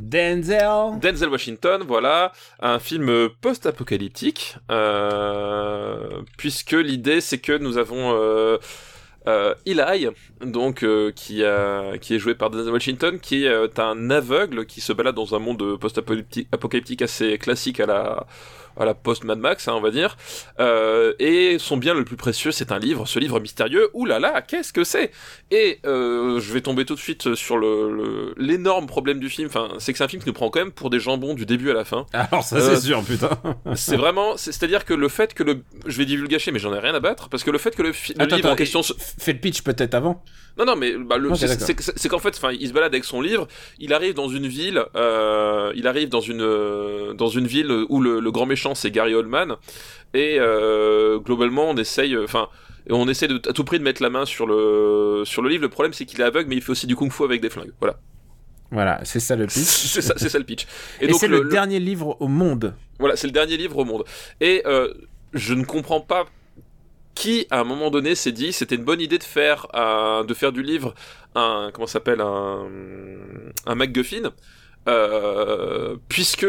[0.00, 0.98] Denzel.
[1.00, 4.56] Denzel Washington, voilà, un film post-apocalyptique,
[6.36, 8.58] puisque l'idée c'est que nous avons
[9.66, 10.08] Eli,
[10.44, 10.84] donc
[11.14, 15.14] qui, a, qui est joué par Denzel Washington, qui est un aveugle qui se balade
[15.14, 18.26] dans un monde post-apocalyptique apocalyptique assez classique à la
[18.78, 20.16] à la post Mad Max, hein, on va dire.
[20.58, 23.88] Euh, et son bien le plus précieux, c'est un livre, ce livre mystérieux.
[23.94, 25.10] Ouh là là, qu'est-ce que c'est?
[25.50, 29.48] Et euh, je vais tomber tout de suite sur le le- l'énorme problème du film.
[29.48, 31.46] Enfin, c'est que c'est un film qui nous prend quand même pour des jambons du
[31.46, 32.06] début à la fin.
[32.12, 33.30] Alors ça, Euh, c'est sûr, putain.
[33.74, 36.78] C'est vraiment, c'est- c'est-à-dire que le fait que le, je vais divulgacher, mais j'en ai
[36.78, 38.82] rien à battre, parce que le fait que le, fi- le Attends, livre en question,
[38.82, 40.22] se- Fais le pitch peut-être avant.
[40.58, 43.20] non non, mais bah, le, Ok, c'est- qu'en fait, enfin, il se balade avec son
[43.20, 43.46] livre,
[43.78, 48.00] il arrive dans une ville, euh, il arrive dans une euh, dans une ville où
[48.00, 49.56] le, le grand méchant c'est Gary Oldman,
[50.14, 52.48] et euh, globalement on essaye, enfin.
[52.88, 55.62] on essaie de, à tout prix de mettre la main sur le, sur le livre.
[55.62, 57.72] Le problème, c'est qu'il est aveugle, mais il fait aussi du kung-fu avec des flingues.
[57.80, 57.96] Voilà.
[58.72, 59.56] Voilà, c'est ça le pitch.
[59.94, 60.66] c'est ça, c'est ça le pitch.
[61.00, 62.74] Et, donc, c'est le, le- dernier livre au monde.
[62.98, 64.04] Voilà, c'est le dernier livre au monde.
[64.40, 64.92] Et euh,
[65.34, 66.26] je ne comprends pas
[67.14, 70.34] qui, à un moment donné, s'est dit c'était une bonne idée de faire, un- de
[70.34, 70.94] faire du livre
[71.34, 72.66] un comment s'appelle un
[73.66, 74.30] un MacGuffin,
[74.88, 76.46] euh, puisque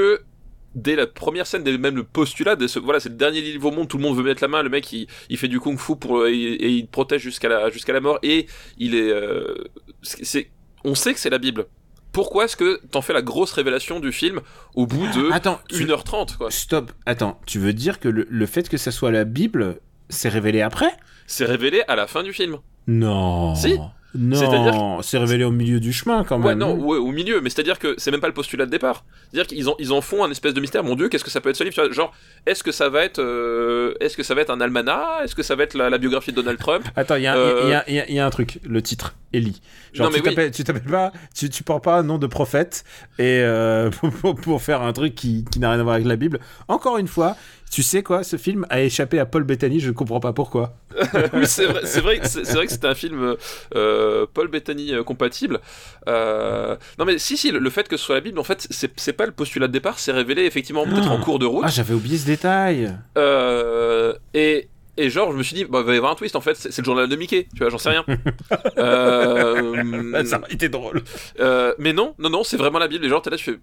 [0.76, 3.68] dès la première scène, dès même le postulat, dès ce- voilà, c'est le dernier livre
[3.68, 5.60] au monde, tout le monde veut mettre la main, le mec il, il fait du
[5.60, 8.48] kung fu pour et, et il protège jusqu'à la jusqu'à la mort et
[8.78, 9.56] il est, euh,
[10.02, 10.50] c'est,
[10.84, 11.66] on sait que c'est la Bible.
[12.14, 14.42] Pourquoi est-ce que t'en fais la grosse révélation du film
[14.76, 18.46] au bout de Attends, tu- 1h30 quoi Stop, attends, tu veux dire que le, le
[18.46, 20.92] fait que ça soit la Bible, c'est révélé après?
[21.28, 22.58] C'est révélé à la fin du film.
[22.88, 23.56] Non.
[23.56, 23.78] Si.
[24.14, 26.60] Non, c'est révélé au milieu du chemin quand Ouais, même.
[26.60, 29.06] non, ouais, au milieu, mais c'est-à-dire que c'est même pas le postulat de départ.
[29.32, 30.84] C'est-à-dire qu'ils en, ils en font un espèce de mystère.
[30.84, 32.14] Mon Dieu, qu'est-ce que ça peut être ce livre Genre,
[32.46, 35.24] est-ce que ça va être, euh, est-ce que ça va être un almanach?
[35.24, 36.84] Est-ce que ça va être la, la biographie de Donald Trump?
[36.96, 39.62] Attends, il y, a un- Euh, y y y a truc, le titre, Ellie.
[39.94, 40.36] Genre, Non, mais tu oui.
[40.36, 42.84] t'appelles tu t'appelles pas, tu, tu portes pas un nom de prophète
[43.20, 46.08] et euh, pour, pour- pour faire un truc qui, qui n'a rien à voir avec
[46.08, 46.40] la Bible.
[46.68, 47.36] Encore une fois,
[47.72, 50.74] tu sais quoi, ce film a échappé à Paul Bettany, je comprends pas pourquoi.
[51.34, 53.38] oui, c'est vrai, c'est vrai, vrai que c'était un film
[53.76, 55.62] euh, Paul Bettany euh, compatible.
[56.10, 58.68] Euh, non, mais si, si, le, le fait que ce soit la Bible, en fait,
[58.70, 61.64] c'est pas le postulat de départ, c'est révélé effectivement peut-être en cours de route.
[61.66, 62.94] Ah, j'avais oublié ce détail.
[63.18, 64.68] Euh, et,
[64.98, 66.56] et genre, je me suis dit, bah, il va y avoir un twist en fait,
[66.58, 68.04] c'est c'est le journal de Mickey, tu vois, j'en sais rien.
[68.78, 71.04] euh, Ça aurait été drôle.
[71.40, 73.04] euh, mais non, non, non, c'est vraiment la Bible.
[73.04, 73.60] Les gens, t'es là, tu fais.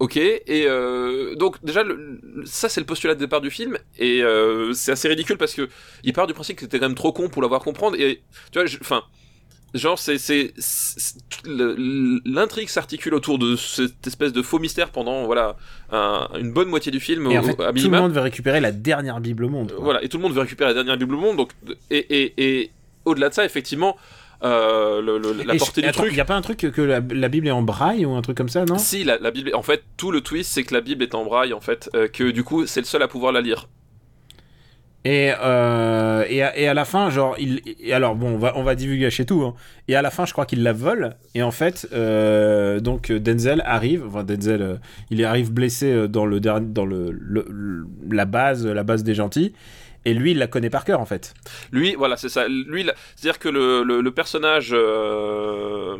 [0.00, 4.22] Ok, et euh, donc déjà, le- ça c'est le postulat de départ du film, et
[4.22, 5.68] euh, c'est assez ridicule parce que
[6.04, 8.58] il part du principe que t'es quand même trop con pour l'avoir comprendre, et tu
[8.58, 9.02] vois, enfin,
[9.74, 10.54] genre c'est c'est
[12.24, 15.56] l'intrigue s'articule autour de cette espèce de faux mystère pendant voilà
[15.90, 18.20] un- une bonne moitié du film Et en au- fait, à tout le monde veut
[18.20, 19.72] récupérer la dernière Bible au monde.
[19.72, 19.84] quoi.
[19.84, 21.50] Voilà, et tout le monde veut récupérer la dernière Bible au monde, donc
[21.90, 22.70] et et, et
[23.04, 23.96] au-delà de ça, effectivement,
[24.42, 26.12] euh, le- le- la Et portée je- du attends, truc.
[26.12, 28.22] Il y a pas un truc que, la, la Bible est en braille ou un
[28.22, 28.78] truc comme ça, non?
[28.78, 31.24] Si la, la Bible, en fait, tout le twist, c'est que la Bible est en
[31.24, 33.68] braille, en fait, euh, que du coup, c'est le seul à pouvoir la lire.
[35.06, 38.52] Et, euh, et, à, et à la fin, genre, il, et alors bon, on va,
[38.56, 39.40] on va divulgacher tout.
[39.42, 39.54] Hein.
[39.88, 41.16] Et à la fin, je crois qu'il la vole.
[41.34, 44.74] Et en fait, euh, donc Denzel arrive, enfin Denzel, euh,
[45.10, 47.18] il arrive blessé dans le dans le-
[48.10, 49.54] la base, la base des gentils.
[50.06, 51.34] Et lui, il la connaît par cœur en fait.
[51.72, 52.48] Lui, voilà, c'est ça.
[52.48, 52.86] Lui,
[53.16, 55.96] c'est-à-dire que le, le, le personnage, euh,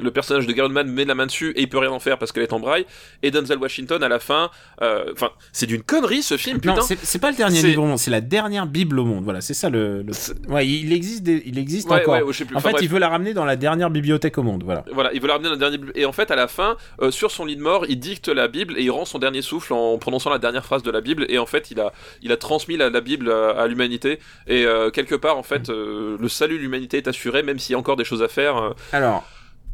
[0.00, 2.32] le personnage de Oldman met la main dessus et il peut rien en faire parce
[2.32, 2.86] qu'elle est en braille.
[3.22, 4.50] Et Denzel Washington, à la fin,
[4.82, 6.76] euh, enfin, c'est d'une connerie ce film, putain.
[6.76, 9.24] Non, c'est pas le dernier livre au monde, c'est la dernière Bible au monde.
[9.24, 10.04] Voilà, c'est ça le.
[10.48, 12.14] Ouais, il existe, des- il existe Ouais, encore.
[12.14, 12.54] ouais, je sais plus.
[12.56, 12.84] en Enfin, fait, bref.
[12.84, 14.62] il veut la ramener dans la dernière bibliothèque au monde.
[14.64, 14.84] Voilà.
[14.92, 15.80] Voilà, il veut la ramener dans la dernière.
[15.94, 18.48] Et en fait, à la fin, euh, sur son lit de mort, il dicte la
[18.48, 21.26] Bible et il rend son dernier souffle en prononçant la dernière phrase de la Bible.
[21.28, 21.92] Et en fait, il a,
[22.22, 24.18] il a transmis la, la Bible à, à l'humanité.
[24.46, 27.72] Et euh, quelque part, en fait, euh, le salut de l'humanité est assuré, même s'il
[27.72, 28.56] y a encore des choses à faire.
[28.56, 28.70] euh.
[28.92, 29.24] Alors,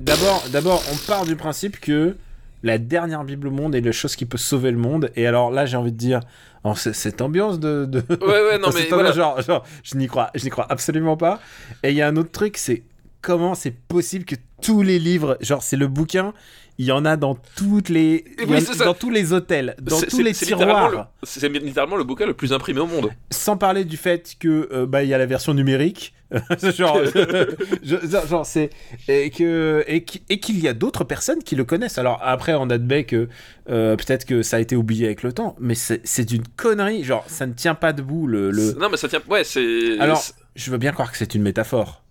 [0.00, 2.16] d'abord, d'abord, on part du principe que
[2.62, 5.10] la dernière Bible au monde est la chose qui peut sauver le monde.
[5.16, 6.20] Et alors là, j'ai envie de dire,
[6.64, 9.12] alors, c'est- cette ambiance de, de- Ouais, ouais, non, mais voilà.
[9.12, 11.40] genre, genre, je n'y crois, je n'y crois absolument pas.
[11.82, 12.82] Et il y a un autre truc, c'est
[13.22, 16.32] comment c'est possible que tous les livres, genre, c'est le bouquin.
[16.78, 20.32] Il y en a dans toutes les, oui, dans tous les hôtels, dans tous les
[20.32, 21.10] tiroirs.
[21.24, 23.10] C'est littéralement le bouquin le plus imprimé au monde.
[23.30, 26.14] Sans parler du fait que euh, bah il y a la version numérique,
[26.78, 28.70] genre, c'est
[29.08, 31.98] et que et qui- et qu'il y a d'autres personnes qui le connaissent.
[31.98, 33.28] Alors après on admet que
[33.68, 37.04] euh, peut-être que ça a été oublié avec le temps, mais c'est une connerie.
[37.04, 38.50] Genre ça ne tient pas debout le.
[38.50, 38.72] le...
[38.78, 39.20] Non, mais ça tient.
[39.28, 39.98] Ouais, c'est.
[39.98, 40.22] Alors
[40.56, 42.02] je veux bien croire que c'est une métaphore.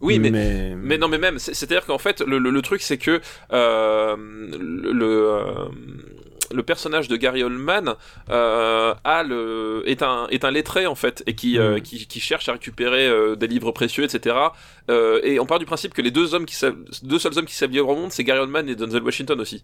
[0.00, 0.30] Oui, mais.
[0.30, 3.20] mais, Mais non, mais même, c'est- c'est-à-dire qu'en fait, le, le, le truc, c'est que
[3.52, 5.44] euh, le, le, euh,
[6.52, 7.94] le personnage de Gary Oldman
[8.30, 11.80] euh, a le, est, un, est un lettré, en fait, et qui, euh, Mm.
[11.82, 14.36] qui, qui cherche à récupérer des livres précieux, etc.
[15.22, 17.54] Et on part du principe que les deux, hommes qui savent, deux seuls hommes qui
[17.54, 19.62] savent lire au monde, c'est Gary Oldman et Denzel Washington aussi.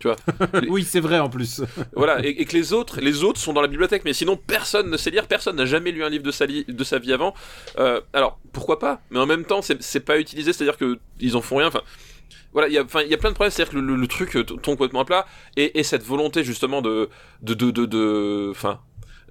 [0.00, 0.16] Tu vois
[0.68, 1.62] oui c'est vrai en plus.
[1.96, 4.90] voilà, et, et que les autres, les autres sont dans la bibliothèque, mais sinon personne
[4.90, 7.34] ne sait lire, personne n'a jamais lu un livre de sa, de sa vie avant.
[7.78, 9.00] Euh, alors pourquoi pas?
[9.10, 11.68] Mais en même temps, c'est pas utilisé, c'est-à-dire que ils en font rien.
[11.68, 11.82] Enfin,
[12.52, 13.96] voilà, il y a, enfin, il y a plein de problèmes, c'est-à-dire que le, le-
[13.96, 15.26] le truc euh, tombe complètement à plat,
[15.56, 17.08] et, et cette volonté justement de,
[17.42, 18.80] de, de, de, de- enfin.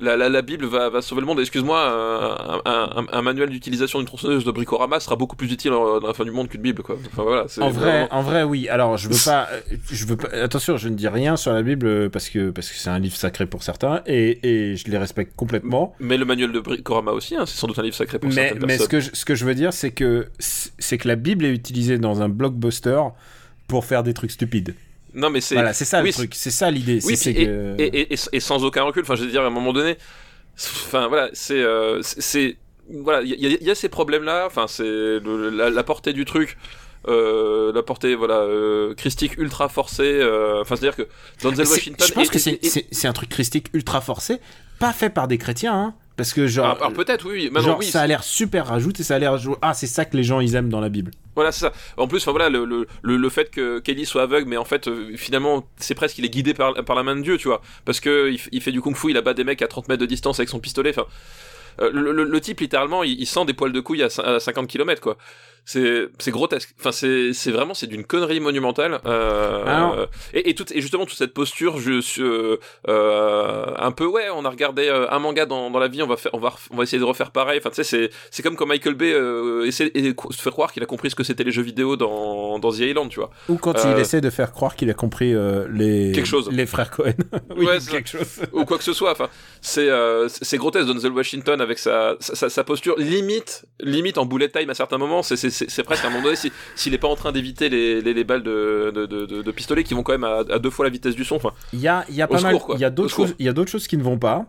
[0.01, 1.39] La, la, la Bible va, va sauver le monde.
[1.39, 5.71] Excuse-moi, un, un, un- un manuel d'utilisation d'une tronçonneuse de bricorama sera beaucoup plus utile
[5.71, 6.97] dans la fin du monde qu'une Bible, quoi.
[7.11, 7.45] Enfin voilà.
[7.47, 8.67] c'est En vrai, vraiment- en vrai, oui.
[8.69, 10.29] Alors, je veux pas, euh, je veux pas.
[10.29, 13.15] Attention, je ne dis rien sur la Bible parce que parce que c'est un livre
[13.15, 14.39] sacré pour certains et,
[14.71, 15.95] et je les respecte complètement.
[15.99, 18.35] Mais le manuel de bricorama aussi, hein, c'est sans doute un livre sacré pour Mais,
[18.49, 18.89] certaines mais ce personnes.
[18.89, 21.97] que je, ce que je veux dire, c'est que c'est que la Bible est utilisée
[21.99, 22.99] dans un blockbuster
[23.67, 24.73] pour faire des trucs stupides.
[25.13, 25.55] Non, mais c'est.
[25.55, 26.99] Voilà, c'est ça oui, le truc, c'est ça l'idée.
[27.05, 29.03] Oui, c'est puis- c'est que et, et, et, et sans aucun recul.
[29.03, 29.97] Enfin, je veux dire, à un moment donné,
[30.57, 32.57] enfin voilà, c'est, euh, c'est,
[32.89, 34.45] voilà, il y, a- il y a ces problèmes-là.
[34.47, 36.57] Enfin, c'est la, la portée du truc.
[37.09, 41.09] Euh, la portée voilà euh, christique ultra forcée euh, enfin c'est à dire que
[41.41, 43.67] Denzel C'est- Washington je pense est- que c'est est- est- c'est- c'est un truc christique
[43.73, 44.37] ultra forcé,
[44.79, 47.45] pas fait par des chrétiens, hein, Parce que genre, Alors, alors peut-être, oui.
[47.45, 50.15] Maintenant, genre oui, ça a l'air super rajouté, ça a l'air ah c'est ça que
[50.15, 51.11] les gens ils aiment dans la Bible.
[51.35, 51.73] Voilà, c'est ça.
[51.97, 54.87] En plus, enfin voilà, le, le, le, fait que Kelly soit aveugle, mais en fait,
[54.87, 57.61] euh, finalement, c'est presque qu'il est guidé par, par la main de Dieu, tu vois.
[57.85, 60.05] Parce que il, il fait du kung-fu, il abat des mecs à 30 mètres de
[60.05, 60.91] distance avec son pistolet.
[60.91, 61.07] Enfin,
[61.81, 64.67] euh, le, le, type, littéralement, il, il sent des poils de couilles à, à 50
[64.67, 65.17] km, quoi.
[65.65, 66.73] C'est, c'est grotesque.
[66.79, 68.99] Enfin, c'est, c'est vraiment, c'est d'une connerie monumentale.
[69.05, 72.57] Euh, Alors- et, et, tout, et justement, toute cette posture, je suis, euh,
[72.89, 76.07] euh, un peu, ouais, on a regardé euh, un manga dans, dans la vie, on
[76.07, 77.59] va faire, on va, on va essayer de refaire pareil.
[77.59, 80.71] Enfin, tu sais, c'est, c'est comme quand Michael Bay euh, essaie et se fait croire
[80.73, 83.29] qu'il a compris ce que c'était les jeux vidéo dans, dans The Island, tu vois.
[83.49, 86.49] Ou quand Euh, il essaie de faire croire qu'il a compris euh, les Quelque chose.
[86.51, 87.13] les frères Cohen.
[87.57, 88.41] oui, Ouais, quelque chose.
[88.51, 89.11] ou quoi que ce soit.
[89.11, 89.29] Enfin,
[89.61, 90.87] c'est euh, c'est grotesque.
[90.87, 95.23] Denzel Washington avec sa, sa, sa posture limite limite en bullet time à certains moments.
[95.23, 98.01] C'est c'est presque à un moment donné si s'il est pas en train d'éviter les,
[98.01, 100.59] les, les balles de, de, de, de, de pistolet qui vont quand même à, à
[100.59, 101.35] deux fois la vitesse du son.
[101.35, 102.75] Enfin, Il y a, y pas mal, secours, quoi.
[102.77, 103.27] il y a Au d'autres secours.
[103.27, 104.45] choses, il y a d'autres choses qui ne vont pas.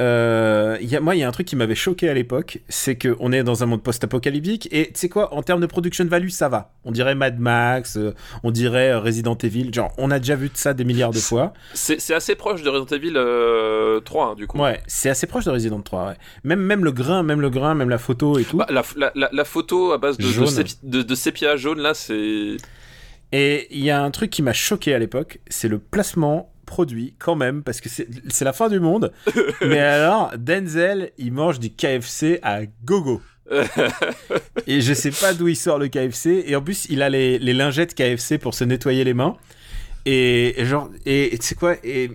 [0.00, 2.58] Euh, il y a, moi, il y a un truc qui m'avait choqué à l'époque,
[2.68, 5.66] c'est que on est dans un monde post-apocalyptique et tu sais quoi, en termes de
[5.66, 6.72] production value, ça va.
[6.84, 8.12] On dirait Mad Max, euh,
[8.42, 11.18] on dirait euh, Resident Evil, genre on a déjà vu de ça des milliards de
[11.20, 11.52] fois.
[11.74, 14.58] c'est assez proche de Resident Evil euh, 3 hein, du coup.
[14.58, 16.06] Ouais, c'est assez proche de Resident 3.
[16.08, 16.14] Ouais.
[16.42, 18.56] Même même le grain, même le grain, même la photo et tout.
[18.56, 20.46] Bah, la, la, la, la photo à base de, de, Jaune.
[20.46, 22.56] sépi- de, de sépia jaune là, c'est
[23.32, 27.14] Et il y a un truc qui m'a choqué à l'époque, c'est le placement produit
[27.18, 29.12] quand même, parce que c'est la fin du monde.
[29.60, 33.20] Mais alors, Denzel, il mange du KFC à gogo.
[34.66, 36.44] et je sais pas d'où il sort le KFC.
[36.46, 39.36] Et en plus, il a les, les lingettes KFC pour se nettoyer les mains.
[40.06, 42.10] Et, et genre, et tu sais quoi Et,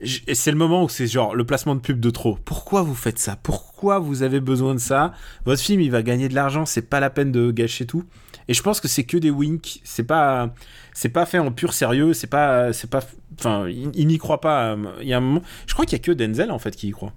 [0.00, 2.38] et c'est le moment où c'est genre le placement de pub de trop.
[2.44, 3.36] Pourquoi vous faites ça?
[3.36, 5.12] Pourquoi vous avez besoin de ça?
[5.44, 8.04] Votre film, il va gagner de l'argent, c'est pas la peine de gâcher tout.
[8.50, 9.80] Et je pense que c'est que des winks.
[9.84, 10.52] C'est pas,
[10.92, 12.12] c'est pas fait en pur sérieux.
[12.14, 13.00] C'est pas, c'est pas,
[13.38, 14.76] enfin, il, il n'y croit pas.
[15.00, 16.88] Il y a un moment, je crois qu'il y a que Denzel en fait qui
[16.88, 17.12] y croit.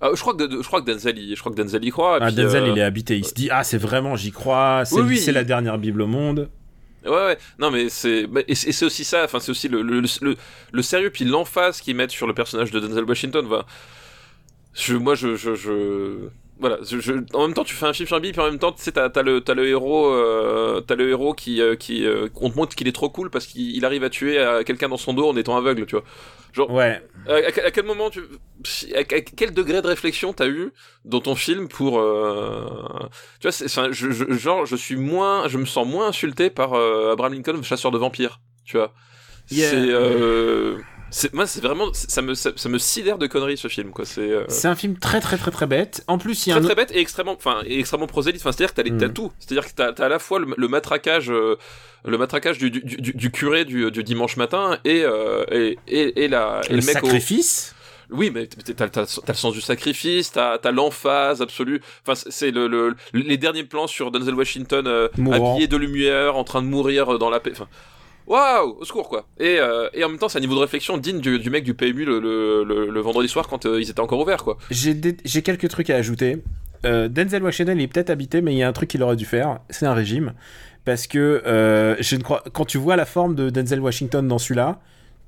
[0.00, 2.18] Ah, je crois que je crois que Denzel je crois que Denzel y croit.
[2.22, 3.18] Ah, puis, Denzel, euh, il est habité.
[3.18, 4.84] Il se dit, ah, c'est vraiment, j'y crois.
[4.86, 5.18] C'est, Oui, oui.
[5.18, 6.48] c'est la dernière Bible au monde.
[7.04, 9.24] Ouais, ouais, non, mais c'est et c'est et c'est aussi ça.
[9.24, 10.36] Enfin, c'est aussi le, le, le,
[10.72, 13.46] le sérieux puis l'emphase qu'ils mettent sur le personnage de Denzel Washington.
[13.46, 13.66] Va,
[14.72, 16.78] je, moi, je, je, je, voilà.
[16.82, 18.58] Je, je- en même temps, tu fais un film sur un Bible, puis en même
[18.58, 21.76] temps, tu sais, t'as, t'as le, t'as le héros, euh, t'as le héros qui, euh,
[21.76, 24.38] qui, euh, on te montre qu'il est trop cool parce qu'il il arrive à tuer
[24.38, 26.04] euh, quelqu'un dans son dos en étant aveugle, tu vois.
[26.52, 27.02] Genre, Ouais.
[27.28, 28.20] à, à- à quel moment tu,
[28.94, 30.72] à, à quel degré de réflexion t'as eu
[31.04, 31.94] dans ton film pour,
[33.40, 36.72] tu vois, c'est, je, je, genre, je suis moins, je me sens moins insulté par
[36.74, 38.92] Abraham Lincoln, chasseur de vampires, tu vois.
[39.50, 39.70] Yeah.
[39.70, 40.86] C'est,
[41.32, 44.04] moi, c'est vraiment, ça me, ça, ça me sidère de conneries ce film, quoi.
[44.04, 46.04] C'est euh, C'est un film très, très, très, très bête.
[46.08, 48.40] En plus, il y a très un très bête et extrêmement, enfin, extrêmement prosélyte.
[48.42, 49.12] Enfin, c'est-à-dire que t'as, les- t'as Mm.
[49.14, 49.32] tout.
[49.38, 51.56] C'est-à-dire que t'as, t'as à la fois le, le matraquage, euh,
[52.04, 56.24] le matraquage du, du, du, du curé du, du dimanche matin et, euh, et, et,
[56.24, 57.74] et la, et le, le mec au, sacrifice.
[58.10, 61.80] oui, mais t'as, t'as, t'as, t'as le sens du sacrifice, t'as, t'as l'emphase absolue.
[62.06, 66.44] Enfin, c'est- le, le, les derniers plans sur Denzel Washington euh, habillé de lumière, en
[66.44, 67.50] train de mourir dans la paix.
[67.52, 67.68] Enfin,
[68.26, 69.26] waouh, au secours quoi.
[69.38, 71.74] Et, euh, et en même temps, c'est un niveau de réflexion digne du, mec du
[71.74, 74.58] PMU le, vendredi soir quand euh, ils étaient encore ouverts quoi.
[74.70, 76.42] J'ai quelques trucs à ajouter.
[76.84, 79.16] Euh, Denzel Washington il est peut-être habité, mais il y a un truc qu'il aurait
[79.16, 80.34] dû faire, c'est un régime.
[80.84, 81.96] Parce que
[82.52, 84.80] quand tu vois la forme de Denzel Washington dans celui-là,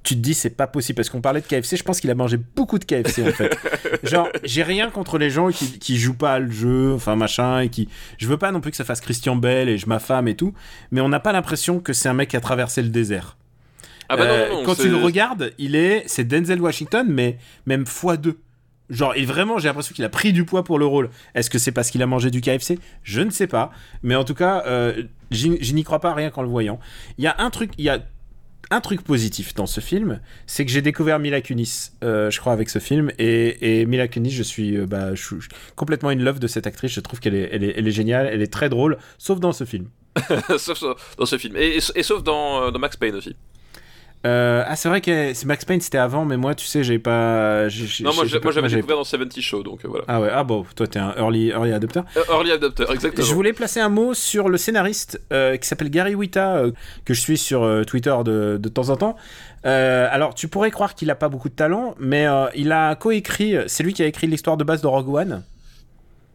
[0.08, 0.96] tu te dis c'est pas possible.
[0.96, 3.54] Parce qu'on parlait de KFC, je pense qu'il a mangé beaucoup de KFC en fait.
[4.02, 7.68] Genre, j'ai rien contre les gens qui, qui jouent pas le jeu, enfin machin, et
[7.68, 7.88] qui.
[8.16, 10.54] Je veux pas non plus que ça fasse Christian Bell et je m'affame et tout,
[10.90, 13.36] mais on n'a pas l'impression que c'est un mec qui a traversé le désert.
[14.08, 17.06] Ah bah Euh, non, non, non, quand tu le regardes, il est, c'est Denzel Washington,
[17.10, 17.36] mais
[17.66, 18.36] même x2.
[18.88, 21.10] Genre, il vraiment, j'ai l'impression qu'il a pris du poids pour le rôle.
[21.34, 23.70] Est-ce que c'est parce qu'il a mangé du KFC Je ne sais pas.
[24.02, 26.80] Mais en tout cas, euh, j'y n'y crois pas rien qu'en le voyant.
[27.18, 28.00] Il y a un truc, il y a
[28.70, 32.52] un truc positif dans ce film, c'est que j'ai découvert Mila Kunis, euh, je crois,
[32.52, 33.10] avec ce film.
[33.18, 35.36] Et, Mila Kunis, je suis, euh, bah, je suis
[35.76, 36.92] complètement in love de cette actrice.
[36.92, 39.88] Je trouve qu'elle est, géniale, elle est très drôle, sauf dans ce film.
[40.58, 40.82] sauf
[41.16, 41.56] dans ce film.
[41.56, 43.36] Et, sauf euh, dans Max Payne aussi.
[44.26, 46.98] Euh, ah, c'est vrai que c'est Max Payne, c'était avant, mais moi, tu sais, j'ai
[46.98, 47.68] pas.
[48.00, 50.04] Non, moi, j'avais découvert dans 70 Show, donc euh, voilà.
[50.08, 52.00] Ah ouais, ah bon, toi t'es un early, early adopter.
[52.16, 53.26] Euh, Early Adopter, exactement.
[53.26, 56.62] Je voulais placer un mot sur le scénariste euh, qui s'appelle Gary Wita,
[57.04, 59.16] que je suis sur Twitter de, de temps en temps.
[59.62, 62.26] Alors tu pourrais croire qu'il a pas beaucoup de talent, mais
[62.56, 65.44] il a coécrit, c'est lui qui a écrit l'histoire de base de Rogue One.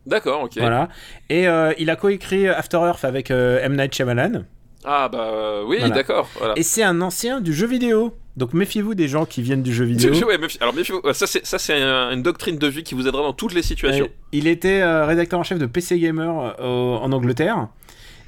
[0.05, 0.57] D'accord, ok.
[0.57, 0.87] Voilà.
[1.29, 1.47] Et
[1.77, 3.75] il a coécrit After Earth avec M.
[3.75, 4.43] Night Shyamalan.
[4.85, 5.95] Ah bah euh, oui, Voilà.
[5.95, 6.29] d'accord.
[6.37, 6.53] Voilà.
[6.57, 8.13] Et c'est un ancien du jeu vidéo.
[8.35, 10.11] Donc méfiez-vous des gens qui viennent du jeu vidéo.
[10.27, 11.01] Ouais, alors méfiez-vous.
[11.13, 13.61] Ça c'est ça c'est un- une doctrine de vie qui vous aidera dans toutes les
[13.61, 14.05] situations.
[14.05, 17.67] Euh, il était euh, rédacteur en chef de PC Gamer euh, en Angleterre.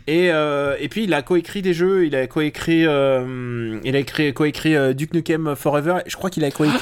[0.07, 4.31] Et, euh, et puis il a coécrit des jeux, il a coécrit, il a écrit,
[4.35, 5.97] coécrit Duke Nukem Forever.
[6.05, 6.77] Je crois qu'il a coécrit.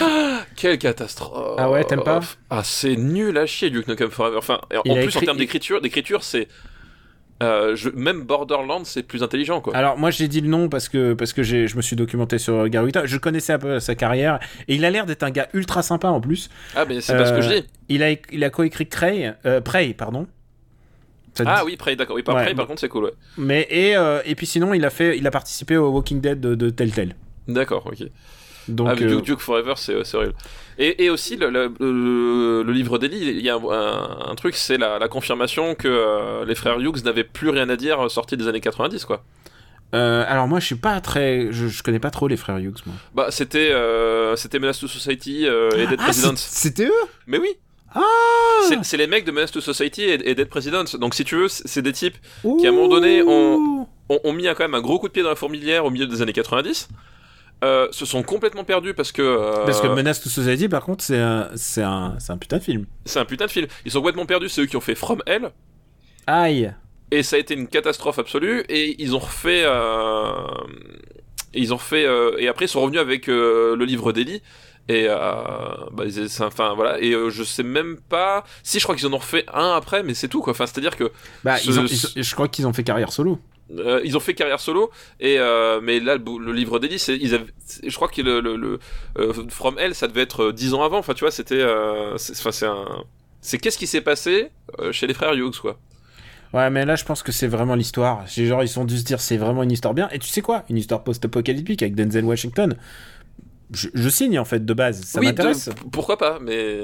[0.58, 2.20] Quelle catastrophe Ah ouais, t'aimes pas
[2.50, 4.36] Ah, c'est nul à chier Duke Nukem Forever.
[4.38, 6.50] Enfin, en Il plus en termes d'écriture, d'écriture, c'est
[7.44, 9.76] euh, je- même Borderlands, c'est plus intelligent quoi.
[9.76, 12.38] Alors moi j'ai dit le nom parce que parce que j'ai, je me suis documenté
[12.38, 13.06] sur Gary Whitta.
[13.06, 16.08] Je connaissais un peu sa carrière et il a l'air d'être un gars ultra sympa
[16.10, 16.50] en plus.
[16.76, 17.68] Ah, mais c'est pas ce que je Euh, dis.
[17.90, 20.28] Il a il a coécrit Prey, euh, Prey pardon.
[21.36, 22.16] Ça Ah dit- oui, Prey, d'accord.
[22.16, 23.14] Oui, par Ouais, Prey, par contre, c'est cool, ouais.
[23.38, 26.40] Mais et euh, et puis sinon il a fait il a participé au Walking Dead
[26.40, 27.16] de, de Telltale.
[27.48, 28.08] D'accord, ok.
[28.68, 30.36] Donc ah, mais euh, Duke, Duke Forever, c'est c'est horrible.
[30.80, 34.36] Et, et aussi, le, le, le- le livre d'Eli, il y a un, un- un
[34.36, 38.06] truc, c'est la, la confirmation que euh, les frères Hughes n'avaient plus rien à dire
[38.06, 39.24] euh, sortis des années 90, quoi.
[39.94, 42.82] euh, alors moi je suis pas très je, je connais pas trop les frères Hughes
[42.88, 42.96] moi.
[43.14, 46.36] Bah, c'était euh, c'était Menace to Society euh, et Dead Ah, Presidents.
[46.36, 47.04] c'est- c'était eux?
[47.28, 47.50] Mais oui
[47.94, 48.02] Ah
[48.84, 50.86] C'est- les mecs de Menace to Society et, et Dead Presidents.
[51.00, 52.18] Donc, si tu veux, c'est des types
[52.60, 55.14] Qui, à un moment donné, ont- ont, ont mis quand même un gros coup de
[55.14, 56.88] pied dans la fourmilière au milieu des années 90.
[57.64, 61.02] Euh, se sont complètement perdus parce que euh, Parce que Menace to Society, par contre,
[61.04, 62.86] c'est un, c'est un, c'est un putain de film.
[63.06, 63.68] c'est un putain de film.
[63.86, 65.50] Ils sont complètement perdus, c'est eux qui ont fait From Hell.
[66.28, 66.74] Aïe.
[67.12, 68.66] Et ça a été une catastrophe absolue.
[68.68, 69.64] Et ils ont refait.
[69.66, 70.34] euh,
[71.54, 72.06] et ils ont fait.
[72.06, 74.42] euh, et après, ils sont revenus avec le livre d'Eli.
[74.90, 77.00] Et bah, c'est- enfin voilà.
[77.00, 78.44] Et je sais même pas.
[78.64, 80.52] Si je crois qu'ils en ont refait un après, mais c'est tout quoi.
[80.52, 81.12] Enfin, c'est-à-dire que
[81.46, 81.86] Bah, Ce- ils ont-
[82.16, 83.40] ils je crois qu'ils ont fait carrière solo.
[83.80, 84.92] Euh, ils ont fait carrière solo.
[85.20, 87.46] Et euh, mais là, le, livre d'Eli, c'est ils avaient.
[87.66, 88.80] c'est- Je crois que le, le, le
[89.18, 90.98] euh, From Hell, ça devait être dix ans avant.
[91.00, 91.64] Enfin, tu vois, c'était.
[92.18, 92.86] c'est- Enfin, c'est un.
[93.42, 94.52] C'est qu'est-ce qui s'est passé
[94.92, 95.78] chez les frères Hughes quoi.
[96.54, 98.24] Ouais, mais là, je pense que c'est vraiment l'histoire.
[98.28, 100.08] C'est Genre, ils ont dû se dire, c'est vraiment une histoire bien.
[100.12, 100.64] Et tu sais quoi?
[100.70, 102.76] Une histoire post-apocalyptique avec Denzel Washington.
[103.74, 105.02] Je, je signe, en fait, de base.
[105.04, 105.70] Ça oui, m'intéresse.
[105.70, 106.84] de- pourquoi pas, mais.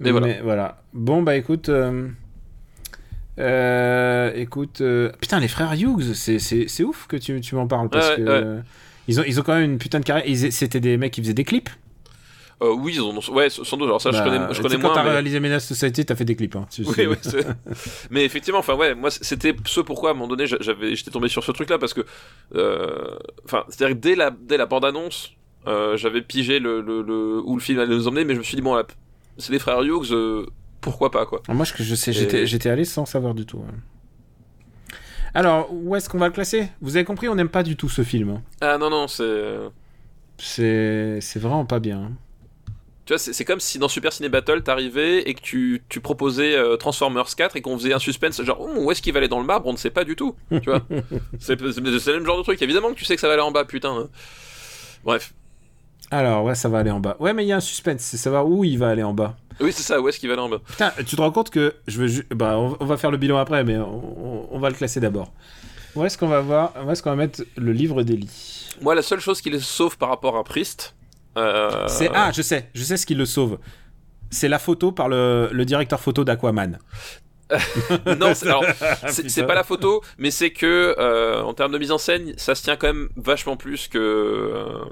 [0.00, 0.42] Mais voilà.
[0.42, 0.82] voilà.
[0.92, 1.68] Bon, bah écoute.
[1.68, 2.08] euh,
[3.38, 4.80] euh, écoute.
[4.80, 7.88] euh, Putain, les frères Hughes, c'est, c'est, c'est ouf que tu, tu m'en parles.
[7.88, 8.22] Parce Ouais, que.
[8.56, 8.62] ouais.
[9.08, 10.26] Ils ont, ils ont quand même une putain de carrière.
[10.52, 11.70] C'était des mecs qui faisaient des clips.
[12.62, 13.18] Euh, oui, ils ont.
[13.32, 13.86] Ouais, sans doute.
[13.86, 14.94] Alors ça, je Bah, connais, je connais sais, Quand moins.
[14.94, 16.54] t'as mais- réalisé Menace Society, t'as fait des clips.
[16.56, 16.66] Hein.
[16.70, 17.16] Tu- Oui, oui,
[18.10, 21.10] mais effectivement, enfin ouais, moi c'était ce pourquoi à un moment donné j'a- j'avais, j'étais
[21.10, 22.02] tombé sur ce truc-là parce que,
[22.56, 23.16] euh,
[23.46, 25.32] enfin, c'est-à-dire que dès la, dès la bande-annonce,
[25.66, 28.44] euh, j'avais pigé le, le, le- où le film allait nous emmener, mais je me
[28.44, 28.82] suis dit bon, là,
[29.38, 30.12] c'est les frères Hughes,
[30.80, 31.42] pourquoi pas quoi.
[31.48, 33.58] Moi, je, je sais, Et- j'étais, allé sans savoir du tout.
[33.58, 33.64] ouais.
[35.34, 36.68] Alors, où est-ce qu'on va le classer?
[36.80, 38.30] Vous avez compris, on n'aime pas du tout ce film.
[38.30, 38.42] hein.
[38.60, 39.68] Ah non non, c'est, euh,
[40.38, 41.98] C'est, c'est vraiment pas bien.
[42.00, 42.12] hein.
[43.06, 46.56] tu vois, c'est, comme si dans Super Ciné Battle t'arrivais et que tu, tu proposais
[46.56, 49.28] euh, Transformers 4 et qu'on faisait un suspense genre oh, où est-ce qu'il va aller
[49.28, 50.82] dans le marbre, on ne sait pas du tout, tu vois.
[51.38, 52.60] c'est le même genre de truc.
[52.62, 53.96] Évidemment que tu sais que ça va aller en bas, putain.
[53.96, 54.08] hein.
[55.04, 55.32] Bref.
[56.10, 57.16] Alors, ouais, ça va aller en bas.
[57.20, 59.36] Ouais, mais il y a un suspense, c'est savoir où il va aller en bas.
[59.60, 60.00] Oui, c'est ça.
[60.00, 62.06] Où est-ce qu'il va aller en bas Putain, tu te rends compte que je veux
[62.08, 65.32] ju- bah, on, on va faire le bilan après, mais on, va le classer d'abord.
[65.94, 68.28] Où est-ce qu'on va voir Où est-ce qu'on va mettre le livre d'Eli?
[68.80, 70.94] Moi, la seule chose qui les sauve par rapport à Priest,
[71.36, 73.58] euh, C'est ah, je sais, je sais ce qui le sauve.
[74.30, 76.78] C'est la photo par le, le directeur photo d'Aquaman.
[78.20, 78.64] non, c'est, alors,
[79.08, 82.54] c'est pas la photo, mais c'est que euh, en termes de mise en scène, ça
[82.54, 84.84] se tient quand même vachement plus que euh,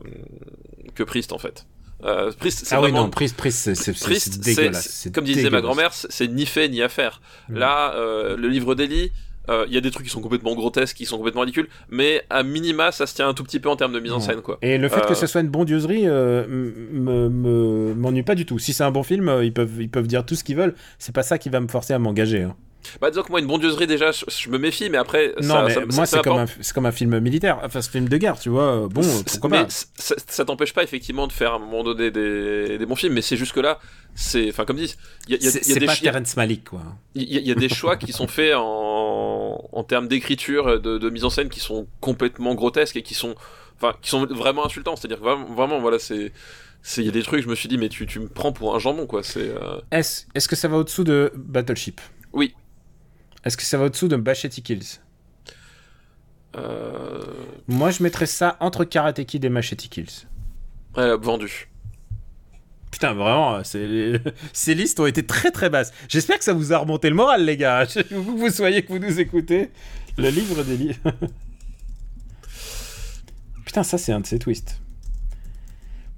[0.99, 1.67] que Priest en fait.
[2.05, 5.09] Euh, Priest, c'est Ah oui, vraiment non, Priest, Priest, c'est dégueulasse.
[5.15, 7.21] comme disait ma grand-mère, c'est, ni fait ni à faire.
[7.49, 7.57] Mm.
[7.57, 9.11] Là, euh, le livre d'Eli,
[9.49, 12.23] euh, il y a des trucs qui sont complètement grotesques, qui sont complètement ridicules, mais
[12.31, 14.43] à minima, ça se tient un tout petit peu en termes de mise en scène,
[14.43, 14.59] quoi.
[14.63, 18.59] Et le fait Euh, que ce soit une bondioserie euh, m'ennuie pas du tout.
[18.59, 20.75] Si c'est un bon film, euh, ils peuvent, ils peuvent dire tout ce qu'ils veulent.
[20.99, 22.43] C'est pas ça qui va me forcer à m'engager.
[22.43, 22.55] hein.
[23.01, 25.63] Bah, disons que moi, une bondioserie, déjà, je, je me méfie, mais après, Non, ça,
[25.65, 27.61] mais ça- moi, c'est comme, comme un film militaire.
[27.63, 28.85] Enfin, ce film de guerre, tu vois.
[28.85, 32.11] euh, Bon, pourquoi mais pas ça, t'empêche pas effectivement de faire à un moment donné
[32.11, 33.79] des, des bons films, mais c'est juste que là,
[34.15, 34.95] c'est, enfin comme dit,
[35.27, 36.65] il y a, il y a- C'est il y a c'est des pas Terrence Malick,
[36.71, 36.83] quoi.
[37.15, 40.81] il y a- il y a des choix qui sont faits en, en termes d'écriture,
[40.81, 43.35] de, de mise en scène, qui sont complètement grotesques et qui sont,
[43.77, 44.97] enfin, qui sont vraiment insultants.
[44.97, 46.33] C'est-à-dire vraiment, vraiment, voilà, c'est,
[46.83, 48.53] c'est, il y a des trucs, je me suis dit, mais tu, tu me prends
[48.53, 49.23] pour un jambon, quoi.
[49.23, 52.01] C'est, euh, Est-ce est-ce que ça va au-dessous de Battleship?
[52.33, 52.55] Oui.
[53.49, 55.01] Est-ce que ça va au-dessous de Machete Kills
[56.55, 57.25] euh,
[57.67, 60.27] Moi, je mettrais ça entre Karate Kid et Machete Kills.
[60.99, 61.71] ouais, vendu.
[62.91, 64.19] Putain, vraiment, euh,
[64.53, 65.95] ces listes ont été très très basses.
[66.11, 67.85] J'espère que ça vous a remonté le moral, les gars.
[68.11, 69.71] Vous que vous soyez que vous nous écoutez.
[70.19, 71.01] Le livre des livres.
[73.65, 74.79] Putain, ça, c'est un de ces twists.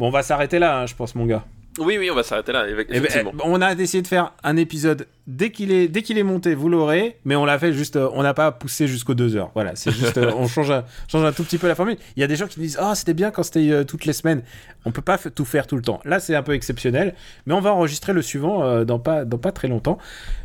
[0.00, 1.44] Bon, on va s'arrêter là, hein, je pense, mon gars.
[1.78, 3.30] Oui, oui, on va s'arrêter là, Eh ben, effectivement.
[3.34, 6.54] eh, on a essayé de faire un épisode dès qu'il est, dès qu'il est monté,
[6.56, 9.52] vous l'aurez, mais on l'a fait juste, euh, on n'a pas poussé jusqu'aux deux heures.
[9.54, 11.96] Voilà, c'est juste, euh, on change un, change un tout petit peu la formule.
[12.16, 14.12] Il y a des gens qui disent, ah, c'était bien quand c'était euh, toutes les
[14.12, 14.42] semaines.
[14.84, 16.00] On peut pas tout faire tout le temps.
[16.04, 17.14] Là, c'est un peu exceptionnel,
[17.46, 19.98] mais on va enregistrer le suivant euh, dans pas, dans pas très longtemps.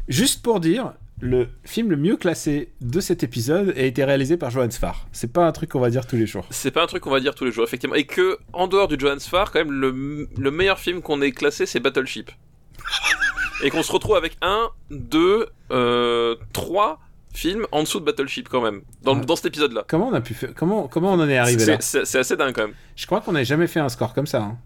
[0.07, 4.49] Juste pour dire, le film le mieux classé de cet épisode a été réalisé par
[4.51, 5.07] Johan Sfar.
[5.13, 6.45] C'est pas un truc qu'on va dire tous les jours.
[6.49, 7.95] C'est pas un truc qu'on va dire tous les jours, effectivement.
[7.95, 11.31] Et que, en dehors du Johan Sfar, quand même, le, le meilleur film qu'on ait
[11.31, 12.31] classé, c'est Battleship.
[13.63, 16.99] Et qu'on se retrouve avec un, deux, euh, trois
[17.33, 18.81] films en dessous de Battleship, quand même.
[19.01, 19.25] Dans, Ouais.
[19.25, 19.85] dans cet épisode-là.
[19.87, 22.53] Comment on a pu faire Comment comment on en est arrivé là C'est- assez dingue,
[22.53, 22.75] quand même.
[22.97, 24.41] Je crois qu'on n'a jamais fait un score comme ça.
[24.41, 24.57] hein.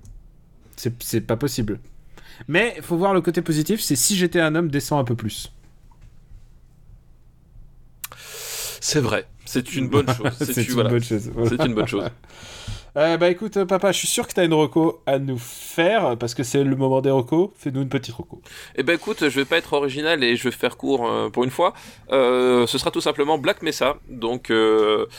[0.75, 1.79] C'est c'est pas possible.
[2.47, 5.51] Mais faut voir le côté positif, c'est si j'étais un homme, descends un peu plus.
[8.81, 9.25] C'est vrai.
[9.45, 10.31] C'est une bonne chose.
[10.53, 10.89] c'est une voilà.
[10.89, 11.31] bonne chose.
[11.33, 11.49] Voilà.
[11.49, 12.03] C'est une bonne chose.
[12.97, 16.17] Euh, bah écoute, euh, papa, je suis sûr que t'as une reco à nous faire
[16.17, 17.51] parce que c'est le moment des recos.
[17.55, 18.41] Fais-nous une petite reco.
[18.75, 21.43] Eh ben écoute, je vais pas être original et je vais faire court euh, pour
[21.43, 21.73] une fois.
[22.09, 23.97] Ce sera tout simplement Black Mesa.
[24.09, 25.09] Donc la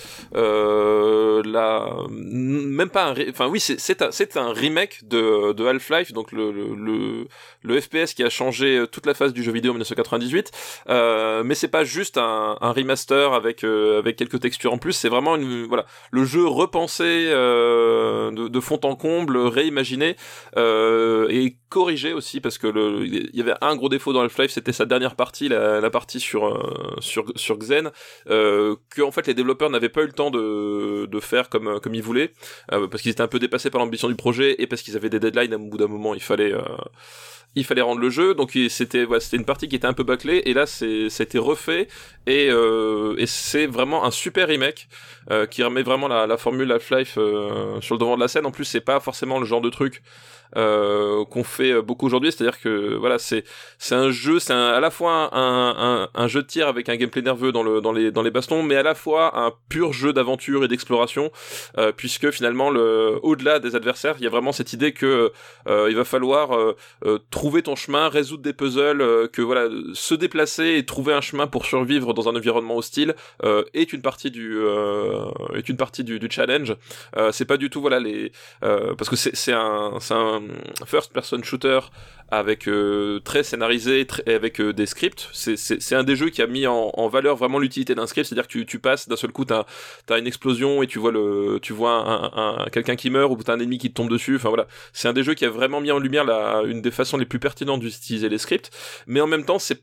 [2.10, 7.28] même pas un enfin oui, c'est un, un remake de, de Half-Life, donc le, le
[7.62, 10.50] le FPS qui a changé toute la phase du jeu vidéo en 1998.
[10.88, 15.36] Euh, mais c'est pas juste un, remaster avec avec quelques textures en plus, c'est vraiment
[15.36, 17.30] une voilà, le jeu repensé
[18.32, 20.16] de, de fond en comble, réimaginé
[20.56, 22.68] euh, et corrigé aussi parce que
[23.04, 26.46] il y avait un gros défaut dans Half-Life, c'était sa dernière partie, la, partie sur
[26.46, 27.90] euh, sur sur Xen,
[28.28, 31.80] euh, que en fait les développeurs n'avaient pas eu le temps de de faire comme
[31.80, 32.32] comme ils voulaient
[32.72, 35.10] euh, parce qu'ils étaient un peu dépassés par l'ambition du projet et parce qu'ils avaient
[35.10, 35.54] des deadlines.
[35.54, 36.60] À bout d'un moment, il fallait euh,
[37.56, 40.42] il fallait rendre le jeu, donc c'était c'était une partie qui était un peu bâclée
[40.46, 41.08] et là c'est
[41.38, 41.88] refait
[42.26, 44.88] et euh, et c'est vraiment un super remake
[45.30, 48.46] euh, qui remet vraiment la, la formule Half-Life euh, sur le devant de la scène.
[48.46, 50.02] En plus, c'est pas forcément le genre de truc
[50.52, 52.32] qu'on fait beaucoup aujourd'hui.
[52.32, 53.44] C'est-à-dire que voilà, c'est
[53.92, 57.52] un jeu, c'est à la fois un, un, jeu de tir avec un gameplay nerveux
[57.52, 60.64] dans le dans les dans les bastons, mais à la fois un pur jeu d'aventure
[60.64, 61.30] et d'exploration,
[61.96, 65.30] puisque finalement le au-delà des adversaires, il y a vraiment cette idée que
[65.68, 66.74] il va falloir
[67.06, 71.22] euh, trouver ton chemin, résoudre des puzzles, euh, que voilà, se déplacer et trouver un
[71.22, 73.14] chemin pour survivre dans un environnement hostile
[73.44, 76.76] euh, est une partie du euh, est une partie du, challenge.
[77.32, 78.30] C'est pas du tout voilà les
[78.60, 80.42] parce que c'est un c'est un
[80.84, 81.80] first person shooter
[82.32, 82.68] avec
[83.24, 85.28] très scénarisé très, avec des scripts.
[85.32, 88.58] C'est un des jeux qui a mis en, valeur vraiment l'utilité d'un script, c'est-à-dire que
[88.60, 89.64] tu, passes d'un seul coup t'as
[90.06, 93.42] t'as une explosion et tu vois le tu vois un, un, quelqu'un qui meurt ou
[93.42, 94.36] t'as un ennemi qui te tombe dessus.
[94.36, 96.92] Enfin voilà, c'est un des jeux qui a vraiment mis en lumière la une des
[96.92, 98.70] façons les plus pertinentes d'utiliser les scripts.
[99.06, 99.80] Mais en même temps, c'est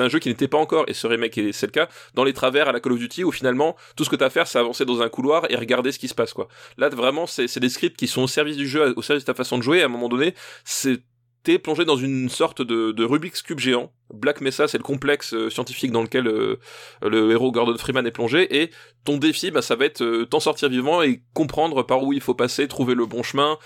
[0.00, 2.68] un jeu qui n'était pas encore et ce remake c'est le cas dans les travers
[2.68, 4.84] à la Call of Duty où finalement tout ce que t'as à faire c'est avancer
[4.84, 6.48] dans un couloir et regarder ce qui se passe quoi.
[6.76, 9.26] Là vraiment c'est c'est des scripts qui sont au service du jeu, au service de
[9.26, 9.78] ta façon de jouer.
[9.78, 10.34] Et à un moment donné,
[10.64, 11.02] c'est
[11.42, 13.92] t'es plongé dans une sorte de, de Rubik's Cube géant.
[14.12, 16.58] Black Mesa, c'est le complexe euh, scientifique dans lequel euh,
[17.02, 18.70] le héros Gordon Freeman est plongé, et
[19.04, 22.20] ton défi, bah, ça va être euh, t'en sortir vivant et comprendre par où il
[22.20, 23.58] faut passer, trouver le bon chemin,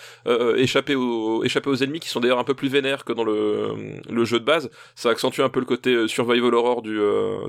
[0.57, 3.75] échapper, aux, échapper aux ennemis qui sont d'ailleurs un peu plus vénères que dans le,
[4.09, 4.71] le jeu de base.
[4.95, 6.99] Ça accentue un peu le côté survival horror du,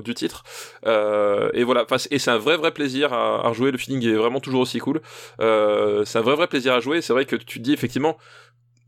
[0.04, 0.42] du titre.
[0.84, 3.70] Et voilà, et c'est un vrai vrai plaisir à, à rejouer.
[3.70, 5.00] Le feeling est vraiment toujours aussi cool.
[5.38, 7.00] C'est un vrai vrai plaisir à jouer.
[7.00, 8.16] C'est vrai que tu te dis effectivement,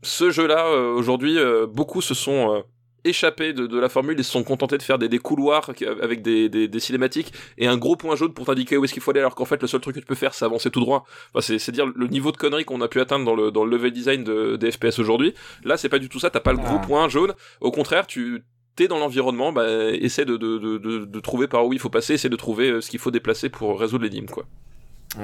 [0.01, 1.37] ce jeu-là aujourd'hui,
[1.67, 2.63] beaucoup se sont
[3.05, 5.71] échappés de, de la formule et se sont contentés de faire des, des couloirs
[6.01, 9.01] avec des, des, des cinématiques et un gros point jaune pour t'indiquer où est-ce qu'il
[9.01, 10.79] faut aller alors qu'en fait le seul truc que tu peux faire c'est avancer tout
[10.79, 13.51] droit enfin, c'est, c'est dire le niveau de conneries qu'on a pu atteindre dans le,
[13.51, 16.39] dans le level design de, des FPS aujourd'hui là c'est pas du tout ça t'as
[16.39, 16.85] pas le gros Ah.
[16.85, 18.43] point jaune au contraire tu
[18.75, 22.69] t'es dans l'environnement bah, essaie de, trouver par où il faut passer essaie de trouver
[22.69, 24.45] euh, ce qu'il faut déplacer pour résoudre l'énigme quoi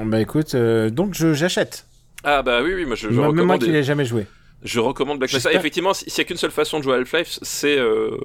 [0.06, 1.86] Bah écoute, euh, donc je j'achète.
[2.24, 4.26] ah bah oui oui moi je, je Même moi qui l'ai jamais joué.
[4.64, 5.54] Je recommande Black Mesa.
[5.54, 8.18] Effectivement, s'il y a qu'une seule façon de jouer à Half-Life, c'est euh,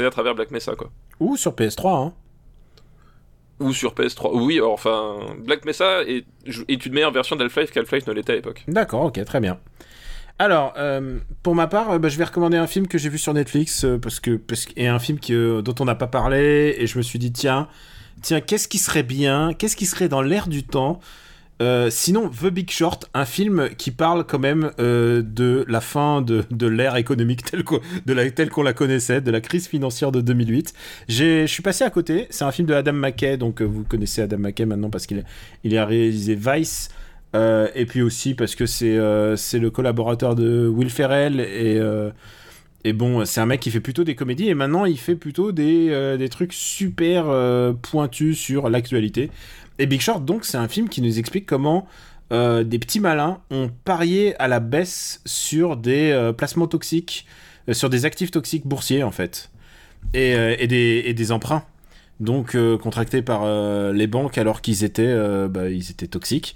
[0.00, 0.90] à travers Black Mesa, quoi.
[1.20, 2.12] Ou sur PS3, hein.
[3.60, 4.30] Ou sur PS3.
[4.34, 6.26] Oui, alors, enfin, Black Mesa est,
[6.68, 8.64] est une meilleure version d'Half-Life qu'Half-Life ne l'était à l'époque.
[8.68, 9.58] D'accord, ok, très bien.
[10.38, 13.16] Alors, euh, pour ma part, euh, bah, je vais recommander un film que j'ai vu
[13.16, 16.08] sur Netflix euh, parce que parce que- et un film que, dont on n'a pas
[16.08, 17.68] parlé et je me suis dit tiens
[18.20, 21.00] tiens qu'est-ce qui serait bien, qu'est-ce qui serait dans l'air du temps.
[21.62, 26.20] Euh, sinon, The Big Short, un film qui parle quand même euh, de la fin
[26.20, 30.74] de, de l'ère économique telle qu'on la- connaissait, de la crise financière de 2008.
[31.08, 32.26] J'ai- Je suis passé à côté.
[32.28, 35.24] C'est un film de Adam McKay, donc euh, vous connaissez Adam McKay maintenant parce qu'il
[35.64, 36.90] il a réalisé Vice.
[37.34, 41.78] Et puis aussi parce que c'est le collaborateur de Will Ferrell et
[42.84, 45.52] et bon c'est un mec qui fait plutôt des comédies et maintenant il fait plutôt
[45.52, 47.26] des, des trucs super
[47.82, 49.30] pointus sur l'actualité
[49.78, 51.86] et Big Short donc c'est un film qui nous explique comment
[52.32, 57.24] euh, des petits malins ont parié à la baisse sur des euh, placements toxiques
[57.68, 59.50] euh, sur des actifs toxiques boursiers en fait.
[60.12, 61.64] Et, des, emprunts.
[62.20, 63.44] Donc contractés par
[63.92, 65.14] les banques alors qu'ils étaient
[65.48, 65.64] bah,
[66.10, 66.54] toxiques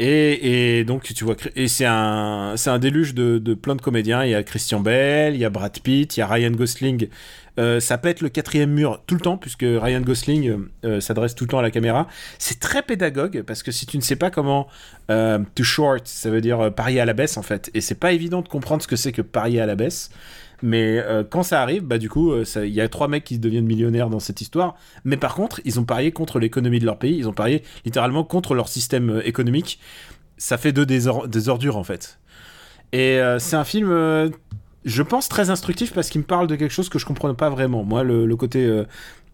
[0.00, 4.24] Et, donc tu vois, et c'est un, c'est un déluge de, de plein de comédiens.
[4.24, 7.08] Il y a Christian Bell, il y a Brad Pitt, il y a Ryan Gosling.
[7.58, 11.44] Euh, ça pète le quatrième mur tout le temps puisque Ryan Gosling euh, s'adresse tout
[11.44, 12.06] le temps à la caméra.
[12.38, 14.68] C'est très pédagogue parce que si tu ne sais pas comment
[15.10, 17.96] euh, to short, ça veut dire euh, parier à la baisse en fait, et c'est
[17.96, 20.10] pas évident de comprendre ce que c'est que parier à la baisse.
[20.62, 23.38] Mais euh, quand ça arrive, bah du coup, euh, il y a trois mecs qui
[23.38, 24.74] deviennent millionnaires dans cette histoire.
[25.04, 27.16] Mais par contre, ils ont parié contre l'économie de leur pays.
[27.16, 29.78] Ils ont parié littéralement contre leur système euh, économique.
[30.36, 32.18] Ça fait deux des, or- des ordures en fait.
[32.92, 33.90] Et c'est un film,
[34.84, 37.50] je pense, très instructif parce qu'il me parle de quelque chose que je comprenais pas
[37.50, 37.84] vraiment.
[37.84, 38.84] Moi, le, côté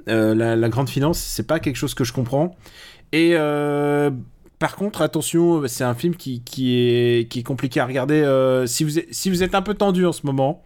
[0.06, 2.56] la, la grande finance, c'est pas quelque chose que je comprends.
[3.12, 3.36] Et
[4.58, 8.64] par contre, attention, c'est un film qui, est, compliqué à regarder.
[8.66, 8.82] si
[9.30, 10.64] vous êtes un peu tendu en ce moment,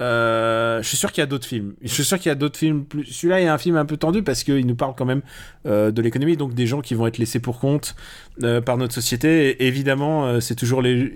[0.00, 1.74] euh, je suis sûr qu'il y a d'autres films.
[1.82, 2.84] Je suis sûr qu'il y a d'autres films.
[3.08, 5.22] Celui-là est un film un peu tendu parce qu'il nous parle quand même
[5.66, 7.94] euh, de l'économie, donc des gens qui vont être laissés pour compte
[8.42, 9.50] euh, par notre société.
[9.50, 11.12] Et évidemment, c'est toujours les.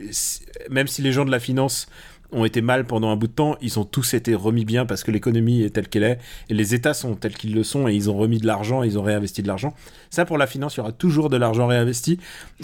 [0.70, 1.89] Même si les gens de la finance
[2.36, 5.02] ont été mal pendant un bout de temps, ils ont tous été remis bien parce
[5.02, 6.18] que l'économie est telle qu'elle est
[6.50, 8.98] et les États sont tels qu'ils le sont et ils ont remis de l'argent, ils
[8.98, 9.74] ont réinvesti de l'argent.
[10.10, 12.18] Ça, pour la finance, il y aura toujours de l'argent réinvesti.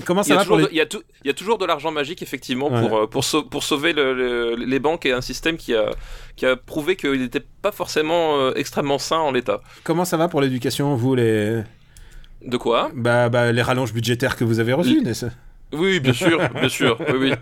[0.04, 0.64] Comment Il y, ça a va pour les...
[0.64, 2.80] de, il, y a tou- il y a toujours de l'argent magique, effectivement, Ouais.
[2.88, 5.90] pour, euh, pour, sau- pour sauver le- le- les banques et un système qui a,
[6.36, 9.60] qui a prouvé qu'il n'était pas forcément euh, extrêmement sain en l'état.
[9.84, 11.62] Comment ça va pour l'éducation, vous, les...
[12.44, 12.90] De quoi?
[12.94, 15.26] Bah, bah, les rallonges budgétaires que vous avez reçus, n'est-ce-
[15.72, 16.98] Oui, bien sûr, bien sûr.
[17.18, 17.32] Oui,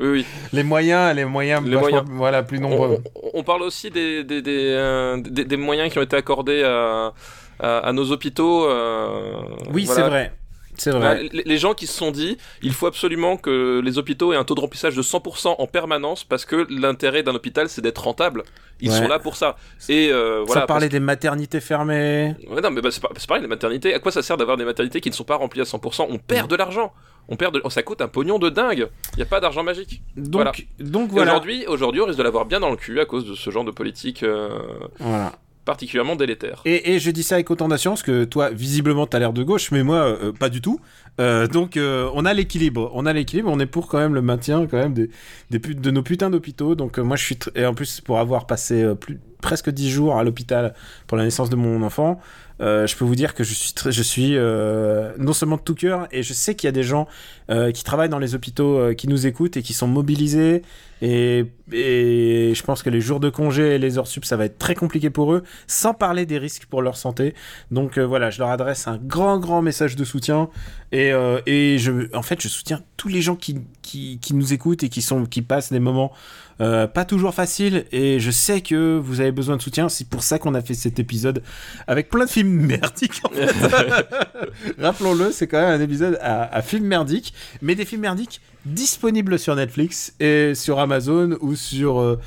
[0.00, 0.26] oui.
[0.52, 2.04] les moyens, les moyens, Les vachement- moyens.
[2.10, 2.98] voilà, plus nombreux.
[3.16, 6.62] on- on parle aussi des, des, des, euh, des- des moyens qui ont été accordés
[6.62, 7.12] à,
[7.58, 8.64] à, à nos hôpitaux.
[8.68, 9.32] euh,
[9.72, 10.02] Oui, voilà.
[10.04, 10.32] c'est vrai.
[10.76, 11.24] C'est vrai.
[11.30, 14.44] les, les gens qui se sont dit, il faut absolument que les hôpitaux aient un
[14.44, 18.44] taux de remplissage de 100% en permanence parce que l'intérêt d'un hôpital c'est d'être rentable.
[18.80, 18.96] Ils Ouais.
[18.96, 19.56] sont là pour ça.
[19.90, 20.62] Et euh, voilà.
[20.62, 22.34] Sans parler des maternités fermées.
[22.48, 23.92] Ouais, non, mais bah, c'est pareil, les maternités.
[23.92, 26.16] À quoi ça sert d'avoir des maternités qui ne sont pas remplies à 100% On
[26.16, 26.94] perd de l'argent.
[27.28, 27.60] On perd de...
[27.64, 28.88] oh, ça coûte un pognon de dingue.
[29.14, 30.02] Il n'y a pas d'argent magique.
[30.16, 30.52] Donc, Voilà.
[30.80, 31.32] donc voilà.
[31.32, 33.64] Aujourd'hui, aujourd'hui, on risque de l'avoir bien dans le cul à cause de ce genre
[33.64, 34.58] de politique euh,
[34.98, 35.32] Voilà.
[35.64, 36.62] particulièrement délétère.
[36.64, 39.70] Et, et je dis ça avec autant d'assurance que toi, visiblement, t'as l'air de gauche,
[39.70, 40.80] mais moi, euh, pas du tout.
[41.20, 42.90] Euh, donc, euh, on a l'équilibre.
[42.94, 43.50] On a l'équilibre.
[43.52, 45.10] On est pour quand même le maintien quand même des,
[45.50, 46.74] de nos putains d'hôpitaux.
[46.74, 49.88] Donc, euh, moi, je suis et en plus pour avoir passé euh, plus presque 10
[49.90, 50.74] jours à l'hôpital
[51.06, 52.20] pour la naissance de mon enfant,
[52.60, 56.22] euh, je peux vous dire que je suis euh, non seulement de tout cœur et
[56.22, 57.08] je sais qu'il y a des gens
[57.50, 60.62] euh, qui travaillent dans les hôpitaux qui nous écoutent et qui sont mobilisés
[61.02, 64.44] et, et je pense que les jours de congé et les heures sup ça va
[64.44, 67.34] être très compliqué pour eux sans parler des risques pour leur santé.
[67.70, 70.50] Donc euh, voilà je leur adresse un grand grand message de soutien.
[70.92, 74.52] Et, euh, et je en fait je soutiens tous les gens qui, qui, qui nous
[74.52, 76.12] écoutent et qui sont qui passent des moments
[76.60, 77.86] euh, pas toujours faciles.
[77.92, 79.88] Et je sais que vous avez besoin de soutien.
[79.88, 81.42] C'est pour ça qu'on a fait cet épisode
[81.86, 83.50] avec plein de films merdiques en fait.
[84.78, 87.32] rappelons-le c'est quand même un épisode à, à films merdiques.
[87.62, 92.18] Mais des films merdiques disponibles sur Netflix et sur Amazon ou sur euh,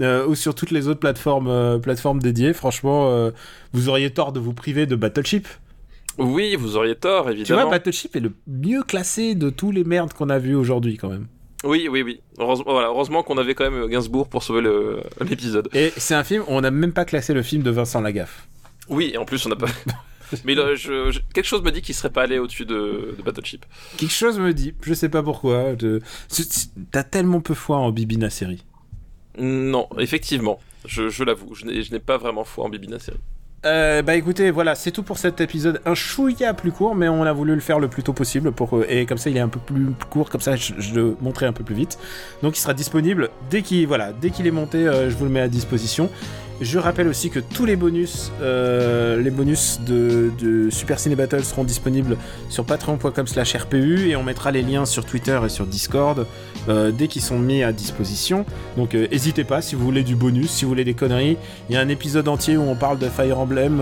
[0.00, 3.30] euh, ou sur toutes les autres plateformes euh, plateformes dédiées franchement
[3.72, 5.48] vous auriez tort de vous priver de Battleship
[6.18, 7.70] Oui, vous auriez tort, tu vois évidemment.
[7.70, 11.26] Battleship est le mieux classé de tous les merdes qu'on a vus aujourd'hui quand même
[11.64, 12.20] Oui, oui, oui.
[12.38, 14.62] Heureusement, voilà, heureusement qu'on avait quand même Gainsbourg pour sauver
[15.20, 15.68] l'épisode.
[15.72, 18.46] et c'est un film on n'a même pas classé le film de Vincent Lagaffe
[18.88, 19.66] Oui, et en plus, on n'a pas.
[20.44, 23.22] Mais là, je- je- quelque chose me dit qu'il serait pas allé au-dessus de, de
[23.24, 23.64] Battleship.
[23.96, 25.74] quelque chose me dit je sais pas pourquoi
[26.28, 28.64] c'est- t'as tellement peu foi en Bibina série
[29.38, 33.18] Non, effectivement, je, je l'avoue, je n'ai je pas vraiment foi en Bibina série.
[33.66, 35.82] Euh, bah écoutez, voilà, c'est tout pour cet épisode.
[35.84, 38.70] Un chouïa plus court, mais on a voulu le faire le plus tôt possible pour
[38.70, 41.14] que- et comme ça il est un peu plus court, comme ça je, je le
[41.20, 41.98] montrerai un peu plus vite.
[42.42, 45.30] Donc il sera disponible dès qu'il voilà, dès qu'il est monté, euh, je vous le
[45.30, 46.08] mets à disposition.
[46.60, 51.64] Je rappelle aussi que tous les bonus, euh, les bonus de, Super Ciné Battle seront
[51.64, 52.18] disponibles
[52.50, 56.26] sur patreon.com/rpu et on mettra les liens sur Twitter et sur Discord
[56.68, 58.44] euh, dès qu'ils sont mis à disposition.
[58.76, 61.38] Donc euh, n'hésitez pas si vous voulez du bonus, si vous voulez des conneries.
[61.70, 63.80] Il y a un épisode entier où on parle de Fire Emblem,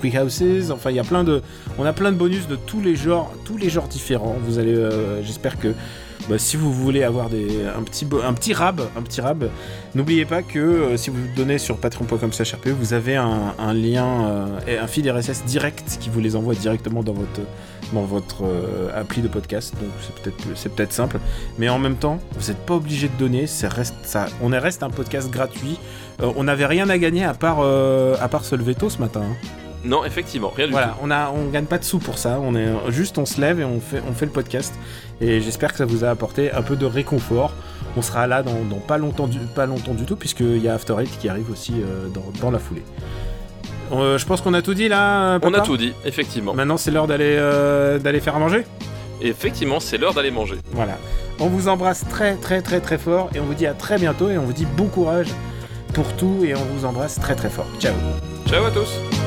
[0.00, 0.70] Quick Houses.
[0.70, 1.40] Enfin, il y a plein de,
[1.78, 4.36] on a plein de bonus de tous les genres, tous les genres différents.
[4.44, 4.76] Vous allez,
[5.22, 5.72] j'espère que
[6.28, 9.48] bah, si vous voulez avoir des, un petit, un petit rab, un petit rab,
[9.94, 14.86] n'oubliez pas que euh, si vous donnez sur patreon.com/rp, vous avez un, lien, euh, un
[14.86, 17.40] feed RSS direct qui vous les envoie directement dans votre
[17.92, 19.74] dans votre euh, appli de podcast.
[19.74, 21.18] Donc c'est peut-être c'est peut-être simple,
[21.58, 23.46] mais en même temps, vous n'êtes pas obligé de donner.
[24.42, 25.78] On est reste un podcast gratuit.
[26.22, 29.22] On n'avait rien à gagner à part à part tôt ce matin.
[29.22, 29.63] hein.
[29.84, 32.38] Non, effectivement, rien du Voilà, on a, on gagne pas de sous pour ça.
[32.40, 34.74] On est juste, on se lève et on fait, on fait le podcast.
[35.20, 37.52] Et j'espère que ça vous a apporté un peu de réconfort.
[37.96, 40.74] On sera là dans, dans pas longtemps, du, pas longtemps du tout, puisqu'il y a
[40.74, 42.82] After Eight qui arrive aussi euh, dans, dans la foulée.
[43.92, 45.38] Euh, je pense qu'on a tout dit là.
[45.38, 45.48] tout.
[45.48, 46.54] On a tout dit, effectivement.
[46.54, 48.64] Maintenant, c'est l'heure d'aller, euh, d'aller faire à manger.
[49.20, 50.56] Et effectivement, c'est l'heure d'aller manger.
[50.72, 50.98] Voilà.
[51.40, 54.28] On vous embrasse très très très très fort et on vous dit à très bientôt
[54.30, 55.28] et on vous dit bon courage
[55.92, 57.66] pour tout et on vous embrasse très très fort.
[57.80, 57.94] Ciao.
[58.46, 59.23] Ciao à tous.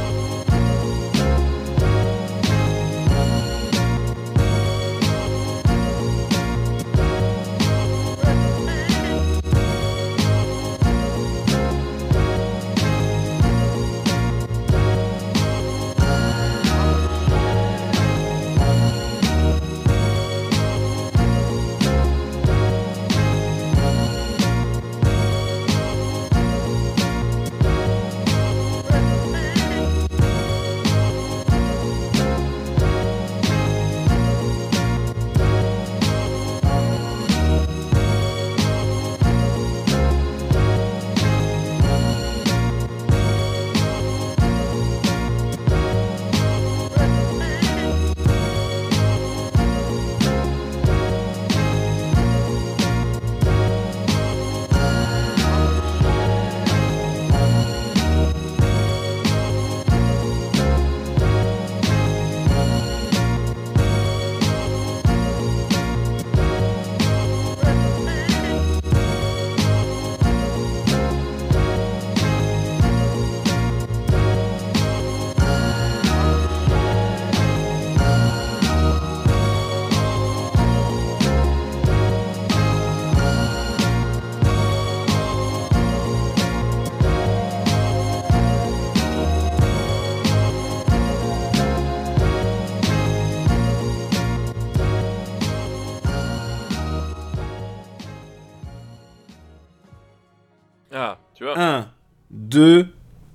[102.58, 102.88] 2,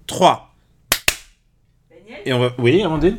[0.09, 0.53] 3.
[2.27, 2.51] Et on va.
[2.59, 3.19] Oui, Amandine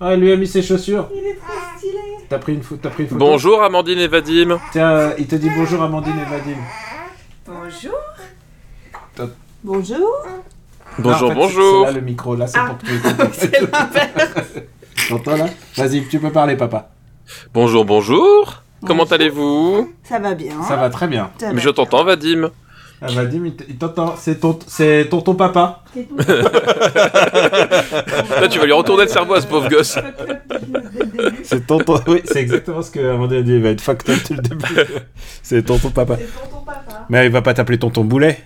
[0.00, 1.08] Ah, elle lui a mis ses chaussures.
[1.14, 1.92] Il est trop stylé.
[2.28, 4.58] T'as pris, une pho- t'as pris une photo Bonjour Amandine et Vadim.
[4.72, 6.58] Tiens, euh, il te dit bonjour Amandine et Vadim.
[7.46, 7.92] Bonjour.
[9.14, 9.30] Top.
[9.62, 10.10] Bonjour.
[10.98, 11.86] Bonjour, Ah, en fait, c'est- bonjour.
[11.86, 12.66] C'est là le micro, là c'est Ah.
[12.66, 13.28] pour que tu écoutes.
[13.32, 14.48] C'est l'inverse.
[15.08, 15.46] T'entends là
[15.76, 16.90] Vas-y, tu peux parler, papa.
[17.52, 18.64] Bonjour, bonjour.
[18.84, 19.94] Comment allez-vous?
[20.02, 20.60] Ça va bien.
[20.64, 21.30] Ça va très bien.
[21.38, 22.50] Ça Mais va je t'entends, Vadim.
[23.06, 24.14] Ah, Vadim, il t- il t'entend.
[24.18, 25.82] C'est ton, c'est tonton papa.
[28.40, 29.98] Là, tu vas lui retourner le cerveau à ce pauvre gosse.
[31.42, 32.00] C'est tonton.
[32.06, 33.52] Oui, c'est exactement ce que Amandine a dit.
[33.52, 34.64] Il va être fucked up dès le début.
[35.42, 36.16] c'est tonton papa.
[36.18, 37.06] C'est tonton papa.
[37.08, 38.38] Mais il va pas t'appeler tonton boulet.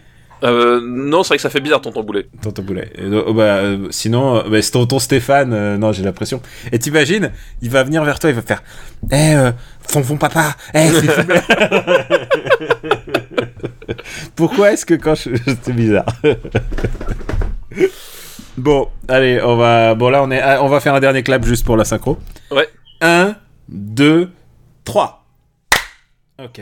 [0.45, 2.29] Euh, non, c'est vrai que ça fait bizarre, tonton boulet.
[2.41, 2.93] Tonton Boulet.
[2.95, 5.53] Et, euh, bah, euh, sinon, euh, bah, c'est tonton Stéphane.
[5.53, 6.41] euh, non, j'ai l'impression.
[6.71, 8.63] Et t'imagines, il va venir vers toi, il va faire
[9.11, 9.51] Eh, euh,
[9.89, 10.91] fonfon papa Eh,
[11.27, 11.43] plaît
[14.37, 15.31] Pourquoi est-ce que quand je.
[15.63, 16.07] C'est bizarre.
[18.57, 19.95] bon, allez, on va.
[19.95, 20.41] Bon, là, on, est...
[20.41, 22.19] ah, on va faire un dernier clap juste pour la synchro.
[22.51, 22.69] Ouais.
[23.01, 23.37] 1,
[23.69, 24.31] 2,
[24.85, 25.27] 3.
[26.43, 26.61] Ok.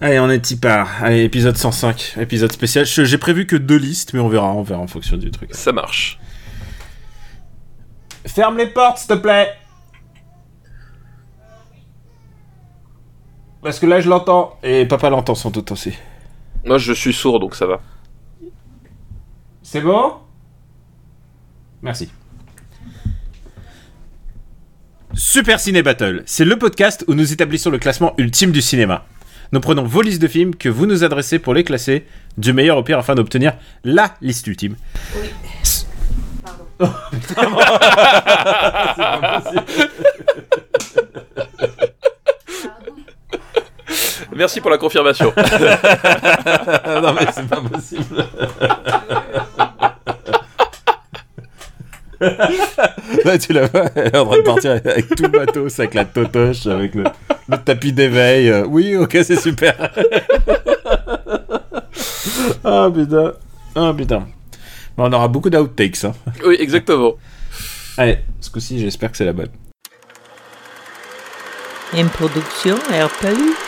[0.00, 1.02] Allez, on est y part.
[1.02, 2.86] Allez, épisode 105, épisode spécial.
[2.86, 5.50] J'ai prévu que deux listes, mais on verra, on verra en fonction du truc.
[5.52, 6.20] Ça marche.
[8.24, 9.52] Ferme les portes, s'il te plaît.
[13.62, 14.58] Parce que là, je l'entends.
[14.62, 15.92] Et papa l'entend sans doute aussi.
[16.64, 17.80] Moi, je suis sourd, donc ça va.
[19.62, 20.14] C'est bon?
[21.82, 22.10] Merci.
[25.14, 29.04] Super Ciné Battle, c'est le podcast où nous établissons le classement ultime du cinéma.
[29.52, 32.06] Nous prenons vos listes de films que vous nous adressez pour les classer
[32.36, 33.54] du meilleur au pire afin d'obtenir
[33.84, 34.76] LA liste ultime.
[44.38, 45.32] Merci pour la confirmation.
[45.36, 48.24] non mais c'est pas possible.
[53.24, 55.94] Là tu la vois, elle est en train de partir avec tout le matos, avec
[55.94, 57.02] la totoche, avec le,
[57.48, 58.62] le tapis d'éveil.
[58.68, 59.74] Oui, ok, c'est super.
[62.64, 63.32] Ah putain.
[63.74, 64.26] Ah putain.
[64.96, 66.04] Bon, on aura beaucoup d'outtakes.
[66.04, 66.12] Hein.
[66.44, 67.14] oui, exactement.
[67.96, 69.50] Allez, ce coup-ci, j'espère que c'est la bonne.
[71.96, 73.67] Une production RPU.